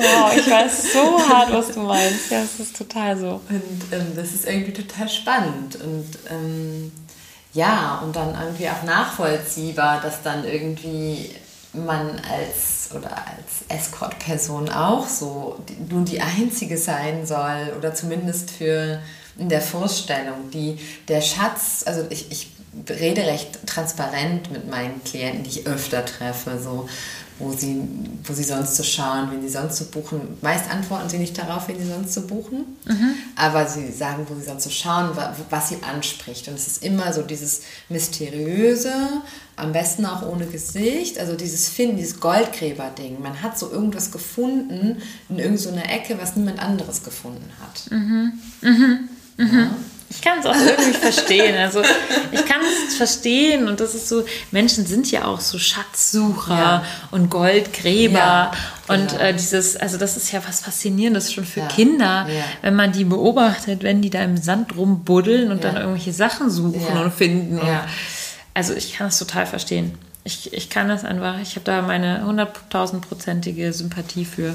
oh, 0.00 0.30
ich 0.36 0.50
weiß 0.50 0.92
so 0.92 1.28
hart, 1.28 1.52
was 1.52 1.68
du 1.72 1.80
meinst. 1.80 2.30
Ja, 2.30 2.42
es 2.42 2.58
ist 2.58 2.76
total 2.76 3.16
so. 3.16 3.40
Und 3.48 3.92
ähm, 3.92 4.06
das 4.16 4.32
ist 4.32 4.46
irgendwie 4.46 4.72
total 4.72 5.08
spannend. 5.08 5.76
Und 5.76 6.06
ähm, 6.30 6.92
ja, 7.54 8.00
und 8.04 8.14
dann 8.14 8.34
irgendwie 8.40 8.68
auch 8.68 8.82
nachvollziehbar, 8.84 10.00
dass 10.00 10.22
dann 10.22 10.44
irgendwie 10.44 11.34
man 11.72 12.20
als 12.30 12.90
oder 12.94 13.10
als 13.10 13.64
Escort-Person 13.68 14.70
auch 14.70 15.06
so 15.06 15.58
nun 15.88 16.04
die 16.04 16.20
einzige 16.20 16.78
sein 16.78 17.26
soll 17.26 17.74
oder 17.76 17.94
zumindest 17.94 18.50
für 18.50 19.00
in 19.38 19.48
der 19.48 19.60
Vorstellung, 19.60 20.50
die 20.52 20.78
der 21.06 21.20
Schatz, 21.20 21.84
also 21.86 22.04
ich, 22.10 22.30
ich 22.30 22.50
rede 22.88 23.22
recht 23.22 23.66
transparent 23.66 24.50
mit 24.50 24.68
meinen 24.68 25.02
Klienten, 25.04 25.44
die 25.44 25.60
ich 25.60 25.66
öfter 25.66 26.04
treffe, 26.04 26.58
so 26.58 26.88
wo 27.38 27.52
sie, 27.52 27.80
wo 28.24 28.32
sie 28.32 28.42
sonst 28.42 28.76
so 28.76 28.82
schauen, 28.82 29.30
wenn 29.30 29.42
sie 29.42 29.48
sonst 29.48 29.76
so 29.76 29.84
buchen. 29.86 30.20
Meist 30.42 30.70
antworten 30.70 31.08
sie 31.08 31.18
nicht 31.18 31.38
darauf, 31.38 31.68
wenn 31.68 31.78
sie 31.78 31.88
sonst 31.88 32.14
so 32.14 32.22
buchen, 32.22 32.76
mhm. 32.84 33.14
aber 33.36 33.66
sie 33.66 33.92
sagen, 33.92 34.26
wo 34.28 34.34
sie 34.34 34.44
sonst 34.44 34.64
so 34.64 34.70
schauen, 34.70 35.10
was 35.50 35.68
sie 35.68 35.76
anspricht. 35.82 36.48
Und 36.48 36.54
es 36.54 36.66
ist 36.66 36.84
immer 36.84 37.12
so 37.12 37.22
dieses 37.22 37.62
Mysteriöse, 37.88 38.92
am 39.56 39.72
besten 39.72 40.06
auch 40.06 40.22
ohne 40.22 40.46
Gesicht, 40.46 41.18
also 41.18 41.34
dieses 41.34 41.68
Finden, 41.68 41.96
dieses 41.96 42.20
Goldgräber-Ding. 42.20 43.20
Man 43.20 43.42
hat 43.42 43.58
so 43.58 43.70
irgendwas 43.70 44.10
gefunden 44.10 45.02
in 45.28 45.38
irgendeiner 45.38 45.82
so 45.82 45.92
Ecke, 45.92 46.18
was 46.20 46.36
niemand 46.36 46.60
anderes 46.60 47.02
gefunden 47.02 47.50
hat. 47.60 47.90
Mhm. 47.90 48.32
Mhm. 48.62 49.08
Mhm. 49.36 49.58
Ja. 49.58 49.70
Ich 50.10 50.22
kann 50.22 50.38
es 50.38 50.46
auch 50.46 50.54
irgendwie 50.54 50.92
verstehen. 50.92 51.56
Also 51.58 51.82
ich 52.32 52.44
kann 52.46 52.60
es 52.86 52.96
verstehen 52.96 53.68
und 53.68 53.80
das 53.80 53.94
ist 53.94 54.08
so, 54.08 54.24
Menschen 54.50 54.86
sind 54.86 55.10
ja 55.10 55.26
auch 55.26 55.40
so 55.40 55.58
Schatzsucher 55.58 56.56
ja. 56.58 56.84
und 57.10 57.30
Goldgräber 57.30 58.18
ja, 58.18 58.52
genau. 58.86 59.00
und 59.00 59.20
äh, 59.20 59.34
dieses, 59.34 59.76
also 59.76 59.98
das 59.98 60.16
ist 60.16 60.32
ja 60.32 60.40
was 60.46 60.60
Faszinierendes 60.60 61.32
schon 61.32 61.44
für 61.44 61.60
ja. 61.60 61.68
Kinder, 61.68 62.26
wenn 62.62 62.74
man 62.74 62.92
die 62.92 63.04
beobachtet, 63.04 63.82
wenn 63.82 64.00
die 64.00 64.10
da 64.10 64.22
im 64.22 64.36
Sand 64.36 64.76
rumbuddeln 64.76 65.50
und 65.50 65.64
dann 65.64 65.76
irgendwelche 65.76 66.12
Sachen 66.12 66.50
suchen 66.50 66.96
und 66.96 67.12
finden. 67.12 67.58
Und, 67.58 67.68
also 68.54 68.74
ich 68.74 68.94
kann 68.94 69.08
es 69.08 69.18
total 69.18 69.46
verstehen. 69.46 69.94
Ich, 70.24 70.52
ich 70.52 70.68
kann 70.68 70.88
das 70.88 71.04
einfach, 71.04 71.38
ich 71.40 71.54
habe 71.54 71.64
da 71.64 71.82
meine 71.82 72.24
hunderttausendprozentige 72.24 73.72
Sympathie 73.72 74.24
für, 74.24 74.54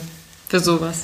für 0.50 0.60
sowas. 0.60 1.04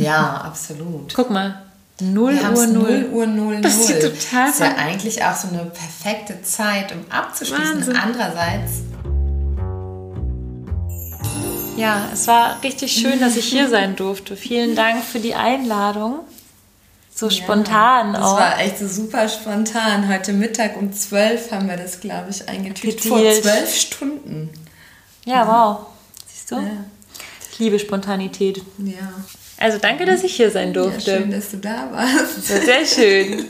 Ja, 0.00 0.38
absolut. 0.38 1.12
Guck 1.14 1.30
mal, 1.30 1.60
0 2.02 2.34
Uhr 2.34 2.66
0. 2.66 2.66
0 2.66 3.08
Uhr 3.12 3.26
0 3.26 3.60
Das 3.60 3.76
ist 3.76 4.00
total 4.00 4.46
Das 4.46 4.54
ist 4.54 4.60
ja 4.60 4.74
eigentlich 4.76 5.24
auch 5.24 5.36
so 5.36 5.48
eine 5.48 5.64
perfekte 5.66 6.42
Zeit, 6.42 6.92
um 6.92 7.04
abzuschließen. 7.10 7.76
Wahnsinn. 7.76 7.96
Andererseits. 7.96 8.82
Ja, 11.76 12.08
es 12.12 12.26
war 12.26 12.62
richtig 12.62 12.92
schön, 12.92 13.18
dass 13.20 13.36
ich 13.36 13.46
hier 13.46 13.68
sein 13.68 13.96
durfte. 13.96 14.36
Vielen 14.36 14.76
Dank 14.76 15.02
für 15.02 15.20
die 15.20 15.34
Einladung. 15.34 16.20
So 17.14 17.26
ja, 17.26 17.32
spontan 17.32 18.12
das 18.12 18.22
auch. 18.22 18.38
Das 18.38 18.50
war 18.50 18.60
echt 18.60 18.78
so 18.78 18.88
super 18.88 19.28
spontan. 19.28 20.08
Heute 20.08 20.32
Mittag 20.32 20.76
um 20.76 20.92
12 20.92 21.50
haben 21.50 21.68
wir 21.68 21.76
das, 21.76 22.00
glaube 22.00 22.30
ich, 22.30 22.48
eingetütet. 22.48 23.00
Vor 23.00 23.18
zwölf 23.18 23.74
Stunden. 23.74 24.50
Ja, 25.24 25.46
wow. 25.46 25.86
Siehst 26.26 26.50
du? 26.50 26.56
Ja. 26.56 26.84
Ich 27.52 27.58
liebe 27.58 27.78
Spontanität. 27.78 28.62
Ja. 28.78 29.12
Also 29.62 29.78
danke, 29.78 30.04
dass 30.06 30.24
ich 30.24 30.34
hier 30.34 30.50
sein 30.50 30.72
durfte. 30.72 31.08
Ja, 31.12 31.18
schön, 31.18 31.30
dass 31.30 31.52
du 31.52 31.58
da 31.58 31.88
warst. 31.92 32.48
Sehr 32.48 32.84
schön. 32.84 33.44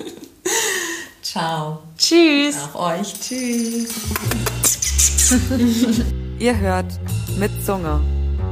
Ciao. 1.22 1.78
Tschüss. 1.96 2.54
Auch 2.74 2.98
euch. 2.98 3.14
Tschüss. 3.18 3.88
Ihr 6.38 6.58
hört 6.58 6.84
mit 7.38 7.50
Zunge. 7.64 8.02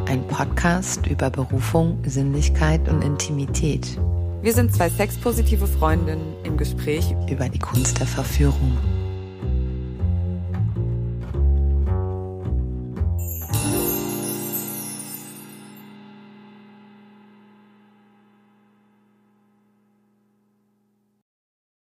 Ein 0.08 0.26
Podcast 0.26 1.06
über 1.06 1.28
Berufung, 1.28 2.02
Sinnlichkeit 2.06 2.88
und 2.88 3.02
Intimität. 3.02 3.86
Wir 4.40 4.54
sind 4.54 4.74
zwei 4.74 4.88
sexpositive 4.88 5.66
Freundinnen 5.66 6.32
im 6.44 6.56
Gespräch 6.56 7.14
über 7.30 7.50
die 7.50 7.58
Kunst 7.58 8.00
der 8.00 8.06
Verführung. 8.06 8.78